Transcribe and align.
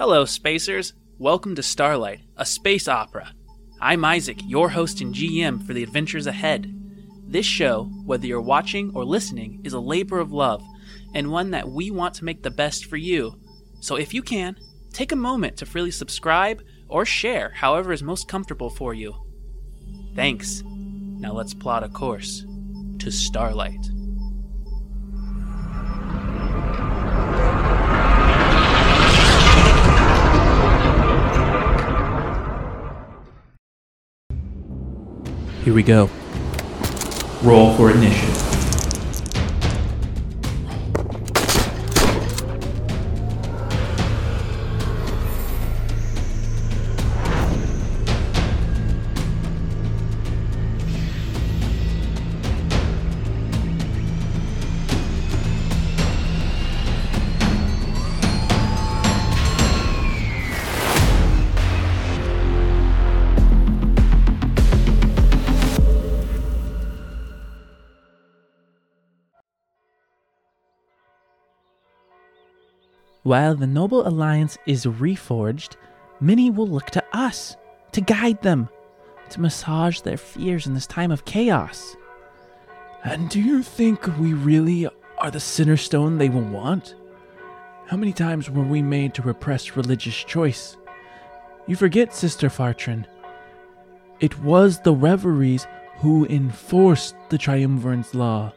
Hello, 0.00 0.24
spacers. 0.24 0.94
Welcome 1.18 1.54
to 1.56 1.62
Starlight, 1.62 2.22
a 2.38 2.46
space 2.46 2.88
opera. 2.88 3.34
I'm 3.82 4.02
Isaac, 4.02 4.40
your 4.46 4.70
host 4.70 5.02
and 5.02 5.14
GM 5.14 5.62
for 5.62 5.74
the 5.74 5.82
adventures 5.82 6.26
ahead. 6.26 6.74
This 7.26 7.44
show, 7.44 7.84
whether 8.06 8.26
you're 8.26 8.40
watching 8.40 8.92
or 8.94 9.04
listening, 9.04 9.60
is 9.62 9.74
a 9.74 9.78
labor 9.78 10.18
of 10.18 10.32
love 10.32 10.64
and 11.14 11.30
one 11.30 11.50
that 11.50 11.68
we 11.68 11.90
want 11.90 12.14
to 12.14 12.24
make 12.24 12.42
the 12.42 12.50
best 12.50 12.86
for 12.86 12.96
you. 12.96 13.38
So 13.80 13.96
if 13.96 14.14
you 14.14 14.22
can, 14.22 14.56
take 14.90 15.12
a 15.12 15.16
moment 15.16 15.58
to 15.58 15.66
freely 15.66 15.90
subscribe 15.90 16.62
or 16.88 17.04
share 17.04 17.50
however 17.50 17.92
is 17.92 18.02
most 18.02 18.26
comfortable 18.26 18.70
for 18.70 18.94
you. 18.94 19.14
Thanks. 20.16 20.62
Now 20.64 21.34
let's 21.34 21.52
plot 21.52 21.84
a 21.84 21.90
course 21.90 22.46
to 23.00 23.10
Starlight. 23.12 23.90
Here 35.64 35.74
we 35.74 35.82
go. 35.82 36.08
Roll 37.42 37.76
for 37.76 37.90
initiative. 37.90 38.49
While 73.30 73.54
the 73.54 73.68
Noble 73.68 74.08
Alliance 74.08 74.58
is 74.66 74.86
reforged, 74.86 75.76
many 76.18 76.50
will 76.50 76.66
look 76.66 76.86
to 76.86 77.04
us 77.12 77.56
to 77.92 78.00
guide 78.00 78.42
them, 78.42 78.68
to 79.28 79.40
massage 79.40 80.00
their 80.00 80.16
fears 80.16 80.66
in 80.66 80.74
this 80.74 80.88
time 80.88 81.12
of 81.12 81.24
chaos. 81.26 81.94
And 83.04 83.30
do 83.30 83.40
you 83.40 83.62
think 83.62 84.04
we 84.18 84.34
really 84.34 84.88
are 85.18 85.30
the 85.30 85.38
sinner 85.38 85.76
stone 85.76 86.18
they 86.18 86.28
will 86.28 86.42
want? 86.42 86.96
How 87.86 87.96
many 87.96 88.12
times 88.12 88.50
were 88.50 88.64
we 88.64 88.82
made 88.82 89.14
to 89.14 89.22
repress 89.22 89.76
religious 89.76 90.24
choice? 90.24 90.76
You 91.68 91.76
forget, 91.76 92.12
Sister 92.12 92.48
Fartran. 92.48 93.04
It 94.18 94.40
was 94.40 94.80
the 94.80 94.92
reveries 94.92 95.68
who 95.98 96.26
enforced 96.26 97.14
the 97.28 97.38
Triumvirate's 97.38 98.12
law. 98.12 98.52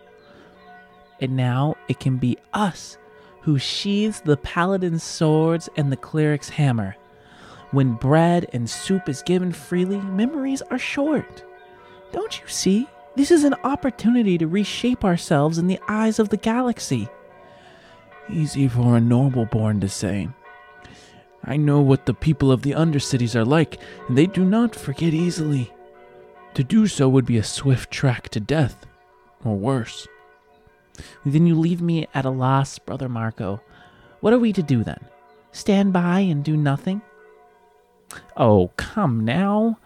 And 1.21 1.37
now 1.37 1.75
it 1.87 1.99
can 1.99 2.17
be 2.17 2.39
us 2.53 2.97
who 3.43 3.59
sheathes 3.59 4.21
the 4.21 4.37
paladin's 4.37 5.03
swords 5.03 5.69
and 5.75 5.91
the 5.91 5.97
cleric's 5.97 6.49
hammer. 6.49 6.95
When 7.71 7.93
bread 7.93 8.47
and 8.53 8.69
soup 8.69 9.09
is 9.09 9.21
given 9.21 9.51
freely, 9.51 9.97
memories 9.97 10.61
are 10.63 10.77
short. 10.77 11.43
Don't 12.11 12.39
you 12.39 12.47
see? 12.47 12.87
This 13.15 13.31
is 13.31 13.43
an 13.43 13.55
opportunity 13.63 14.37
to 14.37 14.47
reshape 14.47 15.03
ourselves 15.03 15.57
in 15.57 15.67
the 15.67 15.79
eyes 15.87 16.19
of 16.19 16.29
the 16.29 16.37
galaxy. 16.37 17.09
Easy 18.29 18.67
for 18.67 18.95
a 18.95 19.01
noble 19.01 19.45
born 19.45 19.81
to 19.81 19.89
say. 19.89 20.29
I 21.43 21.57
know 21.57 21.81
what 21.81 22.05
the 22.05 22.13
people 22.13 22.51
of 22.51 22.61
the 22.61 22.71
Undercities 22.71 23.35
are 23.35 23.43
like, 23.43 23.79
and 24.07 24.17
they 24.17 24.27
do 24.27 24.45
not 24.45 24.75
forget 24.75 25.13
easily. 25.13 25.73
To 26.53 26.63
do 26.63 26.87
so 26.87 27.09
would 27.09 27.25
be 27.25 27.37
a 27.37 27.43
swift 27.43 27.91
track 27.91 28.29
to 28.29 28.39
death, 28.39 28.85
or 29.43 29.57
worse. 29.57 30.07
Then 31.25 31.47
you 31.47 31.55
leave 31.55 31.81
me 31.81 32.07
at 32.13 32.25
a 32.25 32.29
loss, 32.29 32.77
Brother 32.79 33.09
Marco. 33.09 33.61
What 34.19 34.33
are 34.33 34.39
we 34.39 34.53
to 34.53 34.63
do 34.63 34.83
then? 34.83 34.99
Stand 35.51 35.93
by 35.93 36.19
and 36.19 36.43
do 36.43 36.55
nothing? 36.57 37.01
Oh, 38.37 38.71
come 38.77 39.25
now. 39.25 39.77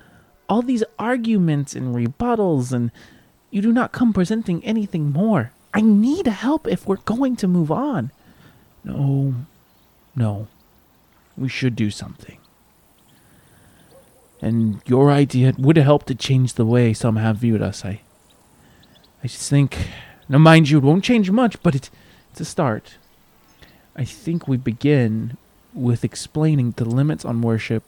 All 0.50 0.62
these 0.62 0.84
arguments 0.98 1.76
and 1.76 1.96
rebuttals, 1.96 2.72
and 2.72 2.92
you 3.52 3.62
do 3.62 3.72
not 3.72 3.92
come 3.92 4.14
presenting 4.14 4.64
anything 4.64 5.12
more. 5.12 5.52
I 5.74 5.82
need 5.82 6.28
help 6.28 6.68
if 6.68 6.88
we're 6.88 6.98
going 6.98 7.36
to 7.38 7.48
move 7.48 7.72
on. 7.72 8.12
No, 8.84 9.36
no. 10.16 10.48
We 11.38 11.50
should 11.50 11.76
do 11.76 11.92
something. 11.92 12.38
And 14.42 14.82
your 14.86 15.12
idea 15.12 15.54
would 15.58 15.78
help 15.78 16.06
to 16.06 16.16
change 16.16 16.54
the 16.54 16.66
way 16.66 16.94
some 16.94 17.16
have 17.16 17.38
viewed 17.38 17.62
us. 17.62 17.84
I, 17.84 18.02
I 19.24 19.28
just 19.28 19.50
think 19.50 19.78
now, 20.30 20.38
mind 20.38 20.70
you, 20.70 20.78
it 20.78 20.84
won't 20.84 21.04
change 21.04 21.32
much, 21.32 21.62
but 21.64 21.76
it, 21.76 21.90
it's 22.32 22.42
a 22.42 22.46
start. 22.46 22.98
I 23.96 24.04
think 24.04 24.48
we 24.48 24.58
begin 24.58 25.38
with 25.74 26.04
explaining 26.04 26.72
the 26.72 26.86
limits 26.86 27.24
on 27.24 27.42
worship 27.42 27.84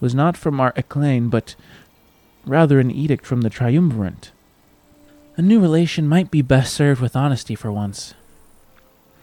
was 0.00 0.14
not 0.14 0.36
from 0.36 0.60
our 0.60 0.72
acclaim, 0.76 1.28
but 1.28 1.54
rather 2.44 2.80
an 2.80 2.90
edict 2.90 3.26
from 3.26 3.42
the 3.42 3.50
triumvirate. 3.50 4.32
A 5.36 5.42
new 5.42 5.60
relation 5.60 6.08
might 6.08 6.30
be 6.30 6.42
best 6.42 6.74
served 6.74 7.00
with 7.00 7.16
honesty 7.16 7.54
for 7.54 7.70
once. 7.70 8.14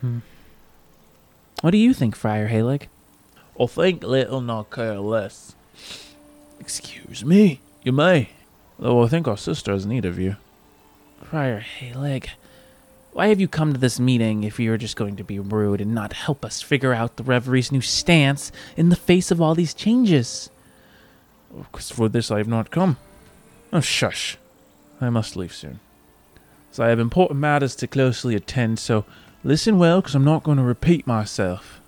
Hmm. 0.01 0.19
What 1.61 1.71
do 1.71 1.77
you 1.77 1.93
think, 1.93 2.15
Friar 2.15 2.47
Halig? 2.47 2.83
I 3.59 3.65
think 3.65 4.03
little 4.03 4.39
not 4.39 4.71
care 4.71 4.99
less. 4.99 5.55
Excuse 6.59 7.25
me, 7.25 7.59
you 7.83 7.91
may, 7.91 8.29
though 8.77 9.03
I 9.03 9.07
think 9.07 9.27
our 9.27 9.37
sister 9.37 9.73
has 9.73 9.85
need 9.85 10.05
of 10.05 10.17
you. 10.17 10.37
Friar 11.21 11.61
Halig, 11.61 12.29
why 13.11 13.27
have 13.27 13.39
you 13.39 13.47
come 13.47 13.73
to 13.73 13.79
this 13.79 13.99
meeting 13.99 14.43
if 14.43 14.59
you're 14.59 14.77
just 14.77 14.95
going 14.95 15.15
to 15.15 15.23
be 15.23 15.39
rude 15.39 15.81
and 15.81 15.93
not 15.93 16.13
help 16.13 16.45
us 16.45 16.61
figure 16.61 16.93
out 16.93 17.15
the 17.15 17.23
Reveries' 17.23 17.71
new 17.71 17.81
stance 17.81 18.51
in 18.77 18.89
the 18.89 18.95
face 18.95 19.31
of 19.31 19.41
all 19.41 19.55
these 19.55 19.73
changes? 19.73 20.49
Because 21.55 21.89
for 21.89 22.07
this 22.07 22.29
I 22.29 22.37
have 22.37 22.47
not 22.47 22.71
come. 22.71 22.97
Oh, 23.73 23.81
shush. 23.81 24.37
I 25.01 25.09
must 25.09 25.35
leave 25.35 25.53
soon. 25.53 25.79
So 26.71 26.83
I 26.83 26.89
have 26.89 26.99
important 26.99 27.39
matters 27.39 27.75
to 27.77 27.87
closely 27.87 28.35
attend, 28.35 28.79
so 28.79 29.05
listen 29.43 29.79
well, 29.79 30.01
because 30.01 30.13
I'm 30.13 30.23
not 30.23 30.43
going 30.43 30.57
to 30.57 30.63
repeat 30.63 31.07
myself. 31.07 31.81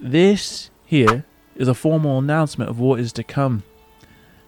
This 0.00 0.70
here 0.86 1.24
is 1.56 1.68
a 1.68 1.74
formal 1.74 2.18
announcement 2.18 2.70
of 2.70 2.78
what 2.78 3.00
is 3.00 3.12
to 3.14 3.24
come. 3.24 3.64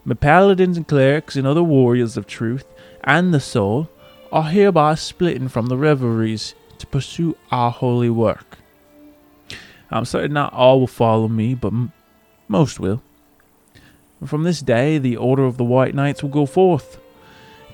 My 0.05 0.15
paladins 0.15 0.77
and 0.77 0.87
clerics 0.87 1.35
and 1.35 1.45
other 1.45 1.63
warriors 1.63 2.17
of 2.17 2.27
truth 2.27 2.65
and 3.03 3.33
the 3.33 3.39
soul 3.39 3.89
are 4.33 4.49
hereby 4.49 4.95
splitting 4.95 5.47
from 5.47 5.67
the 5.67 5.77
reveries 5.77 6.55
to 6.79 6.87
pursue 6.87 7.37
our 7.51 7.69
holy 7.69 8.09
work. 8.09 8.57
I'm 9.91 10.05
certain 10.05 10.33
not 10.33 10.51
all 10.53 10.79
will 10.79 10.87
follow 10.87 11.27
me, 11.27 11.53
but 11.53 11.67
m- 11.67 11.93
most 12.47 12.79
will. 12.79 13.03
From 14.25 14.41
this 14.41 14.61
day, 14.61 14.97
the 14.97 15.17
Order 15.17 15.43
of 15.43 15.57
the 15.57 15.63
White 15.63 15.93
Knights 15.93 16.23
will 16.23 16.31
go 16.31 16.47
forth 16.47 16.97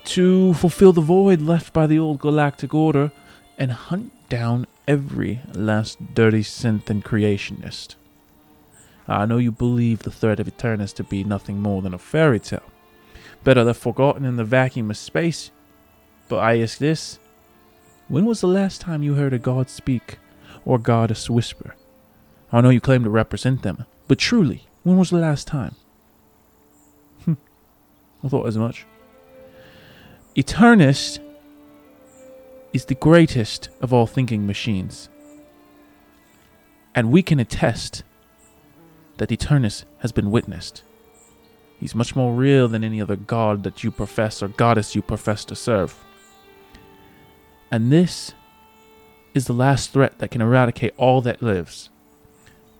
to 0.04 0.52
fulfill 0.52 0.92
the 0.92 1.00
void 1.00 1.40
left 1.40 1.72
by 1.72 1.86
the 1.86 1.98
old 1.98 2.20
Galactic 2.20 2.74
Order 2.74 3.10
and 3.56 3.72
hunt 3.72 4.12
down 4.28 4.66
every 4.86 5.40
last 5.54 6.14
dirty 6.14 6.42
synth 6.42 6.90
and 6.90 7.02
creationist. 7.02 7.94
I 9.08 9.24
know 9.24 9.38
you 9.38 9.50
believe 9.50 10.00
the 10.00 10.10
threat 10.10 10.40
of 10.40 10.46
Eternus 10.46 10.92
to 10.96 11.04
be 11.04 11.24
nothing 11.24 11.62
more 11.62 11.80
than 11.80 11.94
a 11.94 11.98
fairy 11.98 12.38
tale, 12.38 12.70
better 13.44 13.64
left 13.64 13.80
forgotten 13.80 14.26
in 14.26 14.36
the 14.36 14.44
vacuum 14.44 14.90
of 14.90 14.98
space 14.98 15.50
but 16.30 16.38
I 16.38 16.60
ask 16.60 16.78
this 16.78 17.18
when 18.08 18.24
was 18.24 18.40
the 18.40 18.46
last 18.46 18.80
time 18.80 19.02
you 19.02 19.14
heard 19.14 19.34
a 19.34 19.38
god 19.38 19.68
speak 19.68 20.18
or 20.64 20.78
goddess 20.78 21.28
whisper? 21.28 21.74
I 22.52 22.60
know 22.60 22.70
you 22.70 22.80
claim 22.80 23.04
to 23.04 23.10
represent 23.10 23.62
them, 23.62 23.84
but 24.08 24.18
truly, 24.18 24.66
when 24.84 24.96
was 24.96 25.10
the 25.10 25.18
last 25.18 25.46
time? 25.46 25.74
Hmm. 27.24 27.34
I 28.24 28.28
thought 28.28 28.46
as 28.46 28.56
much. 28.56 28.86
Eternus 30.36 31.18
is 32.72 32.84
the 32.84 32.94
greatest 32.94 33.68
of 33.80 33.92
all 33.92 34.06
thinking 34.06 34.46
machines. 34.46 35.08
And 36.94 37.10
we 37.10 37.22
can 37.22 37.40
attest 37.40 38.04
that 39.18 39.30
Eternus 39.30 39.84
has 39.98 40.12
been 40.12 40.30
witnessed. 40.30 40.84
He's 41.78 41.94
much 41.94 42.14
more 42.14 42.32
real 42.34 42.68
than 42.68 42.84
any 42.84 43.00
other 43.00 43.16
god 43.16 43.64
that 43.64 43.82
you 43.82 43.90
profess 43.90 44.42
or 44.42 44.48
goddess 44.48 44.94
you 44.94 45.02
profess 45.02 45.44
to 45.46 45.56
serve. 45.56 45.96
And 47.70 47.92
this 47.92 48.34
is 49.32 49.46
the 49.46 49.52
last 49.52 49.92
threat 49.92 50.18
that 50.18 50.30
can 50.30 50.40
eradicate 50.40 50.94
all 50.96 51.20
that 51.22 51.42
lives. 51.42 51.90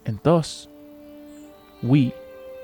And 0.05 0.19
thus, 0.23 0.67
we 1.83 2.13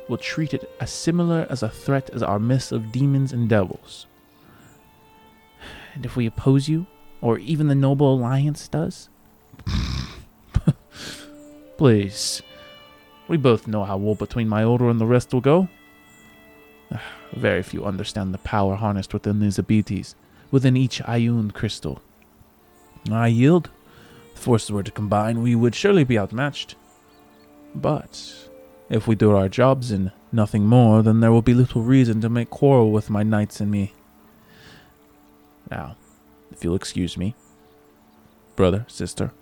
will 0.08 0.18
treat 0.18 0.54
it 0.54 0.70
as 0.80 0.90
similar 0.90 1.46
as 1.48 1.62
a 1.62 1.68
threat 1.68 2.10
as 2.10 2.22
our 2.22 2.38
mist 2.38 2.72
of 2.72 2.92
demons 2.92 3.32
and 3.32 3.48
devils. 3.48 4.06
And 5.94 6.04
if 6.04 6.16
we 6.16 6.26
oppose 6.26 6.68
you, 6.68 6.86
or 7.20 7.38
even 7.38 7.68
the 7.68 7.74
Noble 7.74 8.14
Alliance 8.14 8.68
does? 8.68 9.08
Please, 11.76 12.42
We 13.28 13.36
both 13.36 13.66
know 13.66 13.84
how 13.84 13.96
war 13.96 14.14
between 14.14 14.48
my 14.48 14.62
order 14.62 14.88
and 14.88 15.00
the 15.00 15.06
rest 15.06 15.32
will 15.32 15.40
go. 15.40 15.68
Very 17.32 17.62
few 17.62 17.84
understand 17.84 18.32
the 18.32 18.38
power 18.38 18.76
harnessed 18.76 19.12
within 19.12 19.40
these 19.40 19.58
abites, 19.58 20.14
within 20.50 20.76
each 20.76 21.02
Ioun 21.02 21.52
crystal. 21.52 22.00
I 23.12 23.28
yield. 23.28 23.70
If 24.34 24.40
forces 24.40 24.70
were 24.70 24.82
to 24.82 24.90
combine, 24.90 25.42
we 25.42 25.54
would 25.54 25.74
surely 25.74 26.04
be 26.04 26.18
outmatched. 26.18 26.76
But 27.74 28.48
if 28.88 29.06
we 29.06 29.14
do 29.14 29.34
our 29.34 29.48
jobs 29.48 29.90
and 29.90 30.12
nothing 30.32 30.66
more, 30.66 31.02
then 31.02 31.20
there 31.20 31.32
will 31.32 31.42
be 31.42 31.54
little 31.54 31.82
reason 31.82 32.20
to 32.20 32.28
make 32.28 32.50
quarrel 32.50 32.92
with 32.92 33.10
my 33.10 33.22
knights 33.22 33.60
and 33.60 33.70
me. 33.70 33.94
Now, 35.70 35.96
if 36.52 36.62
you'll 36.62 36.76
excuse 36.76 37.16
me, 37.16 37.34
brother, 38.54 38.86
sister, 38.88 39.32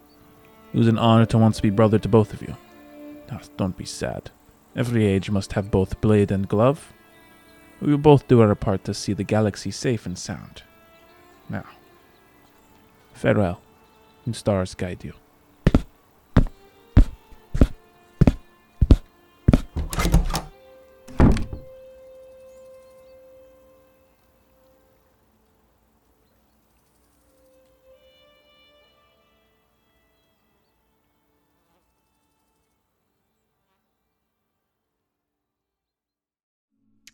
it 0.73 0.79
was 0.79 0.89
an 0.89 0.99
honor 0.99 1.27
to 1.27 1.39
once 1.39 1.61
be 1.61 1.71
brother 1.71 1.99
to 1.99 2.09
both 2.09 2.33
of 2.33 2.43
you. 2.43 2.57
Now, 3.31 3.41
don't 3.57 3.77
be 3.77 3.85
sad. 3.85 4.31
Every 4.75 5.07
age 5.07 5.31
must 5.31 5.53
have 5.53 5.71
both 5.71 6.01
blade 6.01 6.33
and 6.33 6.49
glove. 6.49 6.93
We 7.81 7.91
will 7.91 7.99
both 7.99 8.27
do 8.27 8.41
our 8.41 8.55
part 8.55 8.85
to 8.85 8.95
see 8.95 9.13
the 9.13 9.25
galaxy 9.25 9.71
safe 9.71 10.07
and 10.07 10.19
sound. 10.19 10.63
Now, 11.49 11.65
farewell, 13.15 13.61
and 14.27 14.37
stars 14.37 14.75
guide 14.75 15.03
you. 15.05 15.15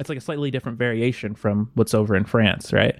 It's 0.00 0.08
like 0.08 0.16
a 0.16 0.22
slightly 0.22 0.50
different 0.50 0.78
variation 0.78 1.34
from 1.34 1.70
what's 1.74 1.92
over 1.92 2.16
in 2.16 2.24
France, 2.24 2.72
right? 2.72 2.96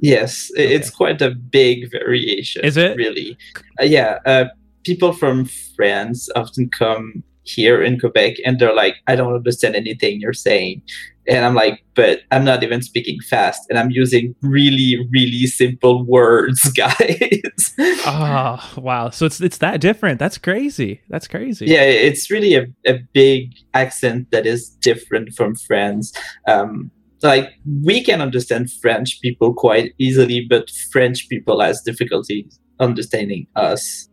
Yes, 0.00 0.50
i- 0.58 0.60
it's 0.62 0.90
quite 0.90 1.20
a 1.22 1.30
big 1.30 1.90
variation. 1.90 2.64
Is 2.64 2.76
it? 2.76 2.96
really? 2.96 3.36
Uh, 3.80 3.84
yeah. 3.84 4.18
Uh, 4.26 4.44
people 4.84 5.12
from 5.12 5.46
France 5.76 6.28
often 6.36 6.68
come 6.68 7.22
here 7.44 7.82
in 7.82 7.98
Quebec, 7.98 8.34
and 8.44 8.58
they're 8.58 8.74
like, 8.74 8.96
"I 9.06 9.14
don't 9.16 9.32
understand 9.34 9.76
anything 9.76 10.20
you're 10.20 10.32
saying," 10.32 10.82
and 11.28 11.44
I'm 11.44 11.54
like, 11.54 11.80
"But 11.94 12.22
I'm 12.32 12.44
not 12.44 12.62
even 12.64 12.82
speaking 12.82 13.18
fast, 13.30 13.62
and 13.70 13.78
I'm 13.78 13.90
using 13.90 14.34
really, 14.42 15.06
really 15.10 15.46
simple 15.46 16.04
words, 16.04 16.60
guys." 16.76 17.74
Oh, 17.78 18.58
wow. 18.76 19.10
So 19.10 19.26
it's 19.26 19.40
it's 19.40 19.58
that 19.58 19.80
different. 19.80 20.18
That's 20.18 20.38
crazy. 20.38 21.00
That's 21.08 21.28
crazy. 21.28 21.66
yeah 21.66 21.82
it's 21.82 22.30
really 22.30 22.54
a, 22.54 22.66
a 22.86 22.98
big 23.12 23.54
accent 23.74 24.30
that 24.32 24.46
is 24.46 24.70
different 24.80 25.32
from 25.34 25.54
france 25.54 26.12
um 26.48 26.90
like 27.22 27.48
we 27.84 28.02
can 28.04 28.20
understand 28.20 28.70
french 28.82 29.20
people 29.22 29.52
quite 29.54 29.92
easily 29.98 30.46
but 30.48 30.70
french 30.92 31.28
people 31.28 31.60
has 31.60 31.80
difficulty 31.82 32.48
understanding 32.80 33.46
us 33.56 34.08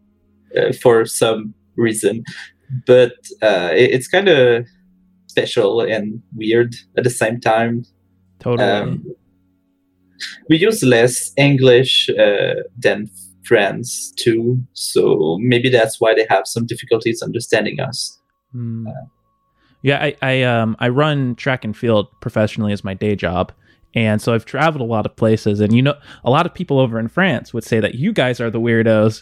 uh, 0.57 0.71
for 0.81 1.05
some 1.05 1.53
reason 1.75 2.23
but 2.87 3.13
uh 3.41 3.69
it- 3.73 3.91
it's 3.95 4.07
kind 4.07 4.27
of 4.29 4.65
special 5.27 5.81
and 5.81 6.21
weird 6.35 6.75
at 6.97 7.03
the 7.03 7.09
same 7.09 7.39
time 7.39 7.83
Totally. 8.39 8.69
um, 8.69 9.03
we 10.49 10.57
use 10.57 10.83
less 10.83 11.31
english 11.37 12.09
uh, 12.09 12.55
than 12.77 13.09
france 13.43 14.11
too 14.15 14.57
so 14.73 15.37
maybe 15.41 15.69
that's 15.69 15.99
why 15.99 16.13
they 16.15 16.25
have 16.29 16.45
some 16.47 16.65
difficulties 16.65 17.21
understanding 17.21 17.79
us 17.79 18.19
Hmm. 18.53 18.85
Yeah, 19.83 20.01
I, 20.03 20.15
I 20.21 20.41
um 20.43 20.75
I 20.79 20.89
run 20.89 21.35
track 21.35 21.63
and 21.63 21.77
field 21.77 22.07
professionally 22.19 22.73
as 22.73 22.83
my 22.83 22.95
day 22.95 23.15
job. 23.15 23.51
And 23.95 24.19
so 24.19 24.33
I've 24.33 24.45
traveled 24.45 24.81
a 24.81 24.91
lot 24.91 25.05
of 25.05 25.15
places 25.15 25.59
and 25.59 25.75
you 25.75 25.83
know 25.83 25.95
a 26.23 26.31
lot 26.31 26.47
of 26.47 26.53
people 26.55 26.79
over 26.79 26.99
in 26.99 27.07
France 27.07 27.53
would 27.53 27.63
say 27.63 27.79
that 27.79 27.93
you 27.93 28.11
guys 28.11 28.41
are 28.41 28.49
the 28.49 28.59
weirdos, 28.59 29.21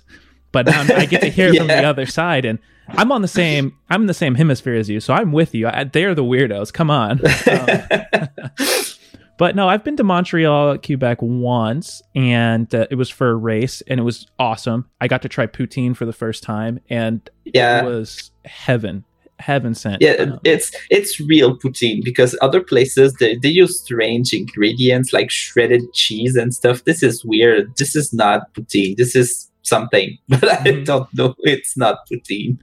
but 0.54 0.66
now 0.66 0.82
I 0.96 1.06
get 1.06 1.22
to 1.22 1.30
hear 1.30 1.50
it 1.50 1.58
from 1.58 1.68
the 1.68 1.84
other 1.84 2.06
side 2.06 2.46
and 2.46 2.58
I'm 2.88 3.12
on 3.12 3.22
the 3.22 3.28
same 3.28 3.76
I'm 3.90 4.02
in 4.02 4.08
the 4.08 4.14
same 4.14 4.36
hemisphere 4.36 4.76
as 4.76 4.90
you, 4.90 5.00
so 5.00 5.14
I'm 5.14 5.32
with 5.32 5.54
you. 5.54 5.68
I, 5.68 5.84
they're 5.84 6.16
the 6.16 6.24
weirdos. 6.24 6.72
Come 6.72 6.90
on. 6.90 7.20
Um, 7.52 8.28
but 9.38 9.56
no, 9.56 9.68
I've 9.68 9.84
been 9.84 9.98
to 9.98 10.04
Montreal, 10.04 10.78
Quebec 10.78 11.18
once, 11.22 12.02
and 12.14 12.74
uh, 12.76 12.86
it 12.92 12.96
was 12.96 13.10
for 13.10 13.30
a 13.30 13.36
race, 13.36 13.82
and 13.88 14.00
it 14.00 14.04
was 14.04 14.28
awesome. 14.38 14.88
I 15.00 15.08
got 15.08 15.24
to 15.24 15.30
try 15.30 15.48
poutine 15.48 15.96
for 15.96 16.06
the 16.06 16.14
first 16.14 16.44
time, 16.44 16.80
and 16.90 17.28
yeah 17.44 17.82
it 17.82 17.86
was 17.86 18.32
heaven, 18.46 19.04
heaven 19.42 19.74
sent. 19.76 20.02
yeah 20.02 20.14
Um, 20.24 20.40
it's 20.44 20.72
it's 20.90 21.20
real 21.20 21.58
poutine 21.58 22.04
because 22.04 22.38
other 22.42 22.62
places 22.62 23.14
they, 23.20 23.36
they 23.38 23.50
use 23.50 23.80
strange 23.82 24.34
ingredients 24.34 25.12
like 25.14 25.30
shredded 25.32 25.82
cheese 25.94 26.36
and 26.36 26.54
stuff 26.54 26.84
this 26.86 27.02
is 27.04 27.26
weird 27.26 27.72
this 27.78 27.96
is 27.96 28.14
not 28.14 28.54
poutine 28.54 28.96
this 28.98 29.16
is 29.16 29.50
something 29.64 30.18
but 30.30 30.44
i 30.48 30.58
Mhm. 30.58 30.86
don't 30.86 31.10
know 31.18 31.34
it's 31.40 31.76
not 31.76 31.96
poutine 32.08 32.58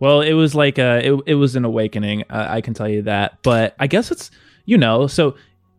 Well, 0.00 0.20
it 0.20 0.34
was 0.34 0.54
like 0.54 0.76
a, 0.78 0.90
it, 1.08 1.20
it 1.26 1.34
was 1.36 1.54
an 1.56 1.64
awakening. 1.64 2.24
Uh, 2.28 2.46
I 2.56 2.60
can 2.60 2.74
tell 2.74 2.88
you 2.88 3.02
that. 3.02 3.38
But 3.42 3.74
I 3.78 3.86
guess 3.86 4.10
it's, 4.10 4.30
you 4.66 4.76
know, 4.76 5.06
so 5.06 5.36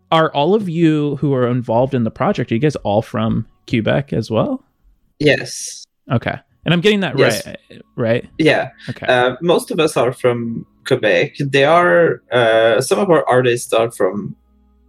are 0.10 0.32
all 0.34 0.56
of 0.56 0.70
you 0.70 1.18
who 1.18 1.34
are 1.36 1.48
involved 1.48 1.94
in 1.94 2.04
the 2.06 2.10
project, 2.12 2.50
are 2.52 2.56
you 2.56 2.62
guys 2.62 2.78
all 2.78 3.02
from 3.04 3.46
Quebec 3.70 4.14
as 4.14 4.32
well? 4.32 4.64
yes 5.20 5.84
Okay. 6.12 6.38
And 6.66 6.74
I'm 6.74 6.82
getting 6.82 7.02
that 7.02 7.18
Yes. 7.18 7.46
right, 7.46 7.82
right? 7.96 8.30
yeah 8.40 8.70
Okay. 8.90 9.06
uh, 9.08 9.36
most 9.42 9.72
of 9.72 9.80
us 9.80 9.96
are 9.98 10.12
from 10.12 10.66
quebec 10.88 11.34
they 11.40 11.64
are 11.66 12.22
uh, 12.32 12.80
some 12.82 13.00
of 13.00 13.10
our 13.10 13.28
artists 13.28 13.74
are 13.74 13.92
from 13.92 14.36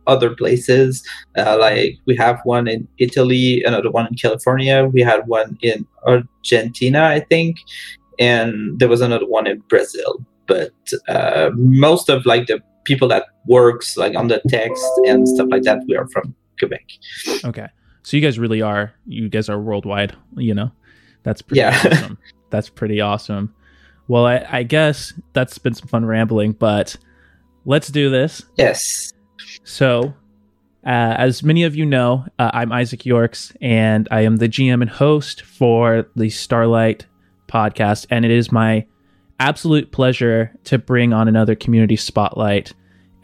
other 0.07 0.35
places 0.35 1.03
uh, 1.39 1.57
like 1.59 1.97
we 2.07 2.15
have 2.17 2.39
one 2.45 2.69
in 2.69 2.87
italy 2.99 3.63
another 3.65 3.91
one 3.91 4.07
in 4.07 4.15
california 4.15 4.85
we 4.93 5.01
had 5.01 5.27
one 5.27 5.59
in 5.63 5.87
argentina 6.07 7.03
i 7.05 7.21
think 7.21 7.57
and 8.19 8.79
there 8.79 8.89
was 8.89 9.01
another 9.01 9.27
one 9.27 9.47
in 9.47 9.59
brazil 9.69 10.25
but 10.47 10.73
uh, 11.09 11.51
most 11.55 12.09
of 12.09 12.25
like 12.27 12.47
the 12.47 12.61
people 12.85 13.09
that 13.09 13.25
works 13.47 13.97
like 13.97 14.15
on 14.15 14.29
the 14.29 14.41
text 14.49 14.87
and 15.07 15.27
stuff 15.29 15.49
like 15.51 15.63
that 15.63 15.79
we 15.89 15.97
are 15.97 16.07
from 16.09 16.35
quebec 16.59 16.85
okay. 17.45 17.69
So 18.05 18.17
you 18.17 18.23
guys 18.23 18.39
really 18.39 18.63
are, 18.63 18.93
you 19.07 19.29
guys 19.29 19.49
are 19.49 19.59
worldwide, 19.61 20.15
you 20.37 20.55
know? 20.55 20.71
That's 21.27 21.43
pretty 21.43 21.59
Yeah. 21.59 21.77
awesome. 21.85 22.19
That's 22.51 22.71
pretty 22.71 23.01
awesome. 23.01 23.53
Well, 24.09 24.25
I, 24.25 24.47
I 24.49 24.63
guess 24.63 25.13
that's 25.33 25.59
been 25.59 25.75
some 25.75 25.89
fun 25.89 26.07
rambling, 26.07 26.53
but 26.53 26.97
let's 27.65 27.89
do 27.89 28.09
this. 28.09 28.45
yes 28.57 29.13
So, 29.65 30.15
uh, 30.87 31.15
as 31.19 31.43
many 31.43 31.65
of 31.65 31.75
you 31.75 31.85
know, 31.85 32.25
uh, 32.39 32.53
I'm 32.55 32.71
Isaac 32.71 33.05
Yorks, 33.05 33.53
and 33.61 34.07
I 34.13 34.21
am 34.21 34.37
the 34.37 34.49
GM 34.49 34.81
and 34.83 34.89
host 34.89 35.43
for 35.43 36.09
the 36.15 36.31
Starlight 36.31 37.07
podcast. 37.49 38.07
And 38.09 38.25
it 38.25 38.31
is 38.31 38.53
my 38.53 38.87
absolute 39.41 39.91
pleasure 39.91 40.55
to 40.65 40.79
bring 40.79 41.13
on 41.13 41.27
another 41.27 41.57
community 41.57 41.97
spotlight. 41.97 42.73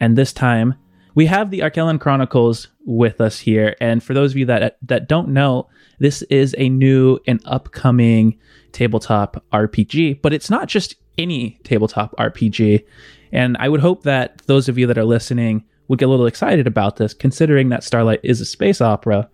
And 0.01 0.17
this 0.17 0.33
time, 0.33 0.75
we 1.15 1.27
have 1.27 1.51
the 1.51 1.59
Arkelon 1.59 2.01
Chronicles 2.01 2.67
with 2.85 3.21
us 3.21 3.39
here. 3.39 3.77
And 3.79 4.03
for 4.03 4.13
those 4.13 4.31
of 4.31 4.37
you 4.37 4.45
that 4.47 4.77
that 4.81 5.07
don't 5.07 5.29
know, 5.29 5.69
this 6.03 6.21
is 6.23 6.53
a 6.57 6.67
new 6.67 7.17
and 7.27 7.39
upcoming 7.45 8.37
tabletop 8.73 9.41
RPG, 9.53 10.21
but 10.21 10.33
it's 10.33 10.49
not 10.49 10.67
just 10.67 10.95
any 11.17 11.57
tabletop 11.63 12.13
RPG. 12.17 12.83
And 13.31 13.55
I 13.57 13.69
would 13.69 13.79
hope 13.79 14.03
that 14.03 14.41
those 14.45 14.67
of 14.67 14.77
you 14.77 14.85
that 14.87 14.97
are 14.97 15.05
listening 15.05 15.63
would 15.87 15.99
get 15.99 16.09
a 16.09 16.09
little 16.09 16.25
excited 16.25 16.67
about 16.67 16.97
this, 16.97 17.13
considering 17.13 17.69
that 17.69 17.85
Starlight 17.85 18.19
is 18.21 18.41
a 18.41 18.45
space 18.45 18.81
opera. 18.81 19.29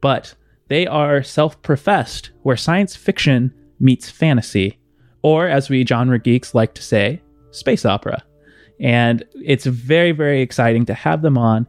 But 0.00 0.34
they 0.66 0.84
are 0.84 1.22
self 1.22 1.62
professed, 1.62 2.30
where 2.42 2.56
science 2.56 2.96
fiction 2.96 3.54
meets 3.78 4.10
fantasy, 4.10 4.80
or 5.22 5.46
as 5.46 5.70
we 5.70 5.86
genre 5.86 6.18
geeks 6.18 6.56
like 6.56 6.74
to 6.74 6.82
say, 6.82 7.22
space 7.52 7.84
opera. 7.84 8.20
And 8.80 9.24
it's 9.34 9.66
very, 9.66 10.10
very 10.10 10.40
exciting 10.40 10.86
to 10.86 10.94
have 10.94 11.22
them 11.22 11.38
on. 11.38 11.68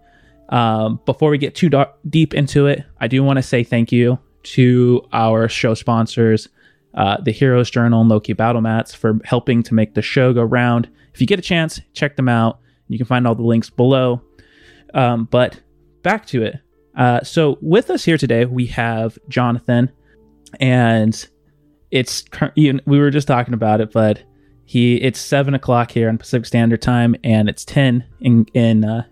Um, 0.50 1.00
before 1.06 1.30
we 1.30 1.38
get 1.38 1.54
too 1.54 1.70
dar- 1.70 1.94
deep 2.10 2.34
into 2.34 2.66
it, 2.66 2.84
I 3.00 3.08
do 3.08 3.24
want 3.24 3.38
to 3.38 3.44
say 3.44 3.64
thank 3.64 3.92
you 3.92 4.18
to 4.44 5.08
our 5.14 5.48
show 5.48 5.74
sponsors, 5.74 6.50
uh, 6.94 7.18
the 7.22 7.32
Heroes 7.32 7.70
Journal 7.70 8.02
and 8.02 8.10
Loke 8.10 8.36
Battle 8.36 8.62
Mats, 8.62 8.94
for 8.94 9.20
helping 9.24 9.64
to 9.64 9.74
make 9.74 9.94
the 9.94 10.02
show 10.02 10.34
go 10.34 10.44
round. 10.44 10.90
If 11.14 11.22
you 11.22 11.28
get 11.28 11.40
a 11.40 11.44
chance, 11.44 11.80
check 11.94 12.16
them 12.16 12.30
out. 12.30 12.60
You 12.88 12.98
can 12.98 13.08
find 13.08 13.26
all 13.28 13.36
the 13.36 13.44
links 13.44 13.70
below. 13.70 14.22
Um, 14.94 15.26
but 15.32 15.60
back 16.04 16.26
to 16.28 16.44
it. 16.44 16.60
Uh, 16.96 17.22
so 17.24 17.58
with 17.62 17.90
us 17.90 18.04
here 18.04 18.18
today, 18.18 18.46
we 18.46 18.66
have 18.68 19.18
Jonathan, 19.30 19.92
and 20.60 21.28
it's 21.90 22.26
you 22.56 22.74
know, 22.74 22.80
we 22.86 23.00
were 23.00 23.12
just 23.12 23.28
talking 23.28 23.54
about 23.54 23.80
it, 23.82 23.92
but 23.92 24.22
he 24.66 24.96
it's 25.02 25.20
seven 25.20 25.54
o'clock 25.54 25.92
here 25.92 26.10
in 26.10 26.18
Pacific 26.18 26.46
Standard 26.46 26.82
Time, 26.82 27.16
and 27.24 27.48
it's 27.48 27.64
ten 27.64 28.06
in 28.20 28.46
in 28.54 28.84
uh, 28.84 29.06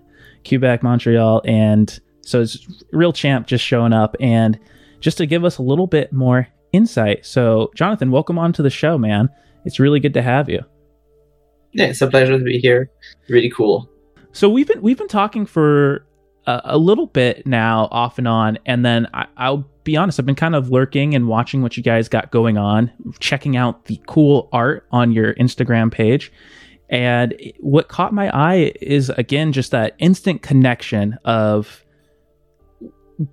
Quebec, 0.48 0.84
Montreal, 0.84 1.42
and 1.46 2.00
so 2.22 2.42
it's 2.42 2.84
real 2.92 3.14
champ 3.14 3.48
just 3.48 3.66
showing 3.66 3.94
up 3.94 4.16
and 4.20 4.60
just 5.00 5.18
to 5.18 5.26
give 5.26 5.46
us 5.46 5.58
a 5.58 5.62
little 5.62 5.88
bit 5.88 6.12
more 6.12 6.48
insight. 6.72 7.26
So, 7.26 7.72
Jonathan, 7.76 8.12
welcome 8.12 8.38
on 8.38 8.54
to 8.54 8.62
the 8.62 8.70
show, 8.70 8.98
man. 8.98 9.30
It's 9.66 9.80
really 9.80 10.00
good 10.00 10.14
to 10.14 10.22
have 10.22 10.50
you. 10.50 10.62
Yeah, 11.74 11.86
it's 11.86 12.02
a 12.02 12.08
pleasure 12.08 12.38
to 12.38 12.44
be 12.44 12.60
here. 12.60 12.90
Really 13.30 13.50
cool. 13.50 13.90
So 14.32 14.50
we've 14.50 14.68
been 14.68 14.82
we've 14.82 14.98
been 14.98 15.08
talking 15.08 15.46
for 15.46 16.06
a, 16.46 16.62
a 16.66 16.78
little 16.78 17.08
bit 17.08 17.46
now, 17.46 17.88
off 17.92 18.18
and 18.18 18.28
on, 18.28 18.60
and 18.66 18.86
then 18.86 19.08
I, 19.14 19.26
I'll 19.38 19.70
be 19.84 19.98
honest, 19.98 20.20
I've 20.20 20.26
been 20.26 20.36
kind 20.36 20.56
of 20.56 20.70
lurking 20.70 21.16
and 21.16 21.28
watching 21.28 21.62
what 21.62 21.78
you 21.78 21.84
guys 21.84 22.10
got 22.10 22.32
going 22.32 22.58
on, 22.58 22.92
checking 23.20 23.58
out 23.58 23.86
the 23.86 24.00
cool 24.08 24.50
art 24.52 24.86
on 24.92 25.12
your 25.12 25.34
Instagram 25.36 25.92
page. 25.92 26.32
And 26.90 27.36
what 27.60 27.88
caught 27.88 28.14
my 28.14 28.30
eye 28.36 28.74
is 28.82 29.10
again 29.10 29.52
just 29.52 29.72
that 29.72 29.96
instant 30.00 30.42
connection 30.42 31.18
of 31.26 31.84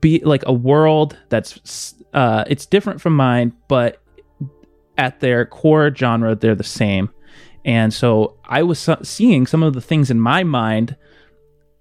be 0.00 0.20
like 0.24 0.42
a 0.46 0.52
world 0.52 1.16
that's 1.28 1.94
uh 2.12 2.44
it's 2.46 2.66
different 2.66 3.00
from 3.00 3.16
mine, 3.16 3.52
but 3.68 4.02
at 4.98 5.20
their 5.20 5.46
core 5.46 5.94
genre 5.94 6.34
they're 6.34 6.54
the 6.54 6.64
same. 6.64 7.10
And 7.64 7.92
so 7.92 8.38
I 8.44 8.62
was 8.62 8.88
seeing 9.02 9.46
some 9.46 9.62
of 9.62 9.74
the 9.74 9.80
things 9.80 10.10
in 10.10 10.20
my 10.20 10.44
mind 10.44 10.96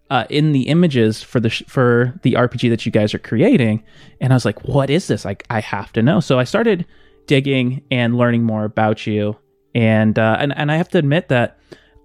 uh, 0.09 0.25
in 0.29 0.51
the 0.51 0.67
images 0.67 1.23
for 1.23 1.39
the 1.39 1.49
sh- 1.49 1.63
for 1.67 2.19
the 2.23 2.33
RPG 2.33 2.69
that 2.69 2.85
you 2.85 2.91
guys 2.91 3.13
are 3.13 3.19
creating, 3.19 3.83
and 4.21 4.31
I 4.31 4.35
was 4.35 4.45
like, 4.45 4.63
"What 4.67 4.89
is 4.89 5.07
this? 5.07 5.25
Like, 5.25 5.45
I 5.49 5.59
have 5.61 5.91
to 5.93 6.03
know." 6.03 6.19
So 6.19 6.37
I 6.37 6.43
started 6.43 6.85
digging 7.27 7.83
and 7.89 8.15
learning 8.15 8.43
more 8.43 8.65
about 8.65 9.07
you, 9.07 9.35
and 9.73 10.17
uh, 10.17 10.37
and 10.39 10.55
and 10.55 10.71
I 10.71 10.77
have 10.77 10.89
to 10.89 10.99
admit 10.99 11.29
that 11.29 11.57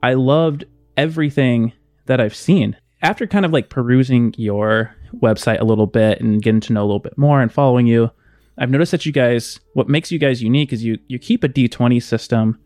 I 0.02 0.14
loved 0.14 0.64
everything 0.96 1.72
that 2.06 2.20
I've 2.20 2.34
seen 2.34 2.76
after 3.02 3.26
kind 3.26 3.44
of 3.44 3.52
like 3.52 3.68
perusing 3.68 4.34
your 4.36 4.94
website 5.16 5.60
a 5.60 5.64
little 5.64 5.86
bit 5.86 6.20
and 6.20 6.42
getting 6.42 6.60
to 6.60 6.72
know 6.72 6.82
a 6.82 6.86
little 6.86 7.00
bit 7.00 7.16
more 7.18 7.40
and 7.40 7.52
following 7.52 7.86
you. 7.86 8.10
I've 8.58 8.70
noticed 8.70 8.92
that 8.92 9.06
you 9.06 9.12
guys, 9.12 9.58
what 9.74 9.88
makes 9.88 10.12
you 10.12 10.18
guys 10.18 10.42
unique 10.42 10.72
is 10.72 10.84
you 10.84 10.98
you 11.08 11.18
keep 11.18 11.44
a 11.44 11.48
D20 11.48 12.02
system. 12.02 12.58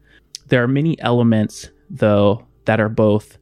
There 0.48 0.62
are 0.62 0.68
many 0.68 1.00
elements 1.00 1.70
though 1.88 2.46
that 2.64 2.80
are 2.80 2.88
both 2.88 3.38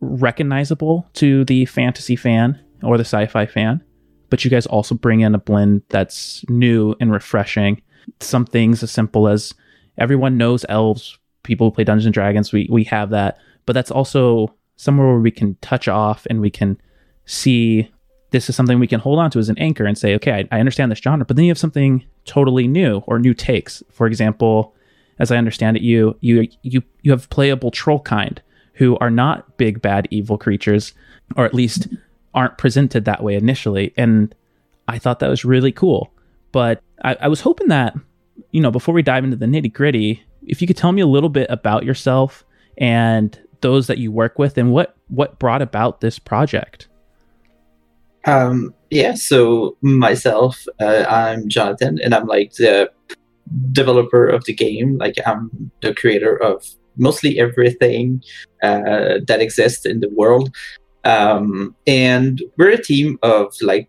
recognizable 0.00 1.08
to 1.14 1.44
the 1.44 1.64
fantasy 1.66 2.16
fan 2.16 2.60
or 2.82 2.98
the 2.98 3.04
sci-fi 3.04 3.46
fan, 3.46 3.82
but 4.30 4.44
you 4.44 4.50
guys 4.50 4.66
also 4.66 4.94
bring 4.94 5.20
in 5.20 5.34
a 5.34 5.38
blend 5.38 5.82
that's 5.88 6.44
new 6.48 6.94
and 7.00 7.12
refreshing. 7.12 7.80
Some 8.20 8.44
things 8.44 8.82
as 8.82 8.90
simple 8.90 9.28
as 9.28 9.54
everyone 9.96 10.36
knows 10.36 10.66
elves, 10.68 11.18
people 11.42 11.68
who 11.68 11.74
play 11.74 11.84
Dungeons 11.84 12.06
and 12.06 12.14
Dragons, 12.14 12.52
we 12.52 12.68
we 12.70 12.84
have 12.84 13.10
that, 13.10 13.38
but 13.64 13.72
that's 13.74 13.90
also 13.90 14.54
somewhere 14.76 15.06
where 15.06 15.20
we 15.20 15.30
can 15.30 15.54
touch 15.60 15.86
off 15.88 16.26
and 16.28 16.40
we 16.40 16.50
can 16.50 16.80
see 17.26 17.90
this 18.34 18.50
is 18.50 18.56
something 18.56 18.80
we 18.80 18.88
can 18.88 18.98
hold 18.98 19.20
on 19.20 19.30
to 19.30 19.38
as 19.38 19.48
an 19.48 19.56
anchor 19.58 19.84
and 19.84 19.96
say, 19.96 20.12
okay, 20.16 20.32
I, 20.32 20.56
I 20.56 20.58
understand 20.58 20.90
this 20.90 20.98
genre, 20.98 21.24
but 21.24 21.36
then 21.36 21.44
you 21.44 21.52
have 21.52 21.58
something 21.58 22.04
totally 22.24 22.66
new 22.66 23.04
or 23.06 23.20
new 23.20 23.32
takes. 23.32 23.80
For 23.92 24.08
example, 24.08 24.74
as 25.20 25.30
I 25.30 25.36
understand 25.36 25.76
it, 25.76 25.84
you 25.84 26.16
you 26.20 26.48
you 26.62 26.82
you 27.02 27.12
have 27.12 27.30
playable 27.30 27.70
troll 27.70 28.00
kind 28.00 28.42
who 28.72 28.98
are 28.98 29.10
not 29.10 29.56
big 29.56 29.80
bad 29.80 30.08
evil 30.10 30.36
creatures, 30.36 30.94
or 31.36 31.44
at 31.44 31.54
least 31.54 31.86
aren't 32.34 32.58
presented 32.58 33.04
that 33.04 33.22
way 33.22 33.36
initially. 33.36 33.94
And 33.96 34.34
I 34.88 34.98
thought 34.98 35.20
that 35.20 35.30
was 35.30 35.44
really 35.44 35.70
cool. 35.70 36.12
But 36.50 36.82
I, 37.04 37.16
I 37.20 37.28
was 37.28 37.40
hoping 37.40 37.68
that, 37.68 37.94
you 38.50 38.60
know, 38.60 38.72
before 38.72 38.94
we 38.94 39.02
dive 39.02 39.22
into 39.22 39.36
the 39.36 39.46
nitty 39.46 39.72
gritty, 39.72 40.24
if 40.44 40.60
you 40.60 40.66
could 40.66 40.76
tell 40.76 40.90
me 40.90 41.02
a 41.02 41.06
little 41.06 41.28
bit 41.28 41.46
about 41.50 41.84
yourself 41.84 42.44
and 42.78 43.38
those 43.60 43.86
that 43.86 43.98
you 43.98 44.10
work 44.10 44.40
with 44.40 44.58
and 44.58 44.72
what 44.72 44.96
what 45.06 45.38
brought 45.38 45.62
about 45.62 46.00
this 46.00 46.18
project. 46.18 46.88
Um, 48.26 48.74
yeah, 48.90 49.14
so 49.14 49.76
myself, 49.82 50.64
uh, 50.80 51.04
I'm 51.08 51.48
Jonathan, 51.48 51.98
and 52.02 52.14
I'm 52.14 52.26
like 52.26 52.52
the 52.54 52.90
developer 53.72 54.26
of 54.26 54.44
the 54.44 54.54
game. 54.54 54.96
Like 54.98 55.16
I'm 55.26 55.70
the 55.82 55.94
creator 55.94 56.36
of 56.36 56.64
mostly 56.96 57.38
everything 57.38 58.22
uh, 58.62 59.18
that 59.26 59.40
exists 59.40 59.84
in 59.84 60.00
the 60.00 60.08
world. 60.10 60.54
Um, 61.04 61.74
and 61.86 62.42
we're 62.56 62.70
a 62.70 62.82
team 62.82 63.18
of 63.22 63.54
like, 63.60 63.88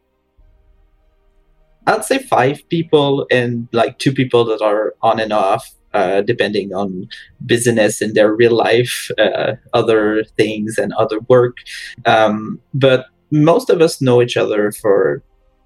I'd 1.88 2.04
say 2.04 2.18
five 2.18 2.68
people 2.70 3.28
and 3.32 3.70
like 3.72 4.00
two 4.00 4.12
people 4.12 4.44
that 4.46 4.62
are 4.62 4.96
on 5.02 5.20
and 5.20 5.32
off, 5.32 5.72
uh, 5.94 6.22
depending 6.22 6.74
on 6.74 7.08
business 7.46 8.02
in 8.02 8.14
their 8.14 8.34
real 8.34 8.56
life, 8.56 9.10
uh, 9.18 9.54
other 9.74 10.24
things, 10.36 10.78
and 10.78 10.92
other 10.94 11.20
work. 11.30 11.58
Um, 12.06 12.60
but 12.74 13.06
most 13.32 13.70
of 13.70 13.82
us 13.82 14.02
know 14.02 14.22
each 14.22 14.38
other 14.38 14.72
for 14.72 15.24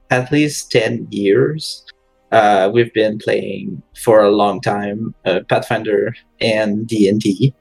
at 0.09 0.31
least 0.31 0.71
10 0.71 1.07
years. 1.09 1.85
Uh, 2.31 2.69
we've 2.71 2.93
been 2.93 3.17
playing 3.17 3.81
for 4.03 4.21
a 4.21 4.31
long 4.31 4.61
time, 4.61 5.15
uh, 5.25 5.39
Pathfinder 5.49 6.15
and 6.39 6.87
D 6.87 7.09
and 7.09 7.19
D. 7.19 7.53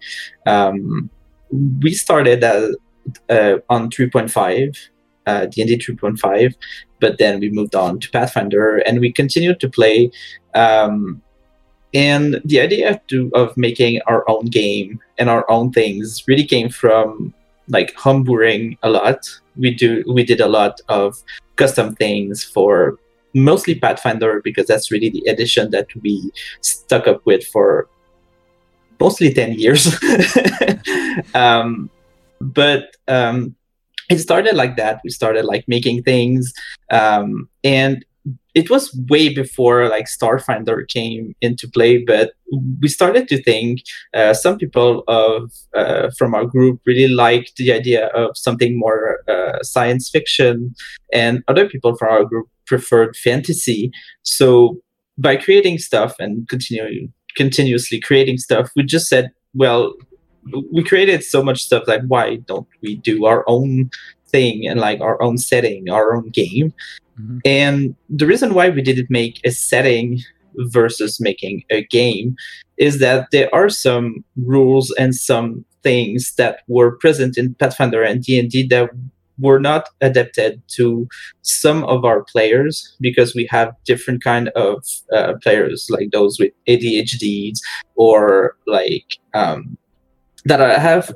Um, 0.47 1.09
we 1.81 1.95
started 1.95 2.45
uh, 2.45 3.59
on 3.71 3.91
3.5, 3.91 4.77
uh, 5.27 5.47
D 5.47 5.63
and 5.63 5.69
D 5.69 5.79
3.5, 5.79 6.55
but 7.01 7.19
then 7.19 7.41
we 7.41 7.51
moved 7.51 7.75
on 7.75 7.99
to 8.01 8.11
Pathfinder, 8.11 8.79
and 8.79 9.01
we 9.01 9.11
continued 9.11 9.61
to 9.61 9.71
play. 9.71 10.11
Um, 10.55 11.23
and 11.95 12.41
the 12.45 12.61
idea 12.61 13.01
to, 13.09 13.31
of 13.35 13.57
making 13.57 14.01
our 14.07 14.29
own 14.29 14.47
game 14.47 15.01
and 15.17 15.31
our 15.31 15.51
own 15.51 15.73
things 15.73 16.23
really 16.29 16.45
came 16.45 16.69
from 16.69 17.33
like 17.69 17.95
homebrewing 17.95 18.77
a 18.83 18.91
lot. 18.91 19.27
We 19.59 19.75
do 19.75 20.05
we 20.07 20.25
did 20.25 20.41
a 20.41 20.49
lot 20.49 20.81
of 20.89 21.23
custom 21.57 21.95
things 21.97 22.45
for 22.45 22.99
mostly 23.35 23.75
Pathfinder 23.75 24.41
because 24.43 24.67
that's 24.67 24.91
really 24.91 25.11
the 25.11 25.25
edition 25.27 25.71
that 25.71 25.89
we 26.03 26.31
stuck 26.61 27.07
up 27.07 27.25
with 27.27 27.45
for 27.45 27.89
mostly 29.01 29.33
10 29.33 29.55
years. 29.55 29.95
um, 31.35 31.91
but 32.41 32.97
um, 33.07 33.55
it 34.09 34.19
started 34.19 34.55
like 34.55 34.77
that. 34.77 35.01
We 35.05 35.11
started 35.11 35.45
like 35.45 35.67
making 35.69 36.03
things. 36.03 36.53
Um, 36.91 37.49
and 37.65 38.05
it 38.55 38.71
was 38.71 38.95
way 39.09 39.33
before 39.33 39.89
like 39.89 40.07
Starfinder 40.07 40.87
came 40.89 41.35
into 41.41 41.69
play, 41.69 42.05
but 42.05 42.33
we 42.81 42.89
started 42.89 43.29
to 43.29 43.43
think 43.43 43.81
uh, 44.15 44.35
some 44.35 44.59
people 44.59 45.05
of 45.07 45.53
uh, 45.75 46.11
from 46.19 46.35
our 46.35 46.45
group 46.45 46.81
really 46.87 47.09
liked 47.09 47.57
the 47.57 47.73
idea 47.73 48.07
of 48.09 48.37
something 48.37 48.79
more 48.79 49.21
uh, 49.29 49.63
science 49.63 50.11
fiction, 50.11 50.75
and 51.13 51.43
other 51.49 51.69
people 51.69 51.97
from 51.97 52.09
our 52.09 52.25
group 52.25 52.49
preferred 52.67 53.17
fantasy. 53.17 53.91
So 54.23 54.81
by 55.17 55.37
creating 55.37 55.79
stuff 55.79 56.17
and 56.19 56.49
continuing 56.49 57.13
continuously 57.37 58.01
creating 58.01 58.39
stuff, 58.39 58.71
we 58.75 58.83
just 58.83 59.09
said, 59.09 59.31
well, 59.55 59.95
we 60.73 60.83
created 60.83 61.23
so 61.23 61.43
much 61.43 61.63
stuff 61.63 61.85
like 61.87 62.03
why 62.09 62.37
don't 62.47 62.67
we 62.83 62.97
do 62.97 63.27
our 63.27 63.45
own 63.47 63.91
thing 64.29 64.67
and 64.67 64.81
like 64.81 65.01
our 65.01 65.21
own 65.23 65.39
setting, 65.39 65.91
our 65.91 66.15
own 66.15 66.29
game? 66.31 66.73
Mm-hmm. 67.21 67.39
And 67.45 67.95
the 68.09 68.27
reason 68.27 68.55
why 68.55 68.69
we 68.71 68.83
didn't 68.83 69.11
make 69.11 69.41
a 69.45 69.51
setting 69.51 70.21
versus 70.57 71.21
making 71.21 71.63
a 71.71 71.85
game 71.85 72.37
is 72.77 72.99
that 72.99 73.29
there 73.33 73.53
are 73.55 73.69
some 73.69 74.25
rules 74.37 74.91
and 74.99 75.15
some 75.15 75.65
things 75.83 76.35
that 76.37 76.61
were 76.69 76.97
present 76.97 77.39
in 77.39 77.55
Pathfinder 77.55 78.03
and 78.03 78.23
D&D 78.23 78.67
that 78.69 78.91
were 79.39 79.61
not 79.61 79.89
adapted 80.01 80.61
to 80.67 81.09
some 81.43 81.85
of 81.85 82.05
our 82.05 82.25
players 82.25 82.97
because 83.01 83.35
we 83.35 83.47
have 83.51 83.73
different 83.85 84.23
kind 84.23 84.49
of 84.51 84.85
uh, 85.13 85.35
players 85.43 85.87
like 85.91 86.11
those 86.11 86.39
with 86.39 86.53
ADHDs 86.67 87.61
or 87.95 88.57
like 88.67 89.19
um, 89.35 89.79
that 90.45 90.61
have 90.81 91.15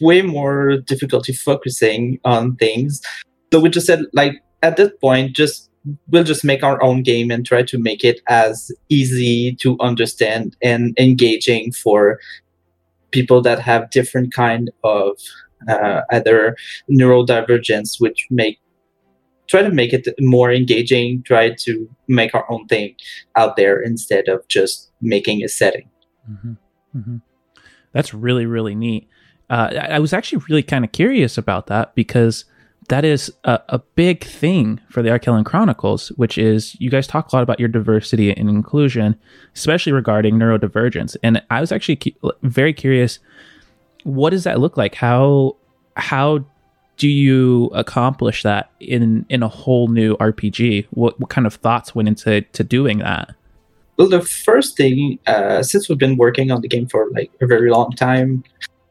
way 0.00 0.22
more 0.22 0.76
difficulty 0.76 1.32
focusing 1.32 2.20
on 2.24 2.56
things. 2.56 3.00
So 3.52 3.60
we 3.60 3.70
just 3.70 3.86
said 3.86 4.04
like 4.12 4.42
at 4.62 4.76
this 4.76 4.90
point 5.00 5.34
just 5.34 5.68
we'll 6.08 6.24
just 6.24 6.44
make 6.44 6.62
our 6.62 6.82
own 6.82 7.02
game 7.02 7.30
and 7.30 7.46
try 7.46 7.62
to 7.62 7.78
make 7.78 8.04
it 8.04 8.20
as 8.28 8.70
easy 8.88 9.54
to 9.56 9.76
understand 9.80 10.56
and 10.62 10.94
engaging 10.98 11.72
for 11.72 12.18
people 13.10 13.40
that 13.40 13.58
have 13.58 13.90
different 13.90 14.32
kind 14.34 14.70
of 14.84 15.18
uh, 15.68 16.02
either 16.12 16.56
neurodivergence, 16.90 18.00
which 18.00 18.26
make 18.30 18.58
try 19.48 19.62
to 19.62 19.70
make 19.70 19.94
it 19.94 20.06
more 20.20 20.52
engaging, 20.52 21.22
try 21.22 21.50
to 21.50 21.88
make 22.06 22.34
our 22.34 22.50
own 22.50 22.66
thing 22.66 22.94
out 23.34 23.56
there 23.56 23.80
instead 23.80 24.28
of 24.28 24.46
just 24.48 24.92
making 25.00 25.42
a 25.42 25.48
setting. 25.48 25.88
Mm-hmm. 26.30 26.52
Mm-hmm. 26.98 27.16
That's 27.92 28.12
really 28.12 28.46
really 28.46 28.74
neat. 28.74 29.08
Uh, 29.50 29.72
I 29.90 29.98
was 29.98 30.12
actually 30.12 30.44
really 30.50 30.62
kind 30.62 30.84
of 30.84 30.92
curious 30.92 31.38
about 31.38 31.68
that 31.68 31.94
because 31.94 32.44
that 32.88 33.04
is 33.04 33.32
a, 33.44 33.60
a, 33.68 33.78
big 33.94 34.24
thing 34.24 34.80
for 34.88 35.02
the 35.02 35.10
Arkelon 35.10 35.44
Chronicles, 35.44 36.08
which 36.16 36.38
is 36.38 36.74
you 36.80 36.90
guys 36.90 37.06
talk 37.06 37.32
a 37.32 37.36
lot 37.36 37.42
about 37.42 37.60
your 37.60 37.68
diversity 37.68 38.34
and 38.34 38.48
inclusion, 38.48 39.14
especially 39.54 39.92
regarding 39.92 40.36
neurodivergence. 40.36 41.16
And 41.22 41.42
I 41.50 41.60
was 41.60 41.70
actually 41.70 41.96
cu- 41.96 42.32
very 42.42 42.72
curious 42.72 43.18
what 44.04 44.30
does 44.30 44.44
that 44.44 44.60
look 44.60 44.76
like? 44.76 44.94
How 44.94 45.56
how 45.96 46.44
do 46.96 47.08
you 47.08 47.66
accomplish 47.74 48.42
that 48.42 48.70
in 48.80 49.26
in 49.28 49.42
a 49.42 49.48
whole 49.48 49.88
new 49.88 50.16
RPG? 50.16 50.86
What 50.90 51.18
what 51.20 51.30
kind 51.30 51.46
of 51.46 51.54
thoughts 51.54 51.94
went 51.94 52.08
into 52.08 52.40
to 52.40 52.64
doing 52.64 52.98
that? 52.98 53.34
well, 53.98 54.08
the 54.08 54.22
first 54.22 54.76
thing, 54.76 55.18
uh, 55.26 55.62
since 55.62 55.88
we've 55.88 55.98
been 55.98 56.16
working 56.16 56.52
on 56.52 56.60
the 56.62 56.68
game 56.68 56.86
for 56.86 57.10
like 57.10 57.32
a 57.40 57.46
very 57.46 57.68
long 57.68 57.90
time, 57.92 58.44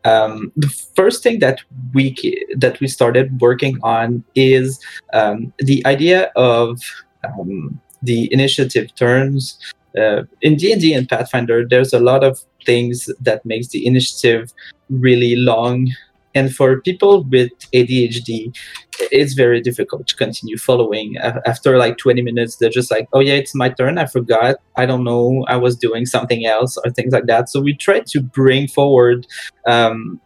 um, 0.07 0.51
the 0.55 0.69
first 0.95 1.21
thing 1.21 1.39
that 1.39 1.59
we 1.93 2.15
that 2.55 2.79
we 2.79 2.87
started 2.87 3.41
working 3.41 3.77
on 3.83 4.23
is 4.35 4.79
um, 5.13 5.53
the 5.59 5.85
idea 5.85 6.31
of 6.35 6.79
um, 7.27 7.79
the 8.01 8.31
initiative 8.31 8.93
turns. 8.95 9.59
Uh, 9.97 10.23
in 10.41 10.55
D&D 10.55 10.93
and 10.93 11.09
Pathfinder, 11.09 11.67
there's 11.67 11.91
a 11.91 11.99
lot 11.99 12.23
of 12.23 12.39
things 12.65 13.09
that 13.19 13.43
makes 13.45 13.69
the 13.69 13.85
initiative 13.85 14.53
really 14.89 15.35
long 15.35 15.89
and 16.38 16.56
for 16.56 16.79
people 16.82 17.24
with 17.24 17.51
ADHD, 17.74 18.56
it's 19.00 19.34
very 19.34 19.60
difficult 19.60 20.08
to 20.08 20.15
continue 20.15 20.58
following. 20.58 21.17
After 21.17 21.77
like 21.79 21.98
20 21.98 22.22
minutes, 22.22 22.58
they're 22.58 22.70
just 22.70 22.91
like, 22.91 23.08
oh, 23.13 23.22
yeah, 23.22 23.34
it's 23.34 23.56
my 23.56 23.70
turn. 23.70 23.98
I 23.98 24.06
forgot. 24.06 24.58
I 24.75 24.86
don't 24.86 25.03
know. 25.03 25.46
I 25.48 25.56
was 25.56 25.75
doing 25.75 26.06
something 26.06 26.46
else 26.46 26.77
or 26.77 26.91
things 26.91 27.12
like 27.12 27.25
that. 27.25 27.50
So 27.50 27.60
we 27.60 27.74
try 27.74 28.01
to 28.01 28.22
bring 28.22 28.67
forward 28.67 29.25
um, 29.65 30.22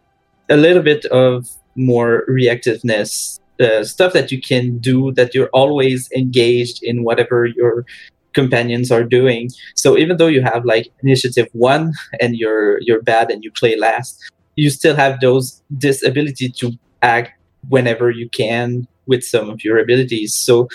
a 0.50 0.58
little 0.58 0.84
bit 0.84 1.06
of 1.06 1.48
more 1.76 2.26
reactiveness, 2.30 3.40
uh, 3.62 3.86
stuff 3.86 4.12
that 4.12 4.34
you 4.34 4.42
can 4.42 4.80
do, 4.80 5.14
that 5.14 5.34
you're 5.34 5.50
always 5.54 6.10
engaged 6.12 6.84
in 6.84 7.06
whatever 7.06 7.46
your 7.46 7.86
companions 8.34 8.92
are 8.92 9.06
doing. 9.06 9.50
So 9.76 9.98
even 9.98 10.18
though 10.18 10.28
you 10.28 10.42
have 10.42 10.66
like 10.66 10.92
initiative 11.04 11.48
one 11.54 11.94
and 12.20 12.36
you're 12.36 12.80
you're 12.82 13.02
bad 13.02 13.32
and 13.32 13.44
you 13.44 13.52
play 13.52 13.78
last, 13.78 14.20
you 14.56 14.70
still 14.70 14.96
have 14.96 15.20
those 15.20 15.62
this 15.70 16.04
ability 16.04 16.50
to 16.50 16.72
act 17.02 17.32
whenever 17.70 18.10
you 18.10 18.30
can 18.30 18.88
with 19.08 19.24
some 19.24 19.50
of 19.50 19.64
your 19.64 19.78
abilities. 19.78 20.36
So 20.36 20.68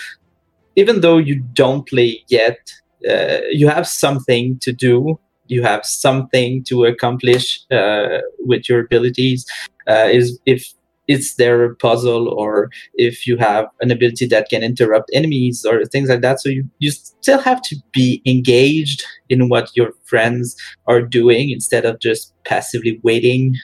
even 0.75 1.01
though 1.01 1.17
you 1.17 1.35
don't 1.53 1.87
play 1.87 2.23
yet, 2.27 2.59
uh, 3.09 3.39
you 3.51 3.67
have 3.67 3.87
something 3.87 4.59
to 4.59 4.71
do. 4.71 5.19
You 5.47 5.63
have 5.63 5.85
something 5.85 6.63
to 6.65 6.85
accomplish 6.85 7.59
uh, 7.71 8.19
with 8.39 8.67
your 8.67 8.81
abilities. 8.81 9.45
Uh, 9.87 10.09
is 10.11 10.39
if 10.45 10.73
it's 11.07 11.35
their 11.35 11.75
puzzle 11.75 12.29
or 12.29 12.69
if 12.93 13.25
you 13.25 13.37
have 13.37 13.65
an 13.81 13.91
ability 13.91 14.25
that 14.27 14.49
can 14.49 14.63
interrupt 14.63 15.09
enemies 15.13 15.65
or 15.65 15.85
things 15.85 16.09
like 16.09 16.21
that. 16.21 16.39
So 16.39 16.49
you, 16.49 16.69
you 16.79 16.91
still 16.91 17.39
have 17.39 17.61
to 17.63 17.75
be 17.91 18.21
engaged 18.25 19.03
in 19.29 19.49
what 19.49 19.69
your 19.75 19.91
friends 20.05 20.55
are 20.87 21.01
doing 21.01 21.49
instead 21.49 21.85
of 21.85 21.99
just 21.99 22.33
passively 22.43 22.99
waiting. 23.03 23.55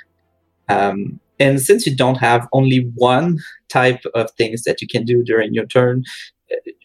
Um, 0.69 1.19
and 1.39 1.59
since 1.59 1.85
you 1.85 1.95
don't 1.95 2.17
have 2.17 2.47
only 2.53 2.91
one 2.95 3.39
type 3.69 4.03
of 4.13 4.31
things 4.31 4.63
that 4.63 4.81
you 4.81 4.87
can 4.87 5.03
do 5.03 5.23
during 5.23 5.53
your 5.53 5.65
turn 5.65 6.03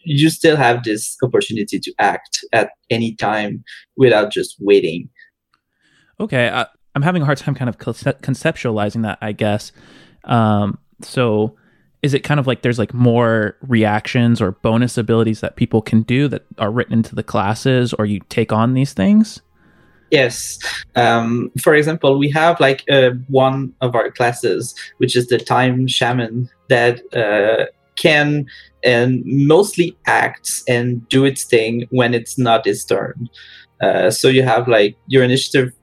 you 0.03 0.29
still 0.29 0.55
have 0.55 0.83
this 0.83 1.17
opportunity 1.23 1.79
to 1.79 1.93
act 1.99 2.43
at 2.51 2.71
any 2.89 3.15
time 3.15 3.63
without 3.97 4.31
just 4.31 4.55
waiting. 4.59 5.09
Okay 6.19 6.49
I, 6.49 6.65
i'm 6.95 7.01
having 7.01 7.21
a 7.21 7.25
hard 7.25 7.37
time 7.37 7.55
kind 7.55 7.69
of 7.69 7.77
conceptualizing 7.77 9.03
that 9.03 9.17
i 9.21 9.31
guess 9.31 9.71
um, 10.25 10.77
so 11.01 11.55
is 12.01 12.13
it 12.13 12.21
kind 12.21 12.39
of 12.39 12.47
like 12.47 12.61
there's 12.61 12.79
like 12.79 12.93
more 12.93 13.57
reactions 13.61 14.41
or 14.41 14.51
bonus 14.51 14.97
abilities 14.97 15.41
that 15.41 15.57
people 15.57 15.81
can 15.81 16.01
do 16.03 16.27
that 16.29 16.45
are 16.57 16.71
written 16.71 16.93
into 16.93 17.13
the 17.13 17.23
classes 17.23 17.93
or 17.93 18.05
you 18.05 18.21
take 18.29 18.53
on 18.53 18.73
these 18.73 18.93
things? 18.93 19.41
Yes. 20.11 20.57
Um, 20.95 21.51
for 21.61 21.75
example, 21.75 22.17
we 22.17 22.29
have 22.31 22.59
like 22.59 22.83
uh, 22.89 23.11
one 23.27 23.73
of 23.81 23.95
our 23.95 24.09
classes, 24.11 24.73
which 24.97 25.15
is 25.15 25.27
the 25.27 25.37
time 25.37 25.87
shaman, 25.87 26.49
that 26.69 27.01
uh, 27.13 27.65
can 27.95 28.45
and 28.83 29.21
mostly 29.25 29.95
acts 30.07 30.63
and 30.67 31.07
do 31.09 31.25
its 31.25 31.43
thing 31.43 31.85
when 31.91 32.13
it's 32.13 32.37
not 32.37 32.65
its 32.65 32.85
turn. 32.85 33.29
Uh, 33.81 34.09
so 34.09 34.29
you 34.29 34.41
have 34.41 34.67
like 34.67 34.95
your 35.07 35.23
initiative 35.23 35.73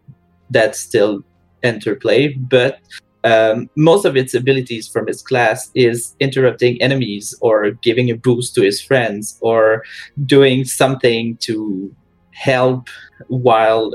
that 0.50 0.74
still 0.74 1.22
enter 1.62 1.94
play, 1.94 2.28
but 2.32 2.80
um, 3.24 3.68
most 3.76 4.04
of 4.04 4.16
its 4.16 4.34
abilities 4.34 4.86
from 4.86 5.08
its 5.08 5.22
class 5.22 5.70
is 5.74 6.14
interrupting 6.20 6.80
enemies 6.80 7.34
or 7.40 7.72
giving 7.72 8.10
a 8.10 8.16
boost 8.16 8.54
to 8.54 8.62
his 8.62 8.80
friends 8.80 9.38
or 9.40 9.84
doing 10.24 10.64
something 10.64 11.36
to 11.38 11.94
help 12.32 12.88
while 13.28 13.92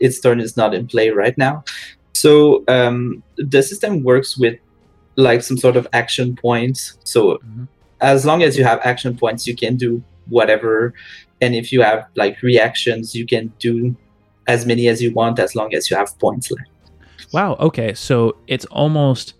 its 0.00 0.20
turn 0.20 0.40
is 0.40 0.56
not 0.56 0.74
in 0.74 0.86
play 0.86 1.10
right 1.10 1.36
now. 1.38 1.62
So 2.14 2.64
um, 2.68 3.22
the 3.36 3.62
system 3.62 4.02
works 4.02 4.36
with 4.38 4.58
like 5.16 5.42
some 5.42 5.56
sort 5.56 5.76
of 5.76 5.86
action 5.92 6.34
points. 6.34 6.98
So 7.04 7.34
mm-hmm. 7.34 7.64
as 8.00 8.24
long 8.24 8.42
as 8.42 8.58
you 8.58 8.64
have 8.64 8.80
action 8.82 9.16
points, 9.16 9.46
you 9.46 9.54
can 9.54 9.76
do 9.76 10.02
whatever. 10.28 10.94
And 11.40 11.54
if 11.54 11.72
you 11.72 11.82
have 11.82 12.06
like 12.16 12.42
reactions, 12.42 13.14
you 13.14 13.26
can 13.26 13.52
do 13.58 13.94
as 14.46 14.66
many 14.66 14.88
as 14.88 15.02
you 15.02 15.12
want 15.12 15.38
as 15.38 15.54
long 15.54 15.74
as 15.74 15.90
you 15.90 15.96
have 15.96 16.18
points 16.18 16.50
left. 16.50 16.68
Wow. 17.34 17.56
Okay. 17.58 17.94
So 17.94 18.36
it's 18.46 18.64
almost 18.66 19.34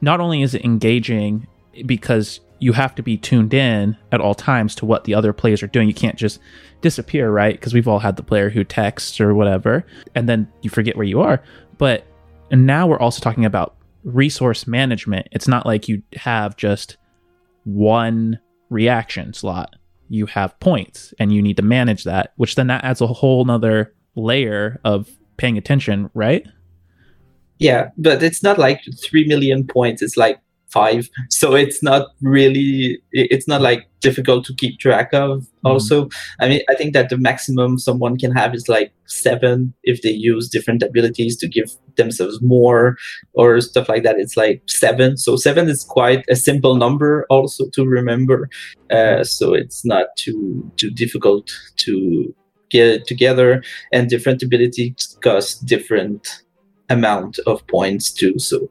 not 0.00 0.18
only 0.18 0.42
is 0.42 0.54
it 0.54 0.64
engaging 0.64 1.46
because 1.86 2.40
you 2.58 2.72
have 2.72 2.96
to 2.96 3.02
be 3.02 3.16
tuned 3.16 3.54
in 3.54 3.96
at 4.10 4.20
all 4.20 4.34
times 4.34 4.74
to 4.74 4.84
what 4.84 5.04
the 5.04 5.14
other 5.14 5.32
players 5.32 5.62
are 5.62 5.68
doing. 5.68 5.86
You 5.86 5.94
can't 5.94 6.16
just 6.18 6.40
disappear, 6.80 7.30
right? 7.30 7.54
Because 7.54 7.72
we've 7.72 7.86
all 7.86 8.00
had 8.00 8.16
the 8.16 8.24
player 8.24 8.50
who 8.50 8.64
texts 8.64 9.20
or 9.20 9.34
whatever, 9.34 9.86
and 10.16 10.28
then 10.28 10.50
you 10.62 10.70
forget 10.70 10.96
where 10.96 11.06
you 11.06 11.20
are. 11.20 11.40
But 11.78 12.04
now 12.50 12.88
we're 12.88 12.98
also 12.98 13.20
talking 13.20 13.44
about 13.44 13.76
resource 14.02 14.66
management. 14.66 15.28
It's 15.30 15.46
not 15.46 15.64
like 15.64 15.86
you 15.86 16.02
have 16.16 16.56
just 16.56 16.96
one 17.62 18.40
reaction 18.68 19.32
slot. 19.32 19.76
You 20.08 20.26
have 20.26 20.58
points 20.58 21.14
and 21.20 21.32
you 21.32 21.40
need 21.40 21.58
to 21.58 21.62
manage 21.62 22.02
that, 22.02 22.32
which 22.34 22.56
then 22.56 22.66
that 22.66 22.82
adds 22.82 23.00
a 23.00 23.06
whole 23.06 23.44
nother 23.44 23.94
layer 24.16 24.80
of 24.84 25.08
paying 25.36 25.56
attention, 25.56 26.10
right? 26.14 26.44
Yeah, 27.58 27.90
but 27.96 28.22
it's 28.22 28.42
not 28.42 28.58
like 28.58 28.80
3 29.08 29.26
million 29.26 29.66
points. 29.66 30.02
It's 30.02 30.16
like 30.16 30.40
five. 30.68 31.08
So 31.30 31.54
it's 31.54 31.82
not 31.82 32.08
really, 32.20 33.00
it's 33.12 33.48
not 33.48 33.62
like 33.62 33.88
difficult 34.00 34.44
to 34.46 34.54
keep 34.54 34.78
track 34.78 35.12
of. 35.12 35.40
Mm-hmm. 35.40 35.66
Also, 35.66 36.08
I 36.40 36.48
mean, 36.48 36.60
I 36.68 36.74
think 36.74 36.92
that 36.92 37.08
the 37.08 37.16
maximum 37.16 37.78
someone 37.78 38.18
can 38.18 38.32
have 38.32 38.54
is 38.54 38.68
like 38.68 38.92
seven 39.06 39.74
if 39.82 40.02
they 40.02 40.10
use 40.10 40.48
different 40.48 40.82
abilities 40.82 41.36
to 41.38 41.48
give 41.48 41.70
themselves 41.96 42.40
more 42.42 42.96
or 43.32 43.60
stuff 43.60 43.88
like 43.88 44.02
that. 44.04 44.18
It's 44.18 44.36
like 44.36 44.62
seven. 44.66 45.16
So 45.16 45.36
seven 45.36 45.68
is 45.68 45.84
quite 45.84 46.24
a 46.28 46.36
simple 46.36 46.76
number 46.76 47.26
also 47.30 47.68
to 47.70 47.84
remember. 47.84 48.48
Uh, 48.90 49.24
so 49.24 49.54
it's 49.54 49.84
not 49.84 50.06
too 50.16 50.70
too 50.76 50.90
difficult 50.90 51.50
to 51.76 52.34
get 52.70 53.06
together 53.06 53.62
and 53.92 54.10
different 54.10 54.42
abilities 54.42 55.16
cost 55.22 55.64
different 55.64 56.42
amount 56.88 57.38
of 57.46 57.66
points 57.66 58.10
too. 58.10 58.38
So, 58.38 58.70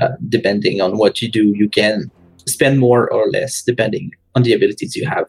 uh, 0.00 0.08
depending 0.28 0.80
on 0.80 0.98
what 0.98 1.22
you 1.22 1.30
do, 1.30 1.54
you 1.56 1.68
can 1.68 2.10
spend 2.46 2.78
more 2.78 3.10
or 3.10 3.30
less 3.30 3.62
depending 3.62 4.12
on 4.34 4.42
the 4.42 4.52
abilities 4.52 4.96
you 4.96 5.06
have. 5.08 5.26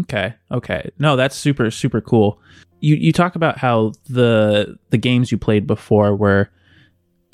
Okay. 0.00 0.34
Okay. 0.50 0.90
No, 0.98 1.16
that's 1.16 1.36
super 1.36 1.70
super 1.70 2.00
cool. 2.00 2.40
You 2.80 2.96
you 2.96 3.12
talk 3.12 3.36
about 3.36 3.58
how 3.58 3.92
the 4.08 4.76
the 4.90 4.98
games 4.98 5.32
you 5.32 5.38
played 5.38 5.66
before 5.66 6.14
were 6.14 6.50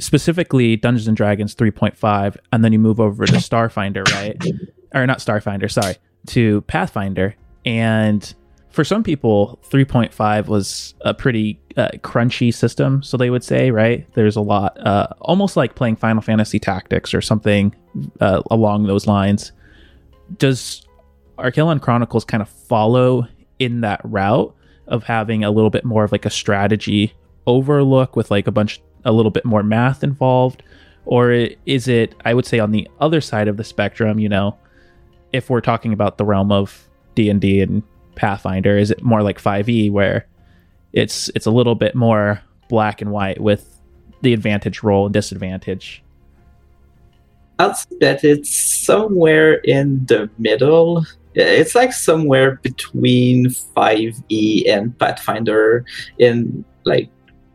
specifically 0.01 0.77
Dungeons 0.77 1.07
and 1.07 1.17
Dragons 1.17 1.55
3.5 1.55 2.37
and 2.53 2.65
then 2.65 2.73
you 2.73 2.79
move 2.79 2.99
over 2.99 3.25
to 3.27 3.33
Starfinder, 3.37 4.05
right? 4.13 4.37
or 4.95 5.07
not 5.07 5.19
Starfinder, 5.19 5.71
sorry, 5.71 5.97
to 6.27 6.61
Pathfinder 6.63 7.35
and 7.65 8.35
for 8.73 8.85
some 8.85 9.03
people 9.03 9.59
3.5 9.71 10.47
was 10.47 10.95
a 11.03 11.13
pretty 11.15 11.61
uh, 11.77 11.91
crunchy 11.99 12.53
system 12.53 13.03
so 13.03 13.17
they 13.17 13.31
would 13.31 13.45
say 13.45 13.71
right? 13.71 14.07
There's 14.15 14.37
a 14.37 14.41
lot 14.41 14.79
uh, 14.85 15.09
almost 15.21 15.57
like 15.57 15.75
playing 15.75 15.97
final 15.97 16.23
fantasy 16.23 16.59
tactics 16.59 17.15
or 17.15 17.21
something 17.21 17.75
uh, 18.21 18.43
along 18.51 18.87
those 18.87 19.07
lines. 19.07 19.53
Does 20.39 20.87
Arkelon 21.39 21.81
Chronicles 21.81 22.25
kind 22.25 22.43
of 22.43 22.49
follow 22.49 23.27
in 23.59 23.83
that 23.83 24.01
route 24.05 24.55
of 24.87 25.05
having 25.05 25.45
a 25.45 25.51
little 25.51 25.71
bit 25.71 25.85
more 25.85 26.05
of 26.05 26.13
like 26.13 26.25
a 26.25 26.31
strategy 26.31 27.13
overlook 27.47 28.17
with 28.17 28.31
like 28.31 28.47
a 28.47 28.53
bunch 28.53 28.81
a 29.05 29.13
little 29.13 29.31
bit 29.31 29.45
more 29.45 29.63
math 29.63 30.03
involved? 30.03 30.63
Or 31.05 31.33
is 31.67 31.89
it 31.89 32.15
i 32.25 32.33
would 32.33 32.47
say 32.47 32.59
on 32.59 32.71
the 32.71 32.89
other 33.01 33.21
side 33.21 33.49
of 33.49 33.57
the 33.57 33.65
spectrum 33.65 34.21
you 34.21 34.29
know 34.29 34.57
if 35.33 35.51
we're 35.51 35.61
talking 35.61 35.93
about 35.93 36.17
the 36.17 36.25
realm 36.25 36.53
of 36.53 36.89
d&d 37.17 37.61
and 37.61 37.83
Pathfinder? 38.15 38.77
Is 38.79 38.91
it 38.91 39.03
more 39.03 39.23
like 39.23 39.41
5e 39.41 39.91
where 39.91 40.27
it's 40.93 41.31
it's 41.35 41.47
a 41.47 41.51
little 41.51 41.75
bit 41.75 41.95
more 41.95 42.43
black 42.69 43.01
and 43.01 43.11
white 43.11 43.41
with 43.41 43.79
the 44.23 44.33
advantage 44.33 44.83
roll 44.83 45.07
and 45.07 45.13
disadvantage? 45.13 46.03
I'd 47.59 47.77
say 47.77 47.97
that 48.01 48.25
it's 48.25 48.55
somewhere 48.85 49.55
in 49.55 50.05
the 50.07 50.29
middle. 50.39 51.05
It's 51.35 51.75
like 51.75 51.93
somewhere 51.93 52.57
between 52.57 53.47
5e 53.47 54.69
and 54.69 54.99
Pathfinder 54.99 55.85
in 56.19 56.65
like 56.85 57.09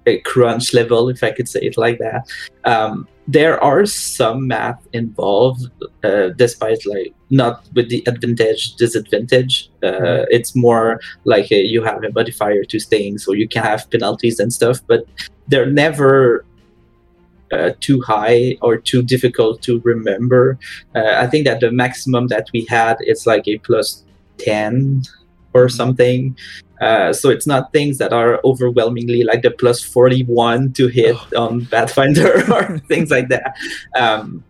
a 0.05 0.19
crunch 0.19 0.73
level, 0.73 1.09
if 1.09 1.23
I 1.23 1.31
could 1.31 1.49
say 1.49 1.59
it 1.61 1.77
like 1.77 1.99
that. 1.99 2.27
Um, 2.63 3.07
there 3.27 3.61
are 3.61 3.85
some 3.85 4.47
math 4.47 4.79
involved, 4.93 5.69
uh, 6.03 6.29
despite 6.29 6.85
like 6.85 7.13
not 7.29 7.65
with 7.73 7.89
the 7.89 8.01
advantage 8.07 8.75
disadvantage. 8.75 9.69
Uh, 9.83 10.23
it's 10.31 10.55
more 10.55 11.01
like 11.25 11.51
a, 11.51 11.61
you 11.61 11.83
have 11.83 12.03
a 12.03 12.11
modifier 12.13 12.63
to 12.63 12.79
things, 12.79 13.25
so 13.25 13.33
you 13.33 13.47
can 13.47 13.63
have 13.63 13.89
penalties 13.89 14.39
and 14.39 14.53
stuff, 14.53 14.79
but 14.87 15.05
they're 15.47 15.69
never 15.69 16.45
uh, 17.51 17.71
too 17.79 18.01
high 18.01 18.57
or 18.61 18.77
too 18.77 19.01
difficult 19.03 19.61
to 19.63 19.79
remember. 19.81 20.57
Uh, 20.95 21.15
I 21.17 21.27
think 21.27 21.45
that 21.45 21.59
the 21.59 21.71
maximum 21.71 22.27
that 22.27 22.47
we 22.53 22.65
had 22.69 22.97
is 23.01 23.25
like 23.25 23.47
a 23.47 23.57
plus 23.59 24.03
10 24.37 25.03
or 25.53 25.69
something. 25.69 26.35
Uh, 26.81 27.11
so 27.11 27.29
it's 27.29 27.47
not 27.47 27.71
things 27.73 27.97
that 27.97 28.13
are 28.13 28.39
overwhelmingly 28.43 29.23
like 29.23 29.41
the 29.41 29.51
plus 29.51 29.83
41 29.83 30.73
to 30.73 30.87
hit 30.87 31.15
oh. 31.35 31.47
on 31.47 31.65
Pathfinder 31.65 32.43
or 32.53 32.79
things 32.87 33.09
like 33.09 33.29
that. 33.29 33.55
Um, 33.95 34.43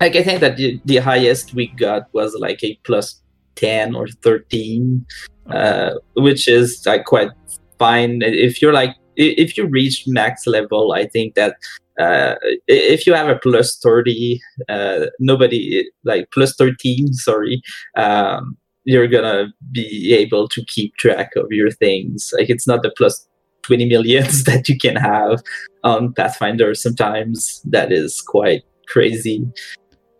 like 0.00 0.16
I 0.16 0.22
think 0.22 0.40
that 0.40 0.56
the, 0.56 0.80
the, 0.84 0.98
highest 0.98 1.54
we 1.54 1.68
got 1.68 2.12
was 2.12 2.34
like 2.34 2.62
a 2.62 2.78
plus 2.84 3.20
10 3.56 3.94
or 3.94 4.08
13, 4.08 5.04
uh, 5.50 5.94
which 6.16 6.48
is 6.48 6.84
like 6.86 7.04
quite 7.04 7.30
fine. 7.78 8.22
If 8.22 8.60
you're 8.60 8.72
like, 8.72 8.96
if 9.16 9.56
you 9.56 9.66
reach 9.66 10.04
max 10.06 10.46
level, 10.46 10.92
I 10.92 11.06
think 11.06 11.34
that 11.34 11.56
uh, 11.98 12.34
if 12.66 13.06
you 13.06 13.14
have 13.14 13.28
a 13.28 13.36
plus 13.36 13.78
30 13.78 14.40
uh, 14.68 15.06
nobody 15.20 15.88
like 16.04 16.28
plus 16.32 16.56
13 16.56 17.12
sorry 17.12 17.62
um, 17.96 18.56
you're 18.84 19.08
gonna 19.08 19.46
be 19.72 20.14
able 20.14 20.48
to 20.48 20.64
keep 20.66 20.94
track 20.96 21.30
of 21.36 21.46
your 21.50 21.70
things. 21.70 22.32
Like 22.36 22.50
it's 22.50 22.66
not 22.66 22.82
the 22.82 22.92
plus 22.96 23.26
20 23.62 23.86
millions 23.86 24.44
that 24.44 24.68
you 24.68 24.78
can 24.78 24.96
have 24.96 25.42
on 25.82 26.12
pathfinder. 26.12 26.74
Sometimes 26.74 27.62
that 27.64 27.92
is 27.92 28.20
quite 28.20 28.62
crazy. 28.86 29.46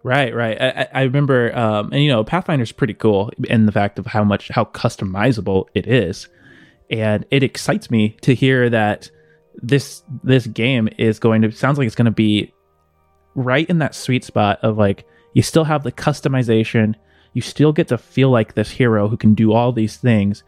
Right, 0.03 0.35
right. 0.35 0.61
I, 0.61 0.89
I 0.93 1.03
remember, 1.05 1.57
um, 1.57 1.91
and 1.91 2.03
you 2.03 2.11
know, 2.11 2.25
Pathfinder's 2.25 2.73
pretty 2.73 2.93
cool 2.93 3.31
in 3.45 3.65
the 3.65 3.73
fact 3.73 3.99
of 3.99 4.05
how 4.05 4.23
much 4.23 4.49
how 4.49 4.67
customizable 4.67 5.65
it 5.75 5.87
is, 5.87 6.29
and 6.91 7.25
it 7.31 7.43
excites 7.43 7.91
me 7.91 8.11
to 8.21 8.35
hear 8.35 8.69
that 8.69 9.11
this 9.63 10.03
this 10.23 10.47
game 10.47 10.91
is 10.99 11.19
going 11.19 11.41
to 11.41 11.51
sounds 11.53 11.79
like 11.79 11.87
it's 11.87 11.95
going 11.95 12.05
to 12.05 12.11
be 12.11 12.53
right 13.35 13.69
in 13.71 13.79
that 13.79 13.95
sweet 13.95 14.25
spot 14.25 14.59
of 14.63 14.77
like 14.77 15.07
you 15.33 15.41
still 15.41 15.65
have 15.65 15.85
the 15.85 15.93
customization, 15.93 16.95
you 17.35 17.43
still 17.43 17.73
get 17.73 17.89
to 17.89 17.99
feel 17.99 18.31
like 18.31 18.55
this 18.55 18.71
hero 18.71 19.09
who 19.09 19.17
can 19.17 19.35
do 19.35 19.53
all 19.53 19.73
these 19.73 19.97
things, 19.97 20.43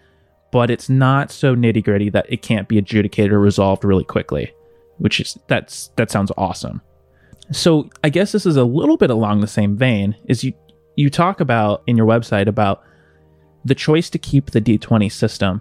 but 0.51 0.71
it's 0.71 0.89
not 0.89 1.31
so 1.31 1.55
nitty 1.55 1.85
gritty 1.85 2.09
that 2.11 2.27
it 2.29 2.43
can't 2.43 2.69
be 2.69 2.79
adjudicated 2.79 3.33
or 3.33 3.41
resolved 3.41 3.85
really 3.85 4.05
quickly, 4.05 4.53
which 4.99 5.21
is 5.21 5.39
that's 5.49 5.89
that 5.97 6.11
sounds 6.11 6.33
awesome. 6.37 6.81
So 7.53 7.91
I 8.03 8.09
guess 8.09 8.33
this 8.33 8.47
is 8.47 8.57
a 8.57 8.65
little 8.65 8.97
bit 8.97 9.11
along 9.11 9.41
the 9.41 9.47
same 9.47 9.77
vein. 9.77 10.17
Is 10.27 10.43
you 10.43 10.55
you 10.97 11.11
talk 11.11 11.41
about 11.41 11.83
in 11.87 11.97
your 11.97 12.07
website 12.07 12.47
about 12.47 12.83
the 13.65 13.75
choice 13.75 14.09
to 14.11 14.19
keep 14.19 14.53
the 14.53 14.61
D20 14.61 15.13
system, 15.13 15.61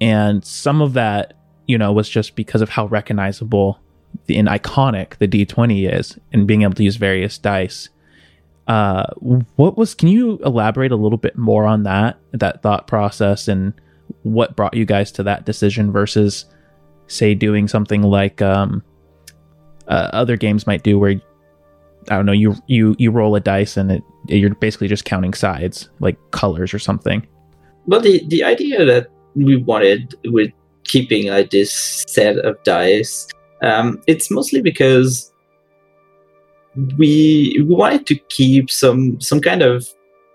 and 0.00 0.44
some 0.44 0.82
of 0.82 0.92
that 0.92 1.34
you 1.66 1.78
know, 1.78 1.92
was 1.92 2.08
just 2.08 2.36
because 2.36 2.62
of 2.62 2.68
how 2.68 2.86
recognizable 2.86 3.80
and 4.28 4.48
iconic 4.48 5.16
the 5.18 5.28
D20 5.28 5.92
is 5.92 6.18
and 6.32 6.46
being 6.46 6.62
able 6.62 6.74
to 6.74 6.84
use 6.84 6.96
various 6.96 7.38
dice. 7.38 7.88
Uh, 8.66 9.04
what 9.56 9.76
was, 9.76 9.94
can 9.94 10.08
you 10.08 10.38
elaborate 10.44 10.92
a 10.92 10.96
little 10.96 11.18
bit 11.18 11.36
more 11.36 11.64
on 11.66 11.82
that, 11.82 12.18
that 12.32 12.62
thought 12.62 12.86
process 12.86 13.46
and 13.48 13.74
what 14.22 14.56
brought 14.56 14.74
you 14.74 14.84
guys 14.84 15.12
to 15.12 15.22
that 15.22 15.44
decision 15.44 15.92
versus, 15.92 16.46
say, 17.06 17.34
doing 17.34 17.68
something 17.68 18.02
like 18.02 18.40
um, 18.40 18.82
uh, 19.88 20.10
other 20.12 20.36
games 20.36 20.66
might 20.66 20.82
do 20.82 20.98
where 20.98 21.20
I 22.10 22.16
don't 22.16 22.26
know, 22.26 22.32
you 22.32 22.54
you 22.66 22.94
you 22.98 23.10
roll 23.10 23.34
a 23.34 23.40
dice 23.40 23.76
and 23.76 23.90
it 23.90 24.02
you're 24.26 24.54
basically 24.54 24.88
just 24.88 25.04
counting 25.04 25.32
sides, 25.32 25.88
like 26.00 26.18
colors 26.32 26.74
or 26.74 26.78
something. 26.78 27.26
Well, 27.86 28.00
the 28.00 28.22
the 28.28 28.44
idea 28.44 28.84
that 28.84 29.08
we 29.34 29.56
wanted 29.56 30.14
with 30.26 30.50
keeping 30.84 31.28
like 31.28 31.50
this 31.50 32.04
set 32.06 32.36
of 32.38 32.62
dice. 32.62 33.28
Um, 33.62 34.02
it's 34.06 34.30
mostly 34.30 34.60
because 34.60 35.32
we 36.98 37.62
we 37.66 37.74
wanted 37.74 38.06
to 38.06 38.16
keep 38.28 38.70
some 38.70 39.20
some 39.20 39.40
kind 39.40 39.62
of 39.62 39.88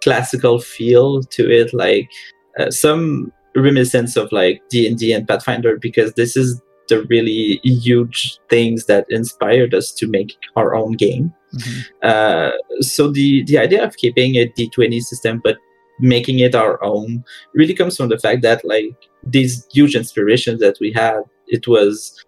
classical 0.03 0.59
feel 0.59 1.21
to 1.23 1.49
it, 1.49 1.73
like 1.73 2.09
uh, 2.57 2.71
some 2.71 3.31
reminiscence 3.55 4.15
of 4.15 4.31
like 4.31 4.61
D 4.69 4.87
and 4.87 4.97
D 4.97 5.11
and 5.11 5.27
Pathfinder, 5.27 5.77
because 5.77 6.13
this 6.13 6.37
is 6.37 6.61
the 6.87 7.03
really 7.03 7.59
huge 7.63 8.39
things 8.49 8.85
that 8.85 9.05
inspired 9.09 9.73
us 9.73 9.91
to 9.91 10.07
make 10.07 10.35
our 10.55 10.75
own 10.75 10.93
game. 10.93 11.33
Mm-hmm. 11.53 11.79
Uh, 12.01 12.51
so 12.81 13.11
the 13.11 13.43
the 13.45 13.57
idea 13.57 13.83
of 13.83 13.97
keeping 13.97 14.35
a 14.35 14.45
D 14.45 14.69
twenty 14.69 14.99
system, 15.01 15.41
but 15.43 15.57
making 15.99 16.39
it 16.39 16.55
our 16.55 16.81
own 16.83 17.23
really 17.53 17.73
comes 17.73 17.97
from 17.97 18.07
the 18.07 18.17
fact 18.17 18.41
that 18.41 18.63
like 18.63 18.95
these 19.21 19.67
huge 19.73 19.95
inspirations 19.95 20.61
that 20.61 20.77
we 20.79 20.93
had 20.93 21.21
it 21.47 21.67
was 21.67 22.23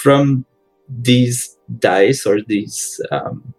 from 0.00 0.44
these 0.88 1.56
dice 1.78 2.26
or 2.26 2.40
these 2.42 3.00
um, 3.10 3.54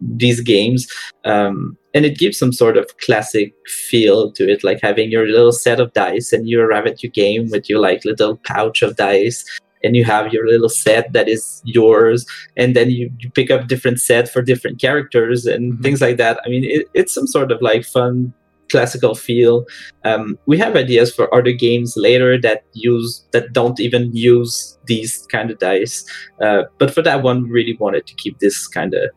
these 0.00 0.40
games 0.40 0.86
um, 1.24 1.76
and 1.94 2.04
it 2.04 2.18
gives 2.18 2.38
some 2.38 2.52
sort 2.52 2.76
of 2.76 2.86
classic 2.98 3.52
feel 3.66 4.30
to 4.32 4.48
it 4.48 4.62
like 4.62 4.78
having 4.80 5.10
your 5.10 5.26
little 5.26 5.52
set 5.52 5.80
of 5.80 5.92
dice 5.92 6.32
and 6.32 6.48
you 6.48 6.60
arrive 6.60 6.86
at 6.86 7.02
your 7.02 7.10
game 7.10 7.48
with 7.50 7.68
your 7.68 7.80
like 7.80 8.04
little 8.04 8.36
pouch 8.44 8.82
of 8.82 8.96
dice 8.96 9.44
and 9.82 9.96
you 9.96 10.04
have 10.04 10.32
your 10.32 10.46
little 10.46 10.68
set 10.68 11.12
that 11.12 11.28
is 11.28 11.62
yours 11.64 12.26
and 12.56 12.76
then 12.76 12.90
you, 12.90 13.10
you 13.18 13.30
pick 13.30 13.50
up 13.50 13.68
different 13.68 14.00
set 14.00 14.28
for 14.28 14.42
different 14.42 14.80
characters 14.80 15.46
and 15.46 15.72
mm-hmm. 15.72 15.82
things 15.82 16.00
like 16.00 16.16
that 16.16 16.40
i 16.44 16.48
mean 16.48 16.64
it, 16.64 16.86
it's 16.94 17.14
some 17.14 17.26
sort 17.26 17.50
of 17.50 17.60
like 17.60 17.84
fun 17.84 18.32
classical 18.70 19.14
feel. 19.14 19.64
Um, 20.04 20.38
we 20.46 20.58
have 20.58 20.76
ideas 20.76 21.14
for 21.14 21.32
other 21.34 21.52
games 21.52 21.94
later 21.96 22.40
that 22.40 22.64
use 22.72 23.24
that 23.32 23.52
don't 23.52 23.80
even 23.80 24.14
use 24.14 24.78
these 24.86 25.26
kind 25.30 25.50
of 25.50 25.58
dice, 25.58 26.04
uh, 26.40 26.64
but 26.78 26.92
for 26.92 27.02
that 27.02 27.22
one, 27.22 27.44
we 27.44 27.50
really 27.50 27.76
wanted 27.78 28.06
to 28.06 28.14
keep 28.14 28.38
this 28.38 28.66
kind 28.66 28.94
of 28.94 29.10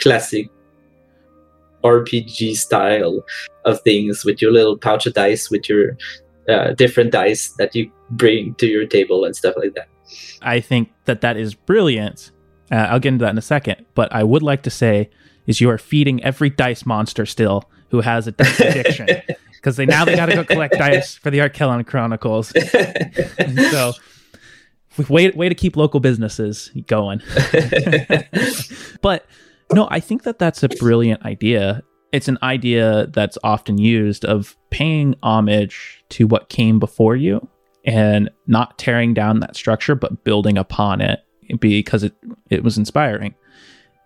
classic 0.00 0.48
RPG 1.84 2.56
style 2.56 3.24
of 3.64 3.80
things 3.82 4.24
with 4.24 4.42
your 4.42 4.52
little 4.52 4.76
pouch 4.76 5.06
of 5.06 5.14
dice, 5.14 5.50
with 5.50 5.68
your 5.68 5.96
uh, 6.48 6.72
different 6.72 7.12
dice 7.12 7.50
that 7.58 7.74
you 7.74 7.90
bring 8.10 8.54
to 8.54 8.66
your 8.66 8.86
table 8.86 9.24
and 9.24 9.36
stuff 9.36 9.54
like 9.56 9.74
that. 9.74 9.88
I 10.42 10.60
think 10.60 10.90
that 11.04 11.20
that 11.20 11.36
is 11.36 11.54
brilliant. 11.54 12.30
Uh, 12.70 12.86
I'll 12.90 13.00
get 13.00 13.12
into 13.12 13.24
that 13.24 13.30
in 13.30 13.38
a 13.38 13.42
second, 13.42 13.84
but 13.94 14.12
I 14.12 14.24
would 14.24 14.42
like 14.42 14.62
to 14.62 14.70
say 14.70 15.10
is 15.48 15.60
you 15.60 15.68
are 15.68 15.78
feeding 15.78 16.22
every 16.22 16.50
dice 16.50 16.86
monster 16.86 17.26
still 17.26 17.68
who 17.90 18.00
has 18.00 18.28
a 18.28 18.32
dice 18.32 18.60
addiction 18.60 19.08
because 19.56 19.76
they 19.76 19.86
now 19.86 20.04
they 20.04 20.14
got 20.14 20.26
to 20.26 20.36
go 20.36 20.44
collect 20.44 20.74
dice 20.74 21.16
for 21.16 21.30
the 21.30 21.38
Arkelon 21.38 21.84
Chronicles. 21.84 22.52
so 23.70 23.92
way 25.08 25.30
way 25.30 25.48
to 25.48 25.54
keep 25.54 25.76
local 25.76 26.00
businesses 26.00 26.70
going. 26.86 27.20
but 29.02 29.26
no, 29.72 29.88
I 29.90 30.00
think 30.00 30.22
that 30.22 30.38
that's 30.38 30.62
a 30.62 30.68
brilliant 30.68 31.24
idea. 31.24 31.82
It's 32.12 32.28
an 32.28 32.38
idea 32.42 33.06
that's 33.08 33.36
often 33.44 33.78
used 33.78 34.24
of 34.24 34.56
paying 34.70 35.14
homage 35.22 36.04
to 36.10 36.26
what 36.26 36.48
came 36.48 36.78
before 36.78 37.16
you 37.16 37.46
and 37.84 38.30
not 38.46 38.78
tearing 38.78 39.14
down 39.14 39.40
that 39.40 39.56
structure 39.56 39.94
but 39.94 40.24
building 40.24 40.58
upon 40.58 41.00
it 41.00 41.20
because 41.60 42.02
it 42.02 42.14
it 42.50 42.62
was 42.62 42.78
inspiring. 42.78 43.34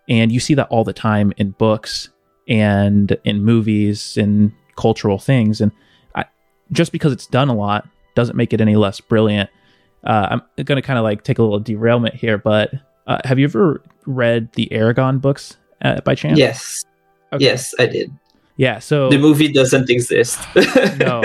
And 0.08 0.32
you 0.32 0.40
see 0.40 0.54
that 0.54 0.68
all 0.68 0.84
the 0.84 0.92
time 0.92 1.32
in 1.36 1.50
books 1.52 2.10
and 2.48 3.16
in 3.24 3.44
movies 3.44 4.16
and 4.16 4.52
cultural 4.76 5.18
things. 5.18 5.60
And 5.60 5.72
I, 6.14 6.24
just 6.72 6.92
because 6.92 7.12
it's 7.12 7.26
done 7.26 7.48
a 7.48 7.54
lot 7.54 7.88
doesn't 8.14 8.36
make 8.36 8.52
it 8.52 8.60
any 8.60 8.76
less 8.76 9.00
brilliant. 9.00 9.48
Uh, 10.04 10.26
I'm 10.30 10.64
going 10.64 10.76
to 10.76 10.82
kind 10.82 10.98
of 10.98 11.04
like 11.04 11.22
take 11.22 11.38
a 11.38 11.42
little 11.42 11.60
derailment 11.60 12.14
here, 12.14 12.36
but 12.36 12.72
uh, 13.06 13.18
have 13.24 13.38
you 13.38 13.44
ever 13.44 13.82
read 14.06 14.52
the 14.52 14.68
Eragon 14.72 15.20
books 15.20 15.56
uh, 15.82 16.00
by 16.00 16.14
chance? 16.14 16.38
Yes. 16.38 16.84
Okay. 17.32 17.44
Yes, 17.44 17.74
I 17.78 17.86
did. 17.86 18.12
Yeah. 18.56 18.78
So 18.80 19.08
the 19.08 19.18
movie 19.18 19.52
doesn't 19.52 19.88
exist. 19.88 20.40
no, 20.98 21.22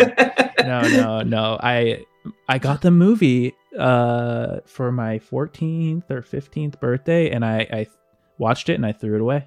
no, 0.59 0.81
no, 0.81 1.21
no. 1.21 1.59
I 1.61 2.05
I 2.47 2.59
got 2.59 2.81
the 2.81 2.91
movie 2.91 3.53
uh, 3.77 4.59
for 4.65 4.91
my 4.91 5.19
14th 5.19 6.09
or 6.09 6.21
15th 6.21 6.79
birthday, 6.79 7.29
and 7.29 7.43
I, 7.43 7.67
I 7.71 7.87
watched 8.37 8.69
it 8.69 8.75
and 8.75 8.85
I 8.85 8.91
threw 8.91 9.15
it 9.15 9.21
away 9.21 9.45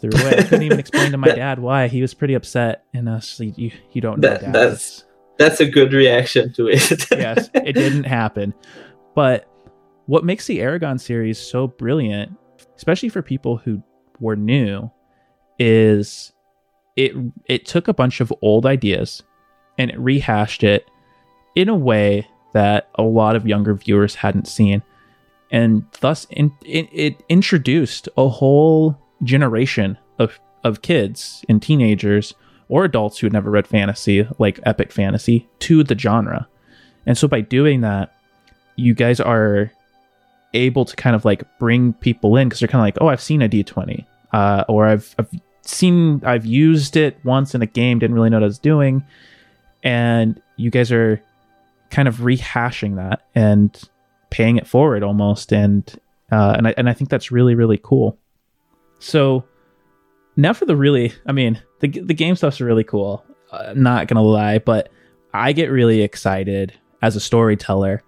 threw 0.00 0.10
it 0.10 0.22
away. 0.22 0.38
I 0.38 0.42
couldn't 0.42 0.62
even 0.62 0.78
explain 0.80 1.12
to 1.12 1.18
my 1.18 1.28
dad 1.28 1.58
why. 1.58 1.88
He 1.88 2.00
was 2.00 2.14
pretty 2.14 2.34
upset, 2.34 2.84
and 2.94 3.08
uh, 3.08 3.20
so 3.20 3.44
you 3.44 3.70
you 3.92 4.00
don't 4.00 4.20
know. 4.20 4.28
That, 4.28 4.52
that's 4.52 5.04
that's 5.38 5.60
a 5.60 5.66
good 5.66 5.92
reaction 5.92 6.52
to 6.54 6.68
it. 6.68 7.10
yes, 7.10 7.50
it 7.54 7.74
didn't 7.74 8.04
happen. 8.04 8.54
But 9.14 9.48
what 10.06 10.24
makes 10.24 10.46
the 10.46 10.58
Eragon 10.58 11.00
series 11.00 11.38
so 11.38 11.66
brilliant, 11.66 12.36
especially 12.76 13.08
for 13.08 13.22
people 13.22 13.56
who 13.56 13.82
were 14.18 14.36
new, 14.36 14.90
is 15.58 16.32
it 16.96 17.12
it 17.46 17.66
took 17.66 17.88
a 17.88 17.94
bunch 17.94 18.20
of 18.20 18.32
old 18.42 18.66
ideas 18.66 19.22
and 19.78 19.90
it 19.90 19.98
rehashed 19.98 20.62
it 20.62 20.86
in 21.54 21.68
a 21.68 21.74
way 21.74 22.26
that 22.52 22.90
a 22.96 23.02
lot 23.02 23.36
of 23.36 23.46
younger 23.46 23.74
viewers 23.74 24.16
hadn't 24.16 24.48
seen. 24.48 24.82
And 25.50 25.84
thus, 26.00 26.26
in, 26.30 26.52
it, 26.64 26.88
it 26.92 27.22
introduced 27.28 28.08
a 28.16 28.28
whole 28.28 28.96
generation 29.22 29.98
of, 30.18 30.38
of 30.62 30.82
kids 30.82 31.44
and 31.48 31.60
teenagers 31.60 32.34
or 32.68 32.84
adults 32.84 33.18
who 33.18 33.26
had 33.26 33.32
never 33.32 33.50
read 33.50 33.66
fantasy, 33.66 34.26
like 34.38 34.60
epic 34.64 34.92
fantasy, 34.92 35.48
to 35.58 35.82
the 35.82 35.98
genre. 35.98 36.48
And 37.04 37.18
so 37.18 37.26
by 37.26 37.40
doing 37.40 37.80
that, 37.80 38.14
you 38.76 38.94
guys 38.94 39.18
are 39.18 39.72
able 40.54 40.84
to 40.84 40.96
kind 40.96 41.16
of 41.16 41.24
like 41.24 41.42
bring 41.58 41.92
people 41.94 42.36
in 42.36 42.48
because 42.48 42.60
they're 42.60 42.68
kind 42.68 42.80
of 42.80 42.86
like, 42.86 42.98
oh, 43.00 43.08
I've 43.08 43.20
seen 43.20 43.42
a 43.42 43.48
D20, 43.48 44.04
uh, 44.32 44.64
or 44.68 44.86
I've, 44.86 45.14
I've 45.18 45.30
seen, 45.62 46.22
I've 46.24 46.46
used 46.46 46.96
it 46.96 47.18
once 47.24 47.54
in 47.54 47.62
a 47.62 47.66
game, 47.66 47.98
didn't 47.98 48.14
really 48.14 48.30
know 48.30 48.36
what 48.36 48.44
I 48.44 48.46
was 48.46 48.58
doing. 48.58 49.04
And 49.82 50.40
you 50.56 50.70
guys 50.70 50.92
are 50.92 51.20
kind 51.90 52.06
of 52.06 52.18
rehashing 52.18 52.96
that 52.96 53.22
and 53.34 53.76
paying 54.30 54.56
it 54.56 54.66
forward 54.66 55.02
almost. 55.02 55.52
And, 55.52 55.88
uh, 56.32 56.54
and 56.56 56.68
I, 56.68 56.74
and 56.76 56.88
I 56.88 56.92
think 56.92 57.10
that's 57.10 57.30
really, 57.30 57.54
really 57.54 57.78
cool. 57.82 58.18
So 58.98 59.44
now 60.36 60.52
for 60.52 60.64
the 60.64 60.76
really, 60.76 61.12
I 61.26 61.32
mean, 61.32 61.60
the, 61.80 61.88
the 61.88 62.14
game 62.14 62.36
stuff's 62.36 62.60
really 62.60 62.84
cool. 62.84 63.24
Uh, 63.52 63.72
not 63.74 64.06
to 64.16 64.20
lie, 64.22 64.58
but 64.58 64.90
I 65.34 65.52
get 65.52 65.70
really 65.70 66.02
excited 66.02 66.72
as 67.02 67.16
a 67.16 67.20
storyteller 67.20 68.02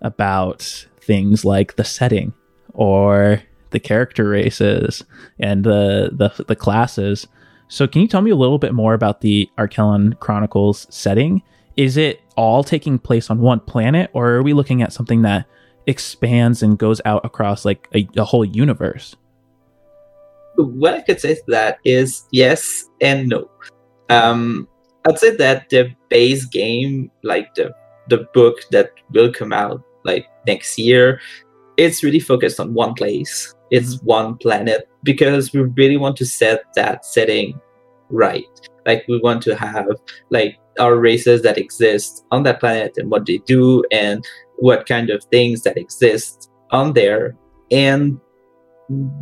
about 0.00 0.86
things 1.00 1.44
like 1.44 1.76
the 1.76 1.84
setting 1.84 2.32
or 2.74 3.42
the 3.70 3.80
character 3.80 4.28
races 4.28 5.04
and 5.38 5.64
the 5.64 6.10
the, 6.12 6.44
the 6.44 6.56
classes. 6.56 7.26
So 7.68 7.86
can 7.88 8.00
you 8.00 8.08
tell 8.08 8.22
me 8.22 8.30
a 8.30 8.36
little 8.36 8.58
bit 8.58 8.74
more 8.74 8.94
about 8.94 9.22
the 9.22 9.48
Arkelon 9.58 10.18
Chronicles 10.20 10.86
setting? 10.88 11.42
Is 11.76 11.96
it 11.96 12.20
all 12.36 12.62
taking 12.62 12.98
place 12.98 13.28
on 13.28 13.40
one 13.40 13.60
planet 13.60 14.10
or 14.12 14.30
are 14.30 14.42
we 14.42 14.52
looking 14.52 14.82
at 14.82 14.92
something 14.92 15.22
that 15.22 15.46
expands 15.86 16.62
and 16.62 16.78
goes 16.78 17.00
out 17.04 17.24
across 17.24 17.64
like 17.64 17.88
a, 17.94 18.08
a 18.16 18.24
whole 18.24 18.44
universe? 18.44 19.16
What 20.56 20.94
I 20.94 21.02
could 21.02 21.20
say 21.20 21.34
to 21.34 21.42
that 21.48 21.78
is 21.84 22.26
yes 22.30 22.84
and 23.00 23.28
no. 23.28 23.50
Um, 24.08 24.68
I'd 25.06 25.18
say 25.18 25.36
that 25.36 25.68
the 25.68 25.94
base 26.08 26.46
game, 26.46 27.10
like 27.22 27.54
the 27.54 27.74
the 28.08 28.26
book 28.34 28.58
that 28.70 28.92
will 29.10 29.32
come 29.32 29.52
out 29.52 29.82
like 30.04 30.26
next 30.46 30.78
year, 30.78 31.20
it's 31.76 32.02
really 32.02 32.20
focused 32.20 32.60
on 32.60 32.74
one 32.74 32.94
place. 32.94 33.54
It's 33.70 33.96
mm-hmm. 33.96 34.06
one 34.06 34.36
planet 34.38 34.88
because 35.02 35.52
we 35.52 35.60
really 35.60 35.96
want 35.96 36.16
to 36.18 36.26
set 36.26 36.62
that 36.74 37.04
setting 37.04 37.60
right. 38.10 38.46
Like 38.86 39.04
we 39.08 39.18
want 39.18 39.42
to 39.42 39.56
have 39.56 39.88
like 40.30 40.58
our 40.78 40.96
races 40.96 41.42
that 41.42 41.58
exist 41.58 42.24
on 42.30 42.42
that 42.44 42.60
planet 42.60 42.94
and 42.96 43.10
what 43.10 43.26
they 43.26 43.38
do 43.38 43.84
and 43.90 44.24
what 44.58 44.86
kind 44.86 45.10
of 45.10 45.24
things 45.24 45.62
that 45.62 45.76
exist 45.76 46.50
on 46.70 46.92
there. 46.94 47.36
And 47.70 48.20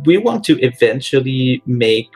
we 0.05 0.17
want 0.17 0.43
to 0.45 0.59
eventually 0.61 1.61
make 1.65 2.07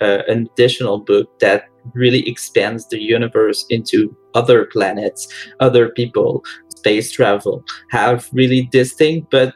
uh, 0.00 0.22
an 0.28 0.48
additional 0.52 0.98
book 0.98 1.38
that 1.40 1.64
really 1.94 2.28
expands 2.28 2.88
the 2.88 3.00
universe 3.00 3.64
into 3.70 4.14
other 4.34 4.66
planets, 4.66 5.28
other 5.60 5.88
people, 5.88 6.44
space 6.68 7.10
travel, 7.10 7.64
have 7.90 8.28
really 8.32 8.68
distinct, 8.70 9.30
but 9.30 9.54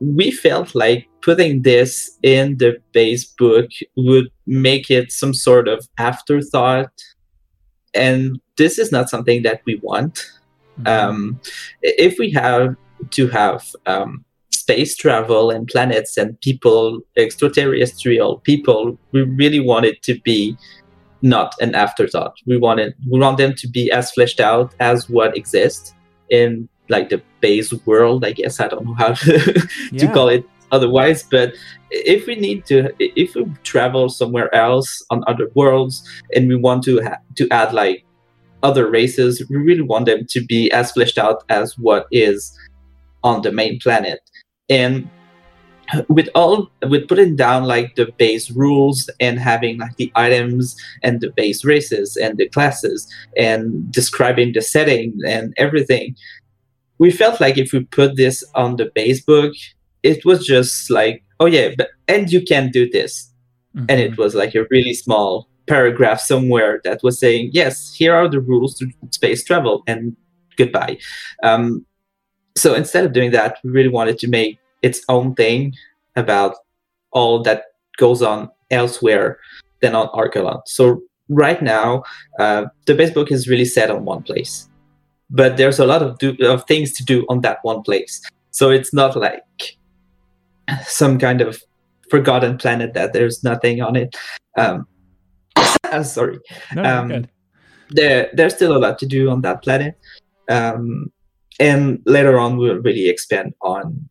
we 0.00 0.30
felt 0.30 0.74
like 0.74 1.08
putting 1.22 1.62
this 1.62 2.16
in 2.22 2.56
the 2.58 2.76
base 2.92 3.24
book 3.24 3.68
would 3.96 4.28
make 4.46 4.90
it 4.90 5.10
some 5.10 5.34
sort 5.34 5.68
of 5.68 5.88
afterthought. 5.98 6.90
And 7.94 8.40
this 8.56 8.78
is 8.78 8.92
not 8.92 9.10
something 9.10 9.42
that 9.42 9.62
we 9.66 9.80
want. 9.82 10.24
Um, 10.86 11.40
if 11.82 12.18
we 12.18 12.30
have 12.32 12.76
to 13.10 13.28
have 13.28 13.74
um, 13.86 14.24
space 14.50 14.96
travel 14.96 15.50
and 15.50 15.66
planets 15.66 16.16
and 16.16 16.40
people, 16.40 17.00
extraterrestrial 17.16 18.38
people, 18.40 18.98
we 19.12 19.22
really 19.22 19.60
want 19.60 19.86
it 19.86 20.02
to 20.02 20.20
be 20.20 20.56
not 21.22 21.54
an 21.60 21.74
afterthought. 21.74 22.34
We 22.46 22.58
want 22.58 22.80
it, 22.80 22.94
we 23.10 23.18
want 23.18 23.38
them 23.38 23.54
to 23.54 23.68
be 23.68 23.90
as 23.90 24.12
fleshed 24.12 24.40
out 24.40 24.74
as 24.80 25.08
what 25.08 25.36
exists 25.36 25.94
in 26.30 26.68
like 26.88 27.08
the 27.08 27.22
base 27.40 27.72
world. 27.86 28.24
I 28.24 28.32
guess 28.32 28.60
I 28.60 28.68
don't 28.68 28.84
know 28.84 28.94
how 28.94 29.12
to, 29.14 29.68
yeah. 29.92 30.12
call 30.12 30.28
it 30.28 30.44
otherwise. 30.70 31.22
But 31.22 31.54
if 31.90 32.26
we 32.26 32.36
need 32.36 32.66
to, 32.66 32.92
if 32.98 33.34
we 33.34 33.46
travel 33.62 34.08
somewhere 34.08 34.54
else 34.54 35.02
on 35.10 35.24
other 35.26 35.50
worlds 35.54 36.06
and 36.34 36.48
we 36.48 36.56
want 36.56 36.84
to 36.84 37.02
ha- 37.02 37.18
to 37.36 37.48
add 37.50 37.72
like 37.72 38.04
other 38.62 38.90
races, 38.90 39.42
we 39.48 39.56
really 39.56 39.82
want 39.82 40.06
them 40.06 40.26
to 40.28 40.44
be 40.44 40.70
as 40.72 40.92
fleshed 40.92 41.18
out 41.18 41.44
as 41.48 41.76
what 41.78 42.06
is 42.10 42.56
on 43.22 43.42
the 43.42 43.52
main 43.52 43.78
planet. 43.78 44.20
And 44.68 45.08
with 46.08 46.28
all 46.34 46.70
with 46.88 47.08
putting 47.08 47.36
down 47.36 47.64
like 47.64 47.94
the 47.94 48.12
base 48.18 48.50
rules 48.50 49.08
and 49.20 49.38
having 49.38 49.78
like 49.78 49.96
the 49.96 50.12
items 50.14 50.76
and 51.02 51.20
the 51.20 51.32
base 51.36 51.64
races 51.64 52.16
and 52.16 52.36
the 52.36 52.48
classes 52.50 53.12
and 53.36 53.90
describing 53.90 54.52
the 54.52 54.60
setting 54.60 55.18
and 55.26 55.54
everything 55.56 56.14
we 56.98 57.10
felt 57.10 57.40
like 57.40 57.56
if 57.56 57.72
we 57.72 57.84
put 57.84 58.16
this 58.16 58.44
on 58.54 58.76
the 58.76 58.90
base 58.94 59.22
book 59.22 59.54
it 60.02 60.24
was 60.24 60.46
just 60.46 60.90
like 60.90 61.24
oh 61.40 61.46
yeah 61.46 61.70
but 61.76 61.88
and 62.06 62.30
you 62.30 62.42
can 62.42 62.70
do 62.70 62.88
this 62.90 63.32
mm-hmm. 63.74 63.86
and 63.88 64.00
it 64.00 64.18
was 64.18 64.34
like 64.34 64.54
a 64.54 64.66
really 64.70 64.94
small 64.94 65.47
paragraph 65.68 66.20
somewhere 66.20 66.80
that 66.84 67.00
was 67.02 67.18
saying 67.18 67.50
yes 67.52 67.94
here 67.94 68.14
are 68.14 68.28
the 68.28 68.40
rules 68.40 68.74
to 68.76 68.86
space 69.10 69.44
travel 69.44 69.82
and 69.86 70.16
goodbye 70.56 70.96
um, 71.42 71.84
so 72.56 72.74
instead 72.74 73.04
of 73.04 73.12
doing 73.12 73.30
that 73.30 73.58
we 73.62 73.70
really 73.70 73.88
wanted 73.88 74.18
to 74.18 74.28
make 74.28 74.58
its 74.82 75.02
own 75.08 75.34
thing 75.34 75.74
about 76.16 76.56
all 77.12 77.42
that 77.42 77.64
goes 77.96 78.22
on 78.22 78.50
elsewhere 78.70 79.38
than 79.80 79.94
on 79.94 80.08
Arkelon. 80.08 80.60
So 80.66 81.02
right 81.28 81.60
now, 81.62 82.02
uh, 82.38 82.66
the 82.86 82.94
base 82.94 83.10
book 83.10 83.30
is 83.30 83.48
really 83.48 83.64
set 83.64 83.90
on 83.90 84.04
one 84.04 84.22
place, 84.22 84.68
but 85.30 85.56
there's 85.56 85.78
a 85.78 85.86
lot 85.86 86.02
of 86.02 86.18
do- 86.18 86.36
of 86.40 86.64
things 86.66 86.92
to 86.94 87.04
do 87.04 87.26
on 87.28 87.40
that 87.42 87.58
one 87.62 87.82
place. 87.82 88.20
So 88.50 88.70
it's 88.70 88.92
not 88.92 89.16
like 89.16 89.76
some 90.86 91.18
kind 91.18 91.40
of 91.40 91.62
forgotten 92.10 92.58
planet 92.58 92.94
that 92.94 93.12
there's 93.12 93.44
nothing 93.44 93.82
on 93.82 93.96
it. 93.96 94.16
Um, 94.56 94.86
sorry. 96.02 96.38
No, 96.74 96.84
um, 96.84 97.26
there, 97.90 98.30
there's 98.32 98.54
still 98.54 98.76
a 98.76 98.78
lot 98.78 98.98
to 98.98 99.06
do 99.06 99.30
on 99.30 99.40
that 99.42 99.62
planet. 99.62 99.98
Um, 100.48 101.12
and 101.60 102.00
later 102.06 102.38
on, 102.38 102.56
we'll 102.56 102.80
really 102.80 103.08
expand 103.08 103.54
on 103.62 104.08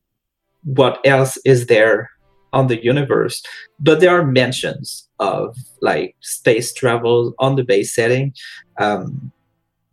what 0.63 0.99
else 1.05 1.37
is 1.45 1.67
there 1.67 2.09
on 2.53 2.67
the 2.67 2.83
universe. 2.83 3.43
But 3.79 3.99
there 3.99 4.17
are 4.17 4.25
mentions 4.25 5.07
of 5.19 5.55
like 5.81 6.15
space 6.21 6.73
travel 6.73 7.33
on 7.39 7.55
the 7.55 7.63
base 7.63 7.93
setting. 7.93 8.33
Um, 8.79 9.31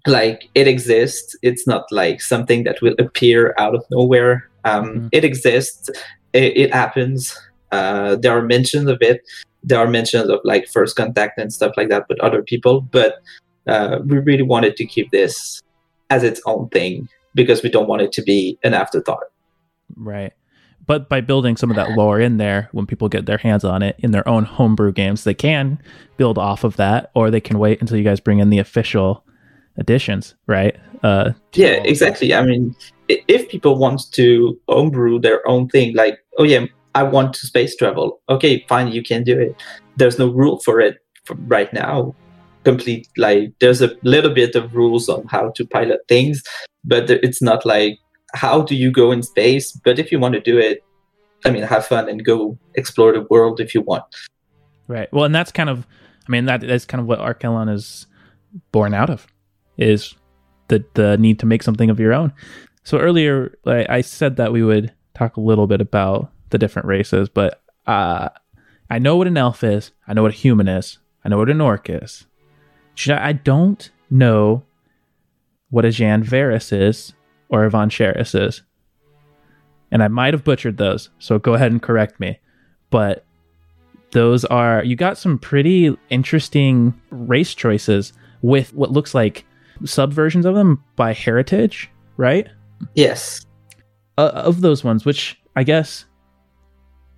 like 0.06 0.48
it 0.54 0.68
exists. 0.68 1.36
It's 1.42 1.66
not 1.66 1.84
like 1.90 2.20
something 2.20 2.64
that 2.64 2.82
will 2.82 2.94
appear 2.98 3.54
out 3.58 3.74
of 3.74 3.84
nowhere. 3.90 4.50
Um, 4.64 4.84
mm-hmm. 4.84 5.08
it 5.12 5.24
exists. 5.24 5.88
It, 6.32 6.56
it 6.56 6.74
happens. 6.74 7.38
Uh, 7.72 8.16
there 8.16 8.36
are 8.36 8.42
mentions 8.42 8.88
of 8.88 8.98
it 9.00 9.22
there 9.64 9.78
are 9.78 9.88
mentions 9.88 10.28
of 10.28 10.40
like 10.44 10.68
first 10.68 10.94
contact 10.96 11.38
and 11.38 11.52
stuff 11.52 11.72
like 11.76 11.88
that 11.88 12.04
with 12.08 12.20
other 12.20 12.42
people 12.42 12.80
but 12.80 13.16
uh, 13.66 13.98
we 14.04 14.18
really 14.18 14.42
wanted 14.42 14.76
to 14.76 14.84
keep 14.84 15.10
this 15.10 15.62
as 16.10 16.22
its 16.22 16.40
own 16.46 16.68
thing 16.68 17.08
because 17.34 17.62
we 17.62 17.70
don't 17.70 17.88
want 17.88 18.02
it 18.02 18.12
to 18.12 18.22
be 18.22 18.58
an 18.62 18.74
afterthought. 18.74 19.24
Right. 19.96 20.32
But 20.86 21.08
by 21.08 21.22
building 21.22 21.56
some 21.56 21.70
of 21.70 21.76
that 21.76 21.92
lore 21.92 22.20
in 22.20 22.36
there 22.36 22.68
when 22.72 22.86
people 22.86 23.08
get 23.08 23.26
their 23.26 23.38
hands 23.38 23.64
on 23.64 23.82
it 23.82 23.96
in 23.98 24.10
their 24.10 24.26
own 24.28 24.44
homebrew 24.44 24.92
games 24.92 25.24
they 25.24 25.32
can 25.32 25.80
build 26.18 26.36
off 26.36 26.62
of 26.62 26.76
that 26.76 27.10
or 27.14 27.30
they 27.30 27.40
can 27.40 27.58
wait 27.58 27.80
until 27.80 27.96
you 27.96 28.04
guys 28.04 28.20
bring 28.20 28.38
in 28.38 28.50
the 28.50 28.58
official 28.58 29.24
additions, 29.78 30.34
right? 30.46 30.76
Uh 31.02 31.32
yeah 31.54 31.80
exactly. 31.84 32.34
I 32.34 32.44
mean 32.44 32.76
if 33.08 33.48
people 33.48 33.78
want 33.78 34.12
to 34.12 34.60
homebrew 34.68 35.20
their 35.20 35.46
own 35.48 35.68
thing 35.68 35.94
like 35.94 36.18
oh 36.38 36.44
yeah 36.44 36.66
i 36.94 37.02
want 37.02 37.32
to 37.34 37.46
space 37.46 37.76
travel 37.76 38.20
okay 38.28 38.64
fine 38.68 38.90
you 38.90 39.02
can 39.02 39.22
do 39.22 39.38
it 39.38 39.54
there's 39.96 40.18
no 40.18 40.28
rule 40.28 40.58
for 40.60 40.80
it 40.80 40.98
right 41.46 41.72
now 41.72 42.14
complete 42.64 43.08
like 43.16 43.52
there's 43.60 43.82
a 43.82 43.94
little 44.02 44.32
bit 44.32 44.54
of 44.54 44.74
rules 44.74 45.08
on 45.08 45.24
how 45.26 45.50
to 45.50 45.66
pilot 45.66 46.00
things 46.08 46.42
but 46.84 47.10
it's 47.10 47.42
not 47.42 47.64
like 47.66 47.98
how 48.34 48.62
do 48.62 48.74
you 48.74 48.90
go 48.90 49.12
in 49.12 49.22
space? 49.22 49.72
But 49.72 49.98
if 49.98 50.12
you 50.12 50.18
want 50.18 50.34
to 50.34 50.40
do 50.40 50.58
it, 50.58 50.84
I 51.44 51.50
mean, 51.50 51.62
have 51.62 51.86
fun 51.86 52.08
and 52.08 52.24
go 52.24 52.58
explore 52.74 53.12
the 53.12 53.26
world 53.30 53.60
if 53.60 53.74
you 53.74 53.80
want. 53.80 54.04
Right. 54.88 55.10
Well, 55.12 55.24
and 55.24 55.34
that's 55.34 55.52
kind 55.52 55.70
of, 55.70 55.86
I 56.26 56.30
mean, 56.30 56.46
that 56.46 56.64
is 56.64 56.84
kind 56.84 57.00
of 57.00 57.06
what 57.06 57.20
Arkelon 57.20 57.72
is 57.72 58.06
born 58.72 58.92
out 58.92 59.10
of, 59.10 59.26
is 59.78 60.14
the 60.68 60.84
the 60.94 61.16
need 61.18 61.38
to 61.40 61.46
make 61.46 61.62
something 61.62 61.90
of 61.90 62.00
your 62.00 62.12
own. 62.12 62.32
So 62.82 62.98
earlier, 62.98 63.56
I 63.66 64.02
said 64.02 64.36
that 64.36 64.52
we 64.52 64.62
would 64.62 64.92
talk 65.14 65.36
a 65.36 65.40
little 65.40 65.66
bit 65.66 65.80
about 65.80 66.30
the 66.50 66.58
different 66.58 66.88
races, 66.88 67.28
but 67.28 67.62
uh, 67.86 68.28
I 68.90 68.98
know 68.98 69.16
what 69.16 69.26
an 69.26 69.36
elf 69.36 69.64
is. 69.64 69.92
I 70.06 70.14
know 70.14 70.22
what 70.22 70.32
a 70.32 70.36
human 70.36 70.68
is. 70.68 70.98
I 71.24 71.28
know 71.28 71.38
what 71.38 71.50
an 71.50 71.60
orc 71.60 71.88
is. 71.88 72.26
I 73.08 73.32
don't 73.32 73.90
know 74.10 74.62
what 75.70 75.84
a 75.84 75.90
Jan 75.90 76.22
Varys 76.22 76.72
is 76.72 77.12
or 77.48 77.64
a 77.64 77.70
Vancharis 77.70 78.40
is, 78.40 78.62
And 79.90 80.02
I 80.02 80.08
might 80.08 80.34
have 80.34 80.44
butchered 80.44 80.76
those, 80.76 81.10
so 81.18 81.38
go 81.38 81.54
ahead 81.54 81.72
and 81.72 81.82
correct 81.82 82.20
me. 82.20 82.38
But 82.90 83.24
those 84.12 84.44
are 84.44 84.84
you 84.84 84.94
got 84.94 85.18
some 85.18 85.38
pretty 85.38 85.96
interesting 86.10 87.00
race 87.10 87.54
choices 87.54 88.12
with 88.42 88.72
what 88.74 88.92
looks 88.92 89.14
like 89.14 89.44
subversions 89.82 90.44
of 90.44 90.54
them 90.54 90.82
by 90.94 91.12
heritage, 91.12 91.90
right? 92.16 92.48
Yes. 92.94 93.44
Uh, 94.16 94.30
of 94.34 94.60
those 94.60 94.84
ones, 94.84 95.04
which 95.04 95.40
I 95.56 95.64
guess 95.64 96.04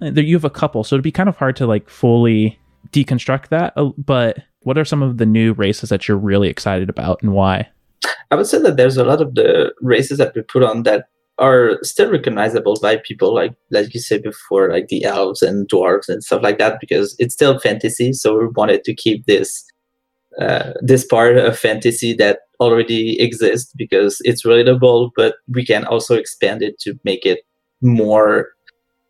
you 0.01 0.37
have 0.37 0.45
a 0.45 0.51
couple, 0.51 0.85
so 0.85 0.97
it'd 0.97 1.03
be 1.05 1.13
kind 1.13 1.29
of 1.29 1.37
hard 1.37 1.57
to 1.57 1.67
like 1.67 1.89
fully 1.89 2.59
deconstruct 2.91 3.49
that. 3.49 3.73
uh, 3.77 3.91
But 3.97 4.39
what 4.61 4.79
are 4.79 4.85
some 4.85 5.03
of 5.03 5.19
the 5.19 5.27
new 5.27 5.53
races 5.53 5.91
that 5.91 6.09
you're 6.09 6.17
really 6.17 6.49
excited 6.49 6.89
about, 6.89 7.23
and 7.23 7.33
why? 7.33 7.69
I 8.31 8.35
would 8.35 8.47
say 8.47 8.59
that 8.61 8.77
there's 8.77 8.97
a 8.97 9.05
lot 9.05 9.21
of 9.21 9.35
the 9.35 9.73
races 9.81 10.19
that 10.19 10.35
we 10.35 10.43
put 10.43 10.63
on 10.63 10.83
that 10.83 11.09
are 11.39 11.79
still 11.83 12.11
recognizable 12.11 12.79
by 12.81 12.97
people 12.97 13.35
like 13.35 13.55
like 13.71 13.93
you 13.93 14.01
said 14.01 14.23
before, 14.23 14.71
like 14.71 14.89
the 14.89 15.05
elves 15.05 15.43
and 15.43 15.69
dwarves 15.69 16.09
and 16.09 16.25
stuff 16.25 16.43
like 16.43 16.59
that, 16.59 16.81
because 16.81 17.15
it's 17.19 17.35
still 17.35 17.59
fantasy. 17.59 18.13
So 18.13 18.39
we 18.39 18.47
wanted 18.49 18.85
to 18.85 18.95
keep 18.95 19.27
this 19.27 19.65
uh, 20.41 20.73
this 20.81 21.05
part 21.05 21.39
of 21.39 21.59
fantasy 21.59 22.15
that 22.15 22.41
already 22.61 23.21
exists 23.21 23.73
because 23.77 24.19
it's 24.25 24.45
relatable, 24.45 25.11
but 25.15 25.37
we 25.49 25.65
can 25.65 25.85
also 25.85 26.15
expand 26.15 26.63
it 26.63 26.79
to 26.81 26.99
make 27.05 27.25
it 27.25 27.41
more 27.83 28.49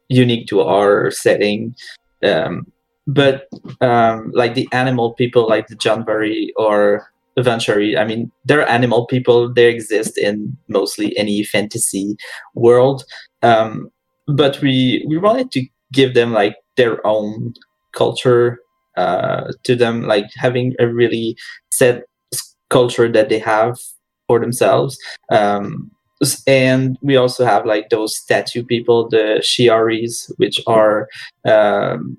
unique 0.09 0.47
to 0.49 0.61
our 0.61 1.11
setting. 1.11 1.75
Um, 2.23 2.67
but 3.07 3.49
um, 3.81 4.31
like 4.35 4.55
the 4.55 4.69
animal 4.73 5.15
people, 5.15 5.49
like 5.49 5.69
the 5.69 5.77
Janvari 5.77 6.49
or 6.57 7.09
Avanchari, 7.39 7.97
I 7.97 8.05
mean, 8.05 8.33
they're 8.45 8.69
animal 8.69 9.07
people. 9.07 9.53
They 9.53 9.67
exist 9.67 10.19
in 10.19 10.57
mostly 10.69 11.17
any 11.17 11.45
fantasy 11.45 12.17
world. 12.55 13.05
Um, 13.43 13.91
but 14.27 14.61
we 14.61 15.05
we 15.09 15.19
wanted 15.19 15.53
to 15.53 15.67
give 15.93 16.15
them 16.15 16.33
like 16.33 16.57
their 16.77 17.07
own 17.07 17.55
culture 17.93 18.59
uh, 18.97 19.53
to 19.65 19.77
them, 19.77 20.03
like 20.03 20.27
having 20.37 20.75
a 20.81 20.89
really 20.89 21.37
set 21.71 22.05
culture 22.71 23.11
that 23.11 23.29
they 23.29 23.39
have 23.39 23.79
for 24.27 24.41
themselves. 24.41 24.99
Um, 25.31 25.91
and 26.47 26.97
we 27.03 27.17
also 27.17 27.45
have 27.45 27.67
like 27.67 27.91
those 27.91 28.17
statue 28.17 28.65
people, 28.65 29.09
the 29.09 29.41
Shiaris, 29.43 30.33
which 30.39 30.61
are 30.67 31.09
um, 31.45 32.19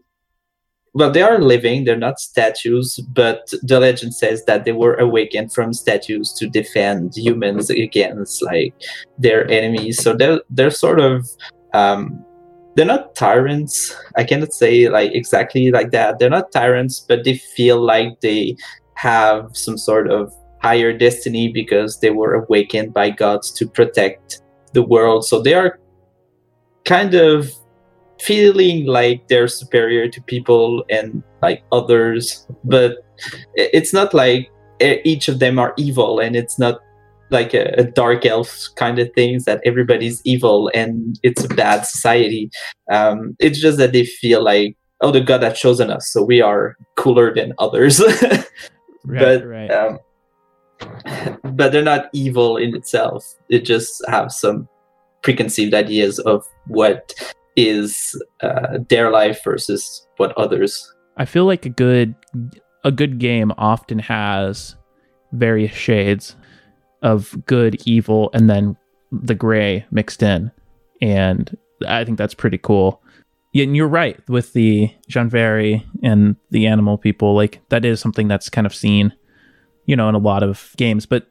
well, 0.97 1.11
they 1.11 1.21
are 1.21 1.37
living. 1.37 1.83
They're 1.83 1.95
not 1.95 2.19
statues, 2.19 2.97
but 3.13 3.53
the 3.61 3.79
legend 3.79 4.15
says 4.15 4.45
that 4.45 4.65
they 4.65 4.71
were 4.71 4.95
awakened 4.95 5.53
from 5.53 5.71
statues 5.71 6.33
to 6.33 6.49
defend 6.49 7.15
humans 7.15 7.69
against 7.69 8.41
like 8.41 8.73
their 9.19 9.47
enemies. 9.47 10.01
So 10.01 10.15
they're 10.15 10.41
they're 10.49 10.71
sort 10.71 10.99
of 10.99 11.29
um, 11.75 12.25
they're 12.75 12.85
not 12.85 13.13
tyrants. 13.13 13.95
I 14.15 14.23
cannot 14.23 14.53
say 14.53 14.89
like 14.89 15.11
exactly 15.11 15.69
like 15.69 15.91
that. 15.91 16.17
They're 16.17 16.31
not 16.31 16.51
tyrants, 16.51 16.99
but 16.99 17.23
they 17.23 17.37
feel 17.37 17.79
like 17.79 18.21
they 18.21 18.55
have 18.95 19.49
some 19.53 19.77
sort 19.77 20.09
of 20.09 20.33
higher 20.67 20.91
destiny 20.91 21.45
because 21.61 21.99
they 22.01 22.11
were 22.19 22.33
awakened 22.33 22.93
by 22.93 23.09
gods 23.09 23.51
to 23.57 23.63
protect 23.65 24.41
the 24.73 24.83
world. 24.83 25.21
So 25.25 25.41
they 25.41 25.53
are 25.53 25.79
kind 26.83 27.13
of 27.13 27.49
feeling 28.19 28.85
like 28.85 29.27
they're 29.29 29.47
superior 29.47 30.09
to 30.09 30.19
people 30.33 30.83
and 30.89 31.23
like 31.41 31.63
others, 31.71 32.45
but 32.65 32.97
it's 33.55 33.93
not 33.93 34.13
like 34.13 34.51
each 34.81 35.29
of 35.31 35.39
them 35.39 35.57
are 35.57 35.73
evil 35.77 36.19
and 36.19 36.35
it's 36.35 36.59
not 36.59 36.75
like 37.29 37.53
a, 37.53 37.65
a 37.77 37.83
dark 37.83 38.25
elf 38.25 38.67
kind 38.75 38.99
of 38.99 39.07
things 39.13 39.45
that 39.45 39.61
everybody's 39.63 40.21
evil 40.25 40.69
and 40.73 41.19
it's 41.23 41.43
a 41.45 41.49
bad 41.63 41.85
society. 41.85 42.49
Um, 42.91 43.35
it's 43.39 43.59
just 43.61 43.77
that 43.77 43.93
they 43.93 44.05
feel 44.05 44.43
like, 44.43 44.75
oh, 45.01 45.11
the 45.11 45.21
god 45.21 45.43
has 45.43 45.57
chosen 45.57 45.89
us, 45.91 46.09
so 46.11 46.23
we 46.23 46.41
are 46.41 46.75
cooler 46.95 47.33
than 47.33 47.53
others. 47.59 48.01
but 49.05 49.45
right. 49.45 49.71
um, 49.71 49.99
but 51.43 51.71
they're 51.71 51.83
not 51.83 52.09
evil 52.13 52.57
in 52.57 52.75
itself. 52.75 53.25
They 53.49 53.59
just 53.59 54.03
have 54.07 54.31
some 54.31 54.67
preconceived 55.21 55.73
ideas 55.73 56.19
of 56.19 56.45
what 56.67 57.13
is 57.55 58.21
uh, 58.41 58.77
their 58.89 59.09
life 59.11 59.43
versus 59.43 60.07
what 60.17 60.37
others. 60.37 60.93
I 61.17 61.25
feel 61.25 61.45
like 61.45 61.65
a 61.65 61.69
good 61.69 62.15
a 62.83 62.91
good 62.91 63.19
game 63.19 63.51
often 63.57 63.99
has 63.99 64.75
various 65.33 65.73
shades 65.73 66.35
of 67.01 67.35
good, 67.45 67.81
evil, 67.85 68.29
and 68.33 68.49
then 68.49 68.77
the 69.11 69.35
gray 69.35 69.85
mixed 69.91 70.21
in, 70.23 70.51
and 71.01 71.57
I 71.87 72.05
think 72.05 72.17
that's 72.17 72.33
pretty 72.33 72.57
cool. 72.57 73.01
And 73.55 73.75
you're 73.75 73.87
right 73.87 74.19
with 74.29 74.53
the 74.53 74.91
Jean 75.07 75.31
Janvari 75.31 75.83
and 76.03 76.35
the 76.51 76.67
animal 76.67 76.97
people. 76.97 77.33
Like 77.33 77.59
that 77.69 77.85
is 77.85 77.99
something 77.99 78.27
that's 78.27 78.49
kind 78.49 78.67
of 78.67 78.75
seen, 78.75 79.13
you 79.87 79.95
know, 79.95 80.07
in 80.07 80.13
a 80.13 80.19
lot 80.19 80.43
of 80.43 80.75
games. 80.77 81.07
But 81.07 81.27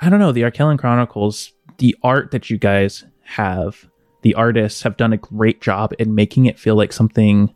I 0.00 0.08
don't 0.08 0.20
know 0.20 0.32
the 0.32 0.42
Arkelon 0.42 0.78
Chronicles, 0.78 1.52
the 1.76 1.94
art 2.02 2.30
that 2.30 2.48
you 2.48 2.56
guys 2.56 3.04
have, 3.24 3.86
the 4.22 4.34
artists 4.34 4.82
have 4.82 4.96
done 4.96 5.12
a 5.12 5.18
great 5.18 5.60
job 5.60 5.92
in 5.98 6.14
making 6.14 6.46
it 6.46 6.58
feel 6.58 6.76
like 6.76 6.92
something 6.92 7.54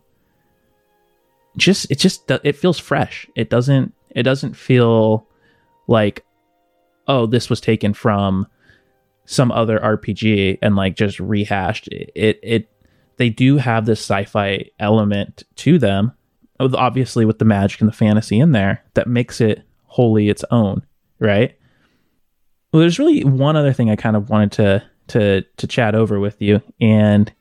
just 1.57 1.89
it 1.89 1.97
just 1.97 2.29
it 2.29 2.55
feels 2.55 2.77
fresh 2.77 3.27
it 3.35 3.49
doesn't 3.49 3.93
it 4.11 4.23
doesn't 4.23 4.55
feel 4.55 5.27
like 5.87 6.23
oh 7.07 7.25
this 7.25 7.49
was 7.49 7.59
taken 7.59 7.93
from 7.93 8.45
some 9.25 9.51
other 9.51 9.79
rpg 9.79 10.59
and 10.61 10.75
like 10.75 10.95
just 10.95 11.19
rehashed 11.19 11.87
it 11.87 12.11
it, 12.15 12.39
it 12.43 12.69
they 13.17 13.29
do 13.29 13.57
have 13.57 13.87
this 13.87 13.99
sci-fi 13.99 14.63
element 14.79 15.43
to 15.55 15.79
them 15.79 16.11
obviously 16.59 17.25
with 17.25 17.39
the 17.39 17.45
magic 17.45 17.81
and 17.81 17.89
the 17.89 17.95
fantasy 17.95 18.39
in 18.39 18.51
there 18.51 18.83
that 18.93 19.07
makes 19.07 19.41
it 19.41 19.66
wholly 19.87 20.29
its 20.29 20.43
own 20.51 20.85
right 21.19 21.57
well 22.71 22.79
there's 22.81 22.99
really 22.99 23.23
one 23.23 23.55
other 23.55 23.73
thing 23.73 23.89
i 23.89 23.95
kind 23.95 24.15
of 24.15 24.29
wanted 24.29 24.51
to 24.51 24.83
to 25.07 25.41
to 25.57 25.67
chat 25.67 25.95
over 25.95 26.19
with 26.19 26.41
you 26.41 26.61
and 26.79 27.33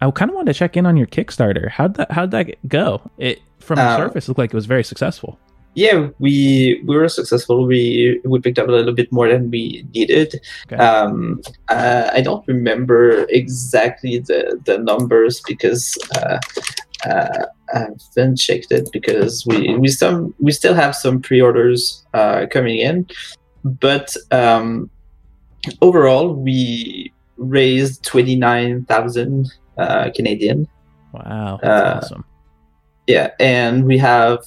I 0.00 0.10
kind 0.10 0.30
of 0.30 0.34
wanted 0.34 0.52
to 0.52 0.58
check 0.58 0.76
in 0.76 0.86
on 0.86 0.96
your 0.96 1.06
Kickstarter. 1.06 1.70
How'd 1.70 1.94
that 1.94 2.10
How'd 2.10 2.30
that 2.32 2.56
go? 2.68 3.00
It 3.18 3.40
from 3.60 3.76
the 3.76 3.82
Uh, 3.82 3.96
surface 3.96 4.28
looked 4.28 4.38
like 4.38 4.50
it 4.50 4.54
was 4.56 4.66
very 4.66 4.84
successful. 4.84 5.38
Yeah, 5.74 6.08
we 6.18 6.82
we 6.86 6.96
were 6.96 7.08
successful. 7.08 7.66
We 7.66 8.20
we 8.24 8.40
picked 8.40 8.58
up 8.58 8.68
a 8.68 8.70
little 8.70 8.92
bit 8.92 9.10
more 9.10 9.28
than 9.28 9.50
we 9.50 9.84
needed. 9.94 10.40
Okay. 10.66 10.76
Um, 10.76 11.40
uh, 11.68 12.10
I 12.12 12.20
don't 12.20 12.46
remember 12.46 13.26
exactly 13.28 14.18
the 14.18 14.60
the 14.64 14.78
numbers 14.78 15.40
because 15.46 15.96
uh, 16.16 16.38
uh, 17.04 17.46
I 17.74 17.86
haven't 18.16 18.36
checked 18.36 18.70
it 18.70 18.88
because 18.92 19.44
we 19.46 19.76
we 19.76 19.88
some 19.88 20.34
we 20.38 20.52
still 20.52 20.74
have 20.74 20.94
some 20.94 21.20
pre-orders 21.20 22.04
uh, 22.14 22.46
coming 22.50 22.78
in, 22.78 23.06
but 23.64 24.14
um, 24.30 24.90
overall 25.82 26.34
we 26.34 27.12
raised 27.36 28.04
twenty 28.04 28.36
nine 28.36 28.84
thousand 28.84 29.52
uh, 29.78 30.10
Canadian. 30.14 30.68
Wow, 31.12 31.58
that's 31.62 31.70
uh, 31.70 32.00
awesome. 32.02 32.24
Yeah, 33.06 33.30
and 33.38 33.84
we 33.84 33.98
have 33.98 34.40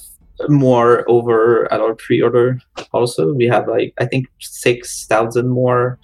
more 0.48 1.04
over 1.10 1.70
at 1.72 1.80
our 1.80 1.94
pre-order. 1.94 2.60
Also, 2.92 3.32
we 3.34 3.46
have 3.46 3.68
like 3.68 3.94
I 3.98 4.06
think 4.06 4.26
six 4.40 5.06
thousand 5.06 5.48
more 5.48 5.98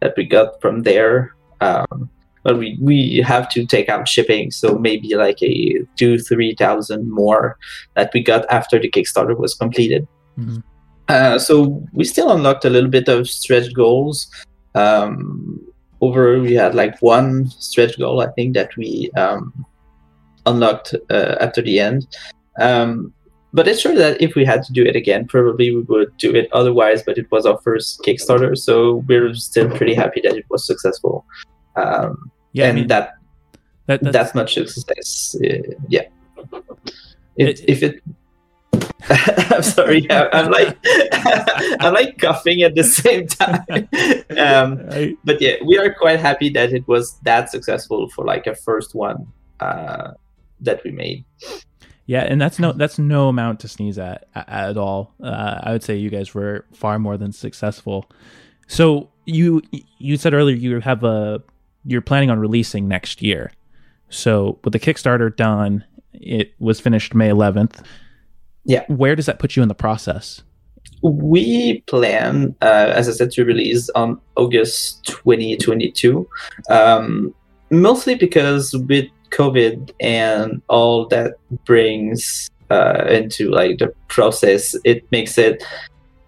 that 0.00 0.14
we 0.16 0.24
got 0.24 0.60
from 0.60 0.82
there. 0.82 1.34
Um, 1.60 2.10
but 2.42 2.58
we 2.58 2.78
we 2.80 3.18
have 3.18 3.48
to 3.50 3.66
take 3.66 3.88
out 3.88 4.08
shipping, 4.08 4.50
so 4.50 4.78
maybe 4.78 5.14
like 5.14 5.42
a 5.42 5.84
two 5.96 6.18
three 6.18 6.54
thousand 6.54 7.10
more 7.10 7.58
that 7.94 8.10
we 8.14 8.22
got 8.22 8.46
after 8.50 8.78
the 8.78 8.90
Kickstarter 8.90 9.36
was 9.36 9.54
completed. 9.54 10.06
Mhm. 10.38 10.62
Uh, 11.08 11.38
so 11.38 11.82
we 11.92 12.04
still 12.04 12.30
unlocked 12.30 12.64
a 12.64 12.70
little 12.70 12.90
bit 12.90 13.08
of 13.08 13.28
stretch 13.28 13.72
goals. 13.72 14.28
Um, 14.74 15.60
over 16.00 16.38
we 16.38 16.54
had 16.54 16.74
like 16.74 17.00
one 17.02 17.48
stretch 17.50 17.98
goal 17.98 18.20
I 18.20 18.30
think 18.32 18.54
that 18.54 18.76
we 18.76 19.10
um, 19.16 19.66
unlocked 20.46 20.94
uh, 21.10 21.36
after 21.40 21.62
the 21.62 21.80
end. 21.80 22.06
Um, 22.60 23.12
but 23.52 23.66
it's 23.66 23.82
true 23.82 23.94
that 23.94 24.20
if 24.20 24.34
we 24.34 24.44
had 24.44 24.62
to 24.64 24.72
do 24.72 24.84
it 24.84 24.94
again, 24.94 25.26
probably 25.26 25.74
we 25.74 25.80
would 25.82 26.14
do 26.18 26.34
it 26.34 26.48
otherwise. 26.52 27.02
But 27.02 27.16
it 27.16 27.30
was 27.30 27.46
our 27.46 27.58
first 27.58 28.02
Kickstarter, 28.02 28.56
so 28.56 29.04
we're 29.08 29.34
still 29.34 29.70
pretty 29.70 29.94
happy 29.94 30.20
that 30.22 30.36
it 30.36 30.44
was 30.50 30.66
successful. 30.66 31.24
Um, 31.78 32.30
Yeah, 32.52 32.64
I 32.64 32.68
and 32.68 32.78
mean, 32.78 32.88
that 32.88 33.14
that, 33.86 34.02
that's, 34.02 34.12
that's 34.12 34.34
much 34.34 34.54
success. 34.54 35.36
Uh, 35.42 35.74
yeah. 35.88 36.06
It, 37.36 37.60
It- 37.60 37.64
if 37.68 37.82
it. 37.82 38.02
I'm 39.54 39.62
sorry. 39.62 40.06
I, 40.10 40.28
I'm 40.32 40.50
like 40.50 40.76
I'm 41.80 41.94
like 41.94 42.18
coughing 42.18 42.62
at 42.62 42.74
the 42.74 42.84
same 42.84 43.26
time. 43.26 43.64
Um, 44.38 45.16
but 45.24 45.40
yeah, 45.40 45.54
we 45.64 45.78
are 45.78 45.92
quite 45.92 46.20
happy 46.20 46.48
that 46.50 46.72
it 46.72 46.86
was 46.86 47.18
that 47.22 47.50
successful 47.50 48.08
for 48.10 48.24
like 48.24 48.46
a 48.46 48.54
first 48.54 48.94
one 48.94 49.26
uh, 49.60 50.12
that 50.60 50.84
we 50.84 50.90
made. 50.92 51.24
yeah, 52.06 52.22
and 52.22 52.38
that's 52.40 52.58
no 52.58 52.72
that's 52.72 52.98
no 52.98 53.28
amount 53.28 53.60
to 53.60 53.68
sneeze 53.68 53.98
at 53.98 54.28
at 54.34 54.76
all. 54.76 55.14
Uh, 55.22 55.58
I 55.62 55.72
would 55.72 55.82
say 55.82 55.96
you 55.96 56.10
guys 56.10 56.34
were 56.34 56.66
far 56.72 56.98
more 56.98 57.16
than 57.16 57.32
successful. 57.32 58.10
So 58.68 59.08
you 59.24 59.62
you 59.98 60.16
said 60.18 60.34
earlier 60.34 60.54
you 60.56 60.80
have 60.80 61.02
a 61.02 61.42
you're 61.84 62.00
planning 62.00 62.30
on 62.30 62.38
releasing 62.38 62.88
next 62.88 63.22
year. 63.22 63.52
So 64.08 64.58
with 64.64 64.72
the 64.72 64.80
Kickstarter 64.80 65.34
done, 65.34 65.84
it 66.12 66.54
was 66.58 66.80
finished 66.80 67.14
May 67.14 67.28
11th. 67.28 67.84
Yeah. 68.64 68.84
Where 68.88 69.16
does 69.16 69.26
that 69.26 69.38
put 69.38 69.56
you 69.56 69.62
in 69.62 69.68
the 69.68 69.74
process? 69.74 70.42
we 71.02 71.80
plan, 71.82 72.54
uh, 72.60 72.92
as 72.94 73.08
I 73.08 73.12
said, 73.12 73.30
to 73.32 73.44
release 73.44 73.88
on 73.90 74.20
August 74.36 75.04
2022. 75.06 76.28
Um, 76.70 77.34
mostly 77.70 78.14
because 78.14 78.74
with 78.88 79.06
COVID 79.30 79.92
and 80.00 80.60
all 80.68 81.06
that 81.08 81.34
brings 81.64 82.50
uh, 82.70 83.04
into 83.08 83.50
like 83.50 83.78
the 83.78 83.92
process, 84.08 84.74
it 84.84 85.10
makes 85.12 85.38
it 85.38 85.62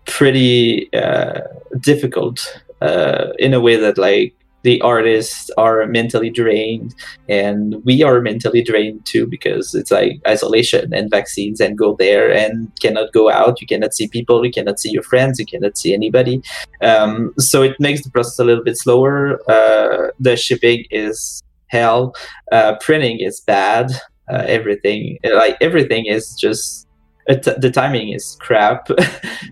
pretty 0.07 0.93
uh, 0.95 1.41
difficult 1.81 2.63
uh, 2.81 3.29
in 3.39 3.55
a 3.55 3.61
way 3.61 3.77
that 3.77 3.99
like 3.99 4.35
the 4.63 4.81
artists 4.83 5.51
are 5.57 5.87
mentally 5.87 6.31
drained 6.31 6.95
and 7.29 7.77
we 7.85 8.03
are 8.03 8.21
mentally 8.21 8.63
drained 8.63 9.05
too 9.07 9.27
because 9.27 9.75
it's 9.75 9.91
like 9.91 10.21
isolation 10.27 10.93
and 10.93 11.11
vaccines 11.11 11.61
and 11.61 11.79
go 11.79 11.97
there 11.99 12.33
and 12.33 12.71
cannot 12.81 13.13
go 13.13 13.31
out. 13.31 13.61
You 13.61 13.67
cannot 13.67 13.95
see 13.95 14.09
people 14.09 14.45
you 14.45 14.53
cannot 14.53 14.79
see 14.79 14.91
your 14.91 15.03
friends 15.03 15.39
you 15.39 15.47
cannot 15.47 15.79
see 15.79 15.95
anybody. 15.95 16.43
Um, 16.81 17.33
so 17.39 17.63
it 17.63 17.77
makes 17.81 18.03
the 18.03 18.11
process 18.11 18.39
a 18.39 18.45
little 18.45 18.65
bit 18.65 18.77
slower. 18.77 19.41
Uh, 19.51 20.11
the 20.19 20.37
shipping 20.37 20.85
is 20.91 21.43
hell. 21.69 22.15
Uh, 22.53 22.77
printing 22.81 23.21
is 23.21 23.41
bad. 23.41 23.91
Uh, 24.31 24.45
everything 24.47 25.19
like 25.25 25.57
everything 25.61 26.07
is 26.07 26.35
just 26.35 26.87
the 27.27 27.71
timing 27.73 28.11
is 28.13 28.37
crap. 28.41 28.89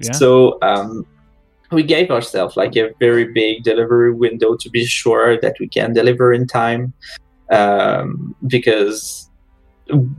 Yeah. 0.00 0.12
so 0.12 0.58
um, 0.62 1.04
we 1.70 1.82
gave 1.82 2.10
ourselves 2.10 2.56
like 2.56 2.76
a 2.76 2.90
very 2.98 3.24
big 3.32 3.62
delivery 3.62 4.12
window 4.12 4.56
to 4.56 4.70
be 4.70 4.84
sure 4.84 5.38
that 5.40 5.56
we 5.60 5.68
can 5.68 5.92
deliver 5.92 6.32
in 6.32 6.46
time 6.46 6.92
um, 7.50 8.34
because 8.46 9.28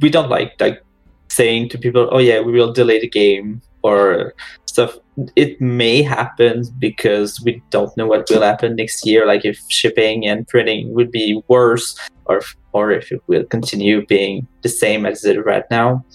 we 0.02 0.10
don't 0.10 0.30
like 0.30 0.54
like 0.60 0.84
saying 1.30 1.70
to 1.70 1.78
people 1.78 2.10
oh 2.12 2.18
yeah 2.18 2.40
we 2.40 2.52
will 2.52 2.74
delay 2.74 3.00
the 3.00 3.08
game 3.08 3.62
or 3.82 4.34
stuff. 4.66 4.98
It 5.36 5.60
may 5.60 6.02
happen 6.02 6.64
because 6.80 7.42
we 7.44 7.62
don't 7.70 7.96
know 7.98 8.08
what 8.08 8.30
will 8.30 8.42
happen 8.42 8.76
next 8.76 9.06
year 9.06 9.26
like 9.26 9.44
if 9.44 9.60
shipping 9.68 10.26
and 10.26 10.48
printing 10.48 10.94
would 10.94 11.12
be 11.12 11.42
worse 11.48 11.98
or 12.26 12.42
or 12.72 12.92
if 12.92 13.12
it 13.12 13.22
will 13.28 13.44
continue 13.46 14.06
being 14.06 14.48
the 14.62 14.70
same 14.70 15.06
as 15.06 15.26
it 15.26 15.46
right 15.46 15.66
now. 15.70 16.06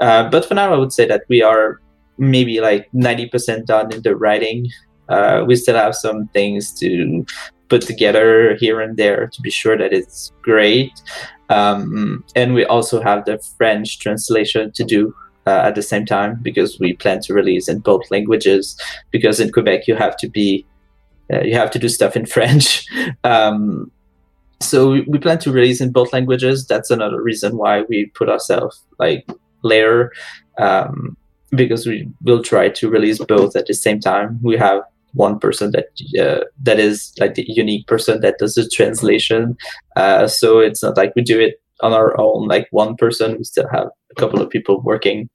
Uh, 0.00 0.28
but 0.30 0.44
for 0.44 0.54
now 0.54 0.72
i 0.72 0.78
would 0.78 0.92
say 0.92 1.04
that 1.04 1.22
we 1.28 1.42
are 1.42 1.80
maybe 2.18 2.60
like 2.60 2.90
90% 2.92 3.66
done 3.66 3.92
in 3.92 4.02
the 4.02 4.16
writing. 4.16 4.68
Uh, 5.08 5.44
we 5.46 5.56
still 5.56 5.76
have 5.76 5.94
some 5.94 6.28
things 6.28 6.72
to 6.80 7.24
put 7.68 7.82
together 7.82 8.56
here 8.56 8.80
and 8.80 8.96
there 8.96 9.28
to 9.28 9.40
be 9.40 9.50
sure 9.50 9.76
that 9.76 9.92
it's 9.92 10.32
great. 10.42 10.92
Um, 11.50 12.24
and 12.34 12.54
we 12.54 12.64
also 12.64 13.02
have 13.02 13.24
the 13.24 13.38
French 13.56 14.00
translation 14.00 14.72
to 14.72 14.84
do 14.84 15.14
uh, 15.46 15.62
at 15.64 15.74
the 15.74 15.82
same 15.82 16.04
time 16.04 16.38
because 16.42 16.78
we 16.78 16.92
plan 16.92 17.20
to 17.22 17.32
release 17.32 17.68
in 17.68 17.78
both 17.78 18.10
languages. 18.10 18.78
Because 19.10 19.40
in 19.40 19.50
Quebec, 19.50 19.86
you 19.86 19.96
have 19.96 20.16
to 20.18 20.28
be 20.28 20.66
uh, 21.32 21.42
you 21.42 21.54
have 21.54 21.70
to 21.70 21.78
do 21.78 21.88
stuff 21.88 22.16
in 22.16 22.26
French. 22.36 22.86
um, 23.24 23.90
so 24.60 24.90
we, 24.90 25.02
we 25.02 25.18
plan 25.18 25.38
to 25.38 25.52
release 25.52 25.80
in 25.80 25.92
both 25.92 26.12
languages. 26.12 26.66
That's 26.66 26.90
another 26.90 27.22
reason 27.22 27.56
why 27.56 27.82
we 27.82 28.06
put 28.06 28.28
ourselves 28.28 28.84
like 28.98 29.26
later. 29.62 30.12
Um, 30.58 31.16
because 31.50 31.86
we 31.86 32.08
will 32.22 32.42
try 32.42 32.68
to 32.68 32.90
release 32.90 33.18
both 33.18 33.56
at 33.56 33.66
the 33.66 33.74
same 33.74 34.00
time. 34.00 34.38
We 34.42 34.56
have 34.56 34.82
one 35.14 35.38
person 35.38 35.72
that 35.72 35.86
uh, 36.20 36.44
that 36.62 36.78
is 36.78 37.12
like 37.18 37.34
the 37.34 37.44
unique 37.48 37.86
person 37.86 38.20
that 38.20 38.38
does 38.38 38.54
the 38.54 38.68
translation. 38.68 39.56
Uh, 39.96 40.26
so 40.26 40.58
it's 40.58 40.82
not 40.82 40.96
like 40.96 41.12
we 41.16 41.22
do 41.22 41.40
it 41.40 41.60
on 41.80 41.92
our 41.92 42.18
own, 42.20 42.48
like 42.48 42.68
one 42.70 42.96
person. 42.96 43.36
We 43.38 43.44
still 43.44 43.68
have 43.72 43.88
a 44.10 44.14
couple 44.16 44.42
of 44.42 44.50
people 44.50 44.80
working. 44.82 45.28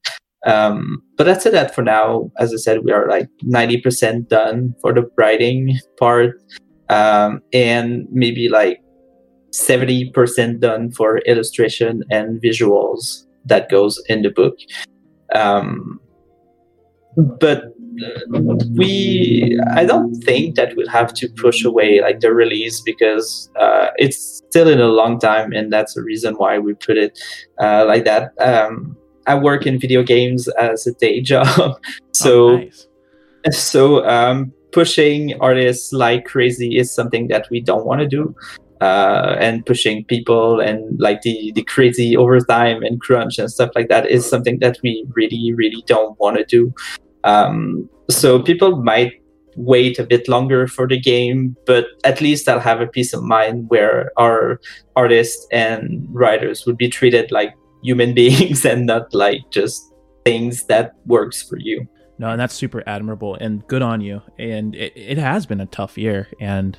Um, 0.46 1.02
but 1.16 1.24
that's 1.24 1.46
it. 1.46 1.52
That 1.52 1.74
for 1.74 1.82
now, 1.82 2.30
as 2.38 2.52
I 2.52 2.56
said, 2.56 2.84
we 2.84 2.92
are 2.92 3.08
like 3.08 3.28
ninety 3.42 3.80
percent 3.80 4.28
done 4.28 4.74
for 4.80 4.92
the 4.92 5.10
writing 5.16 5.78
part, 5.98 6.40
um, 6.90 7.40
and 7.52 8.06
maybe 8.10 8.48
like 8.48 8.80
seventy 9.50 10.10
percent 10.10 10.60
done 10.60 10.92
for 10.92 11.18
illustration 11.20 12.02
and 12.10 12.42
visuals 12.42 13.24
that 13.46 13.70
goes 13.70 14.02
in 14.08 14.22
the 14.22 14.30
book. 14.30 14.56
Um, 15.34 15.98
but 17.16 17.74
we 18.72 19.58
i 19.74 19.84
don't 19.84 20.14
think 20.22 20.56
that 20.56 20.74
we'll 20.76 20.88
have 20.88 21.14
to 21.14 21.28
push 21.36 21.64
away 21.64 22.00
like 22.00 22.20
the 22.20 22.32
release 22.32 22.80
because 22.80 23.50
uh, 23.58 23.88
it's 23.96 24.42
still 24.48 24.68
in 24.68 24.80
a 24.80 24.88
long 24.88 25.18
time 25.18 25.52
and 25.52 25.72
that's 25.72 25.94
the 25.94 26.02
reason 26.02 26.34
why 26.34 26.58
we 26.58 26.74
put 26.74 26.96
it 26.96 27.18
uh, 27.60 27.84
like 27.86 28.04
that. 28.04 28.32
Um, 28.40 28.96
i 29.26 29.34
work 29.34 29.66
in 29.66 29.78
video 29.78 30.02
games 30.02 30.48
as 30.60 30.86
a 30.86 30.92
day 30.92 31.20
job. 31.32 31.80
So 32.12 32.50
oh, 32.50 32.56
nice. 32.56 32.86
so 33.50 34.04
um, 34.06 34.52
pushing 34.72 35.34
artists 35.40 35.92
like 35.92 36.24
crazy 36.24 36.76
is 36.76 36.92
something 36.92 37.28
that 37.28 37.48
we 37.50 37.60
don't 37.60 37.86
want 37.86 38.00
to 38.00 38.08
do 38.08 38.34
uh, 38.80 39.36
and 39.38 39.64
pushing 39.64 40.04
people 40.04 40.60
and 40.60 41.00
like 41.00 41.22
the 41.22 41.52
the 41.54 41.62
crazy 41.62 42.16
overtime 42.16 42.82
and 42.82 43.00
crunch 43.00 43.38
and 43.38 43.50
stuff 43.50 43.70
like 43.74 43.88
that 43.88 44.10
is 44.10 44.28
something 44.28 44.58
that 44.58 44.78
we 44.82 45.06
really 45.14 45.52
really 45.54 45.82
don't 45.86 46.18
want 46.18 46.36
to 46.36 46.44
do 46.44 46.72
um, 47.24 47.88
so 48.10 48.40
people 48.40 48.76
might 48.82 49.12
wait 49.56 49.98
a 49.98 50.04
bit 50.04 50.28
longer 50.28 50.66
for 50.66 50.86
the 50.86 50.98
game, 50.98 51.56
but 51.66 51.86
at 52.04 52.20
least 52.20 52.48
I'll 52.48 52.60
have 52.60 52.80
a 52.80 52.86
peace 52.86 53.12
of 53.12 53.22
mind 53.22 53.66
where 53.68 54.10
our 54.16 54.60
artists 54.96 55.46
and 55.52 56.06
writers 56.10 56.66
would 56.66 56.76
be 56.76 56.88
treated 56.88 57.30
like 57.30 57.54
human 57.82 58.14
beings 58.20 58.64
and 58.64 58.86
not 58.86 59.12
like 59.14 59.40
just 59.50 59.92
things 60.24 60.64
that 60.64 60.94
works 61.06 61.42
for 61.42 61.58
you. 61.58 61.86
No, 62.18 62.30
and 62.30 62.40
that's 62.40 62.54
super 62.54 62.82
admirable 62.86 63.34
and 63.34 63.66
good 63.66 63.82
on 63.82 64.00
you. 64.00 64.22
And 64.38 64.74
it, 64.74 64.92
it 64.94 65.18
has 65.18 65.46
been 65.46 65.60
a 65.60 65.66
tough 65.66 65.98
year, 65.98 66.28
and 66.40 66.78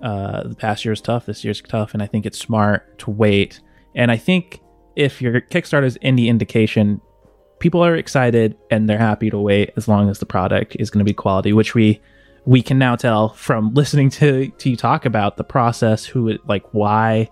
uh, 0.00 0.48
the 0.48 0.54
past 0.54 0.84
year 0.84 0.92
is 0.92 1.02
tough. 1.02 1.26
This 1.26 1.44
year's 1.44 1.60
tough, 1.60 1.92
and 1.92 2.02
I 2.02 2.06
think 2.06 2.24
it's 2.24 2.38
smart 2.38 2.98
to 3.00 3.10
wait. 3.10 3.60
And 3.94 4.10
I 4.10 4.16
think 4.16 4.60
if 4.96 5.20
your 5.20 5.40
Kickstarter 5.42 5.84
is 5.84 5.96
indication, 5.96 7.00
people 7.62 7.84
are 7.84 7.94
excited 7.94 8.58
and 8.72 8.90
they're 8.90 8.98
happy 8.98 9.30
to 9.30 9.38
wait 9.38 9.70
as 9.76 9.86
long 9.86 10.10
as 10.10 10.18
the 10.18 10.26
product 10.26 10.76
is 10.80 10.90
going 10.90 10.98
to 10.98 11.08
be 11.08 11.14
quality, 11.14 11.52
which 11.52 11.76
we 11.76 12.02
we 12.44 12.60
can 12.60 12.76
now 12.76 12.96
tell 12.96 13.28
from 13.34 13.72
listening 13.74 14.10
to 14.10 14.48
to 14.58 14.68
you 14.68 14.76
talk 14.76 15.06
about 15.06 15.36
the 15.36 15.44
process, 15.44 16.04
who 16.04 16.28
it, 16.28 16.46
like 16.46 16.64
why, 16.74 17.30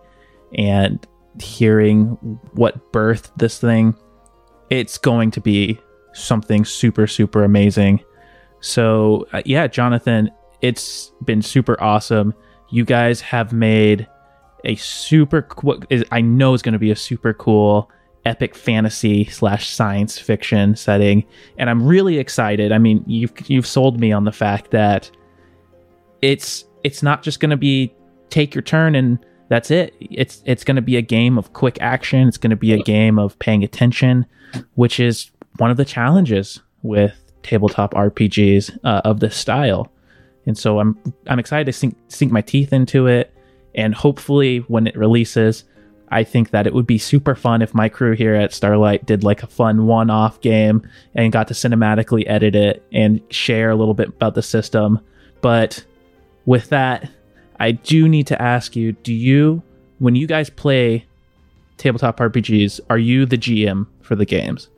and 0.56 1.04
hearing 1.42 2.06
what 2.52 2.92
birthed 2.92 3.30
this 3.36 3.58
thing. 3.58 3.94
It's 4.70 4.98
going 4.98 5.32
to 5.32 5.40
be 5.40 5.80
something 6.12 6.64
super 6.64 7.08
super 7.08 7.42
amazing. 7.42 8.00
So 8.60 9.26
uh, 9.32 9.42
yeah, 9.44 9.66
Jonathan, 9.66 10.30
it's 10.62 11.10
been 11.24 11.42
super 11.42 11.76
awesome. 11.82 12.34
You 12.70 12.84
guys 12.84 13.20
have 13.20 13.52
made 13.52 14.06
a 14.64 14.76
super 14.76 15.48
what 15.62 15.86
is 15.90 16.04
I 16.12 16.20
know 16.20 16.54
is 16.54 16.62
going 16.62 16.74
to 16.74 16.78
be 16.78 16.92
a 16.92 16.96
super 16.96 17.34
cool 17.34 17.90
epic 18.24 18.54
fantasy 18.54 19.24
slash 19.26 19.70
science 19.70 20.18
fiction 20.18 20.76
setting, 20.76 21.24
and 21.58 21.70
I'm 21.70 21.86
really 21.86 22.18
excited. 22.18 22.72
I 22.72 22.78
mean, 22.78 23.04
you've 23.06 23.32
you've 23.48 23.66
sold 23.66 24.00
me 24.00 24.12
on 24.12 24.24
the 24.24 24.32
fact 24.32 24.70
that 24.70 25.10
it's 26.22 26.64
it's 26.84 27.02
not 27.02 27.22
just 27.22 27.40
going 27.40 27.50
to 27.50 27.56
be 27.56 27.94
take 28.30 28.54
your 28.54 28.62
turn 28.62 28.94
and 28.94 29.18
that's 29.48 29.70
it. 29.70 29.94
It's 30.00 30.42
it's 30.46 30.64
going 30.64 30.76
to 30.76 30.82
be 30.82 30.96
a 30.96 31.02
game 31.02 31.36
of 31.36 31.52
quick 31.52 31.76
action. 31.80 32.28
It's 32.28 32.38
going 32.38 32.50
to 32.50 32.56
be 32.56 32.72
a 32.72 32.82
game 32.82 33.18
of 33.18 33.38
paying 33.40 33.64
attention, 33.64 34.24
which 34.74 35.00
is 35.00 35.30
one 35.56 35.70
of 35.70 35.76
the 35.76 35.84
challenges 35.84 36.60
with 36.82 37.14
tabletop 37.42 37.92
RPGs 37.94 38.78
uh, 38.84 39.02
of 39.04 39.20
this 39.20 39.36
style. 39.36 39.92
And 40.46 40.56
so 40.56 40.78
I'm 40.78 40.96
I'm 41.26 41.40
excited 41.40 41.66
to 41.66 41.72
sink 41.72 41.96
sink 42.08 42.30
my 42.30 42.42
teeth 42.42 42.72
into 42.72 43.08
it, 43.08 43.34
and 43.74 43.92
hopefully 43.92 44.58
when 44.68 44.86
it 44.86 44.96
releases, 44.96 45.64
I 46.10 46.24
think 46.24 46.50
that 46.50 46.66
it 46.66 46.74
would 46.74 46.86
be 46.86 46.98
super 46.98 47.34
fun 47.34 47.62
if 47.62 47.74
my 47.74 47.88
crew 47.88 48.12
here 48.14 48.34
at 48.34 48.52
Starlight 48.52 49.06
did 49.06 49.22
like 49.22 49.42
a 49.42 49.46
fun 49.46 49.86
one 49.86 50.10
off 50.10 50.40
game 50.40 50.88
and 51.14 51.32
got 51.32 51.48
to 51.48 51.54
cinematically 51.54 52.24
edit 52.26 52.56
it 52.56 52.84
and 52.92 53.20
share 53.30 53.70
a 53.70 53.76
little 53.76 53.94
bit 53.94 54.08
about 54.08 54.34
the 54.34 54.42
system. 54.42 55.00
But 55.40 55.84
with 56.46 56.68
that, 56.70 57.08
I 57.60 57.72
do 57.72 58.08
need 58.08 58.26
to 58.28 58.42
ask 58.42 58.74
you 58.74 58.92
do 58.92 59.12
you, 59.12 59.62
when 59.98 60.16
you 60.16 60.26
guys 60.26 60.50
play 60.50 61.06
tabletop 61.76 62.18
RPGs, 62.18 62.80
are 62.90 62.98
you 62.98 63.24
the 63.24 63.38
GM 63.38 63.86
for 64.00 64.16
the 64.16 64.24
games? 64.26 64.68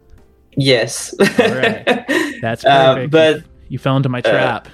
Yes. 0.56 1.14
All 1.18 1.26
right. 1.26 1.84
That's 2.42 2.64
uh, 2.64 2.94
perfect. 2.94 3.06
Uh, 3.06 3.06
but 3.08 3.36
you, 3.36 3.44
you, 3.70 3.78
fell 3.78 3.96
into 3.96 4.08
my 4.08 4.20
trap. 4.20 4.66
Uh, 4.66 4.70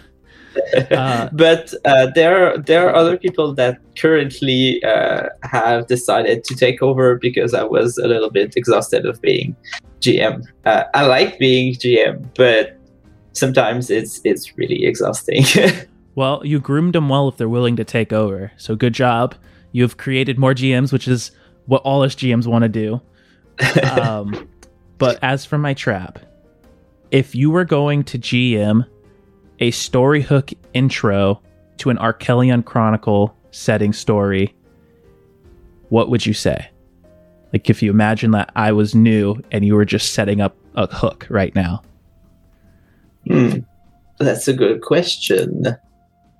uh, 0.90 1.28
but 1.32 1.74
uh, 1.84 2.09
there 2.14 2.59
there 2.59 2.88
are 2.88 2.94
other 2.94 3.16
people 3.16 3.54
that 3.54 3.78
currently 3.96 4.82
uh, 4.84 5.28
have 5.42 5.86
decided 5.86 6.44
to 6.44 6.54
take 6.54 6.82
over 6.82 7.16
because 7.16 7.54
I 7.54 7.64
was 7.64 7.98
a 7.98 8.09
little 8.09 8.30
bit 8.30 8.56
exhausted 8.56 9.06
of 9.06 9.20
being 9.20 9.56
GM. 10.00 10.44
Uh, 10.64 10.84
I 10.94 11.06
like 11.06 11.38
being 11.38 11.74
GM, 11.74 12.28
but 12.34 12.78
sometimes 13.32 13.90
it's 13.90 14.20
it's 14.24 14.56
really 14.56 14.84
exhausting. 14.84 15.44
Well, 16.18 16.44
you 16.44 16.59
groomed 16.59 16.96
them 16.96 17.09
well 17.09 17.28
if 17.28 17.36
they're 17.36 17.48
willing 17.48 17.76
to 17.76 17.84
take 17.84 18.12
over. 18.12 18.50
So 18.56 18.74
good 18.74 18.92
job. 18.92 19.36
You've 19.70 19.98
created 19.98 20.36
more 20.36 20.52
GMs, 20.52 20.92
which 20.92 21.06
is 21.06 21.30
what 21.66 21.80
all 21.82 22.02
us 22.02 22.16
GMs 22.16 22.44
want 22.44 22.64
to 22.64 22.68
do. 22.68 23.00
Um, 23.84 24.48
but 24.98 25.20
as 25.22 25.44
for 25.44 25.59
my 25.59 25.74
trap, 25.74 26.18
if 27.12 27.36
you 27.36 27.52
were 27.52 27.64
going 27.64 28.02
to 28.02 28.18
GM 28.18 28.84
a 29.61 29.70
story 29.70 30.22
hook 30.22 30.50
intro 30.74 31.40
to 31.78 31.90
an 31.90 31.96
Arkelon 31.98 32.64
Chronicle 32.64 33.34
setting 33.50 33.92
story, 33.92 34.54
what 35.88 36.11
would 36.11 36.26
you 36.26 36.34
say? 36.34 36.70
Like 37.52 37.70
if 37.70 37.82
you 37.82 37.90
imagine 37.90 38.32
that 38.32 38.50
I 38.56 38.72
was 38.72 38.94
new 38.94 39.36
and 39.50 39.64
you 39.64 39.74
were 39.74 39.84
just 39.84 40.12
setting 40.12 40.40
up 40.40 40.56
a 40.74 40.86
hook 40.94 41.26
right 41.30 41.54
now. 41.54 41.82
Hmm. 43.26 43.59
That's 44.18 44.48
a 44.48 44.52
good 44.52 44.82
question. 44.82 45.66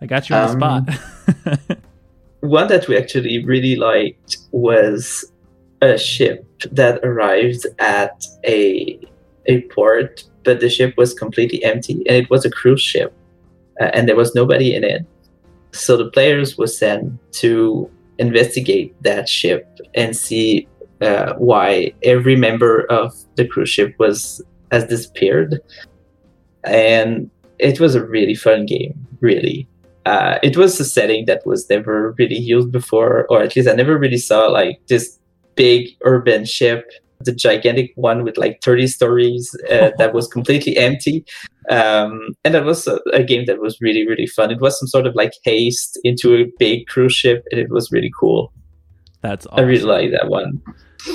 I 0.01 0.07
got 0.07 0.29
you 0.29 0.37
on 0.37 0.63
Um, 0.63 0.85
the 0.85 0.93
spot. 0.93 1.79
One 2.41 2.69
that 2.69 2.87
we 2.89 2.97
actually 2.97 3.45
really 3.45 3.75
liked 3.77 4.39
was 4.53 5.25
a 5.81 5.99
ship 5.99 6.45
that 6.73 7.05
arrived 7.05 7.67
at 7.79 8.25
a 8.47 8.99
a 9.47 9.63
port, 9.63 10.25
but 10.45 10.61
the 10.61 10.69
ship 10.69 10.95
was 10.97 11.15
completely 11.15 11.63
empty, 11.65 12.03
and 12.07 12.17
it 12.17 12.31
was 12.31 12.45
a 12.45 12.51
cruise 12.51 12.83
ship, 12.83 13.13
uh, 13.81 13.91
and 13.95 14.09
there 14.09 14.17
was 14.17 14.35
nobody 14.35 14.75
in 14.75 14.85
it. 14.85 15.05
So 15.73 15.97
the 15.97 16.11
players 16.11 16.57
were 16.57 16.67
sent 16.67 17.13
to 17.33 17.91
investigate 18.19 18.95
that 19.03 19.29
ship 19.29 19.67
and 19.95 20.17
see 20.17 20.67
uh, 21.01 21.35
why 21.35 21.93
every 22.03 22.37
member 22.37 22.85
of 22.91 23.15
the 23.37 23.47
cruise 23.47 23.71
ship 23.71 23.95
was 23.99 24.43
has 24.71 24.85
disappeared, 24.85 25.61
and 26.65 27.31
it 27.59 27.81
was 27.81 27.95
a 27.95 28.05
really 28.05 28.35
fun 28.35 28.67
game. 28.67 28.95
Really, 29.21 29.69
uh, 30.07 30.39
it 30.43 30.57
was 30.57 30.81
a 30.81 30.85
setting 30.85 31.27
that 31.27 31.47
was 31.47 31.69
never 31.69 32.15
really 32.19 32.39
used 32.39 32.73
before, 32.73 33.27
or 33.29 33.43
at 33.43 33.55
least 33.55 33.69
I 33.69 33.75
never 33.75 33.99
really 33.99 34.19
saw 34.19 34.47
like 34.47 34.81
this 34.89 35.19
big 35.55 35.89
urban 36.03 36.45
ship, 36.45 36.91
the 37.21 37.33
gigantic 37.33 37.93
one 37.97 38.23
with 38.23 38.39
like 38.39 38.63
30 38.63 38.87
stories 38.87 39.55
uh, 39.71 39.91
that 39.99 40.15
was 40.15 40.29
completely 40.33 40.77
empty. 40.77 41.25
Um, 41.71 42.35
and 42.45 42.55
that 42.55 42.65
was 42.65 42.87
a, 42.87 42.99
a 43.13 43.23
game 43.23 43.45
that 43.47 43.61
was 43.61 43.79
really, 43.81 44.07
really 44.07 44.27
fun. 44.27 44.51
It 44.51 44.61
was 44.61 44.79
some 44.79 44.89
sort 44.89 45.07
of 45.07 45.15
like 45.15 45.33
haste 45.45 45.99
into 46.05 46.35
a 46.35 46.47
big 46.59 46.87
cruise 46.87 47.15
ship, 47.15 47.45
and 47.51 47.61
it 47.61 47.71
was 47.71 47.93
really 47.93 48.11
cool. 48.19 48.53
That's 49.21 49.47
I 49.53 49.61
really 49.63 49.85
like 49.85 50.11
that 50.13 50.29
one. 50.29 50.63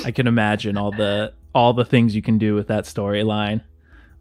I 0.04 0.10
can 0.10 0.26
imagine 0.26 0.76
all 0.76 0.92
the 0.92 1.32
all 1.54 1.72
the 1.72 1.84
things 1.84 2.14
you 2.14 2.22
can 2.22 2.38
do 2.38 2.54
with 2.54 2.68
that 2.68 2.84
storyline. 2.84 3.62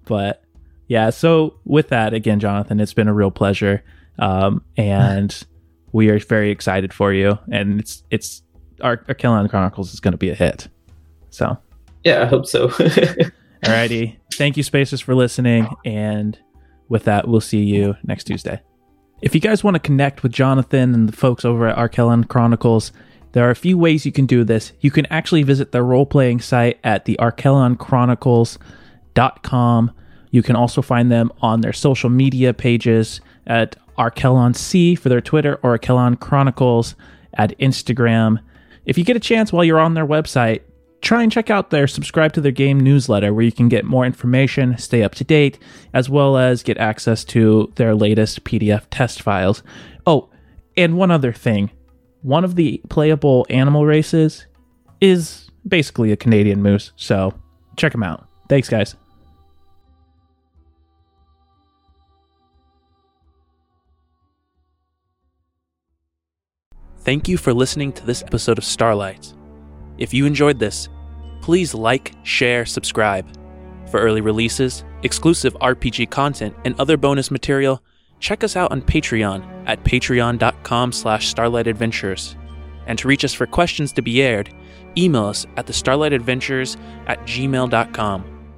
But 0.05 0.43
yeah, 0.88 1.09
so 1.09 1.59
with 1.65 1.89
that, 1.89 2.13
again, 2.13 2.39
Jonathan, 2.39 2.79
it's 2.79 2.93
been 2.93 3.07
a 3.07 3.13
real 3.13 3.31
pleasure, 3.31 3.84
um, 4.19 4.63
and 4.77 5.43
we 5.91 6.09
are 6.09 6.19
very 6.19 6.49
excited 6.49 6.93
for 6.93 7.13
you. 7.13 7.38
And 7.51 7.79
it's 7.79 8.03
it's 8.09 8.41
our 8.81 8.97
Arkelon 8.97 9.49
Chronicles 9.49 9.93
is 9.93 9.99
going 9.99 10.13
to 10.13 10.17
be 10.17 10.29
a 10.29 10.36
hit. 10.36 10.67
So, 11.29 11.57
Yeah, 12.04 12.24
I 12.24 12.26
hope 12.26 12.45
so. 12.45 12.68
alrighty, 13.64 14.18
thank 14.34 14.58
you, 14.58 14.64
Spacers, 14.64 14.99
for 15.01 15.16
listening. 15.16 15.68
And 15.86 16.38
with 16.89 17.06
that, 17.06 17.28
we'll 17.28 17.41
see 17.41 17.64
you 17.64 17.95
next 18.04 18.26
Tuesday. 18.26 18.62
If 19.22 19.34
you 19.34 19.41
guys 19.41 19.64
want 19.64 19.76
to 19.76 19.80
connect 19.80 20.22
with 20.22 20.34
Jonathan 20.34 20.93
and 20.93 21.08
the 21.08 21.16
folks 21.16 21.45
over 21.45 21.68
at 21.68 21.78
Arkelon 21.78 22.28
Chronicles, 22.28 22.91
there 23.32 23.47
are 23.47 23.51
a 23.51 23.56
few 23.56 23.78
ways 23.78 24.06
you 24.06 24.12
can 24.12 24.26
do 24.26 24.43
this. 24.43 24.74
You 24.82 24.91
can 24.91 25.06
actually 25.08 25.43
visit 25.43 25.72
their 25.72 25.84
role 25.84 26.06
playing 26.06 26.41
site 26.41 26.78
at 26.84 27.06
the 27.06 27.18
arkelonchronicles.com. 27.20 29.91
You 30.32 30.43
can 30.43 30.56
also 30.56 30.82
find 30.82 31.12
them 31.12 31.32
on 31.41 31.62
their 31.62 31.74
social 31.74 32.10
media 32.10 32.54
pages 32.54 33.22
at 33.47 33.76
Arkelon 33.97 34.56
C 34.56 34.95
for 34.95 35.10
their 35.10 35.22
Twitter 35.22 35.60
or 35.64 35.78
Arkelon 35.78 36.20
Chronicles 36.20 36.95
at 37.34 37.58
Instagram. 37.60 38.39
If 38.86 38.97
you 38.97 39.04
get 39.04 39.16
a 39.16 39.22
chance 39.22 39.54
while 39.54 39.64
you're 39.64 39.80
on 39.80 39.93
their 39.93 40.06
website, 40.06 40.62
try 41.04 41.22
and 41.22 41.32
check 41.32 41.49
out 41.49 41.70
their 41.70 41.86
subscribe 41.86 42.34
to 42.34 42.41
their 42.41 42.51
game 42.51 42.80
newsletter 42.80 43.34
where 43.34 43.43
you 43.43 43.51
can 43.51 43.68
get 43.68 43.84
more 43.86 44.06
information, 44.06 44.78
stay 44.78 45.04
up 45.04 45.14
to 45.16 45.24
date, 45.24 45.60
as 45.93 46.10
well 46.10 46.38
as 46.38 46.64
get 46.64 46.78
access 46.78 47.24
to 47.26 47.72
their 47.76 47.93
latest 47.93 48.43
PDF 48.45 48.86
test 48.89 49.22
files. 49.22 49.62
Oh, 50.08 50.30
and 50.78 50.97
one 50.97 51.12
other 51.12 51.34
thing. 51.34 51.70
One 52.22 52.45
of 52.45 52.56
the 52.56 52.82
playable 52.89 53.45
animal 53.49 53.86
races 53.86 54.47
is 55.01 55.51
basically 55.68 56.14
a 56.14 56.18
Canadian 56.18 56.64
moose, 56.64 56.93
so 56.95 57.34
check 57.76 57.91
them 57.91 58.04
out. 58.04 58.26
Thanks, 58.47 58.70
guys. 58.70 58.95
Thank 66.99 67.28
you 67.28 67.36
for 67.36 67.54
listening 67.54 67.91
to 67.93 68.06
this 68.06 68.24
episode 68.24 68.58
of 68.58 68.64
Starlight. 68.64 69.34
If 69.97 70.14
you 70.14 70.26
enjoyed 70.26 70.58
this, 70.58 70.88
please 71.43 71.73
like, 71.73 72.13
share, 72.23 72.65
subscribe. 72.65 73.27
For 73.91 73.99
early 73.99 74.21
releases, 74.21 74.85
exclusive 75.03 75.53
RPG 75.55 76.09
content, 76.09 76.55
and 76.63 76.73
other 76.79 76.95
bonus 76.95 77.29
material, 77.29 77.83
check 78.21 78.45
us 78.45 78.55
out 78.55 78.71
on 78.71 78.81
Patreon 78.81 79.65
at 79.67 79.83
patreon.com 79.83 80.93
slash 80.93 81.33
starlightadventures. 81.33 82.35
And 82.87 82.97
to 82.97 83.09
reach 83.09 83.25
us 83.25 83.33
for 83.33 83.45
questions 83.45 83.91
to 83.91 84.01
be 84.01 84.23
aired, 84.23 84.55
email 84.97 85.25
us 85.25 85.45
at 85.57 85.67
the 85.67 85.73
starlightadventures 85.73 86.77
at 87.07 87.19
gmail.com. 87.23 88.53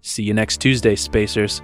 See 0.00 0.24
you 0.24 0.34
next 0.34 0.60
Tuesday, 0.60 0.96
Spacers. 0.96 1.62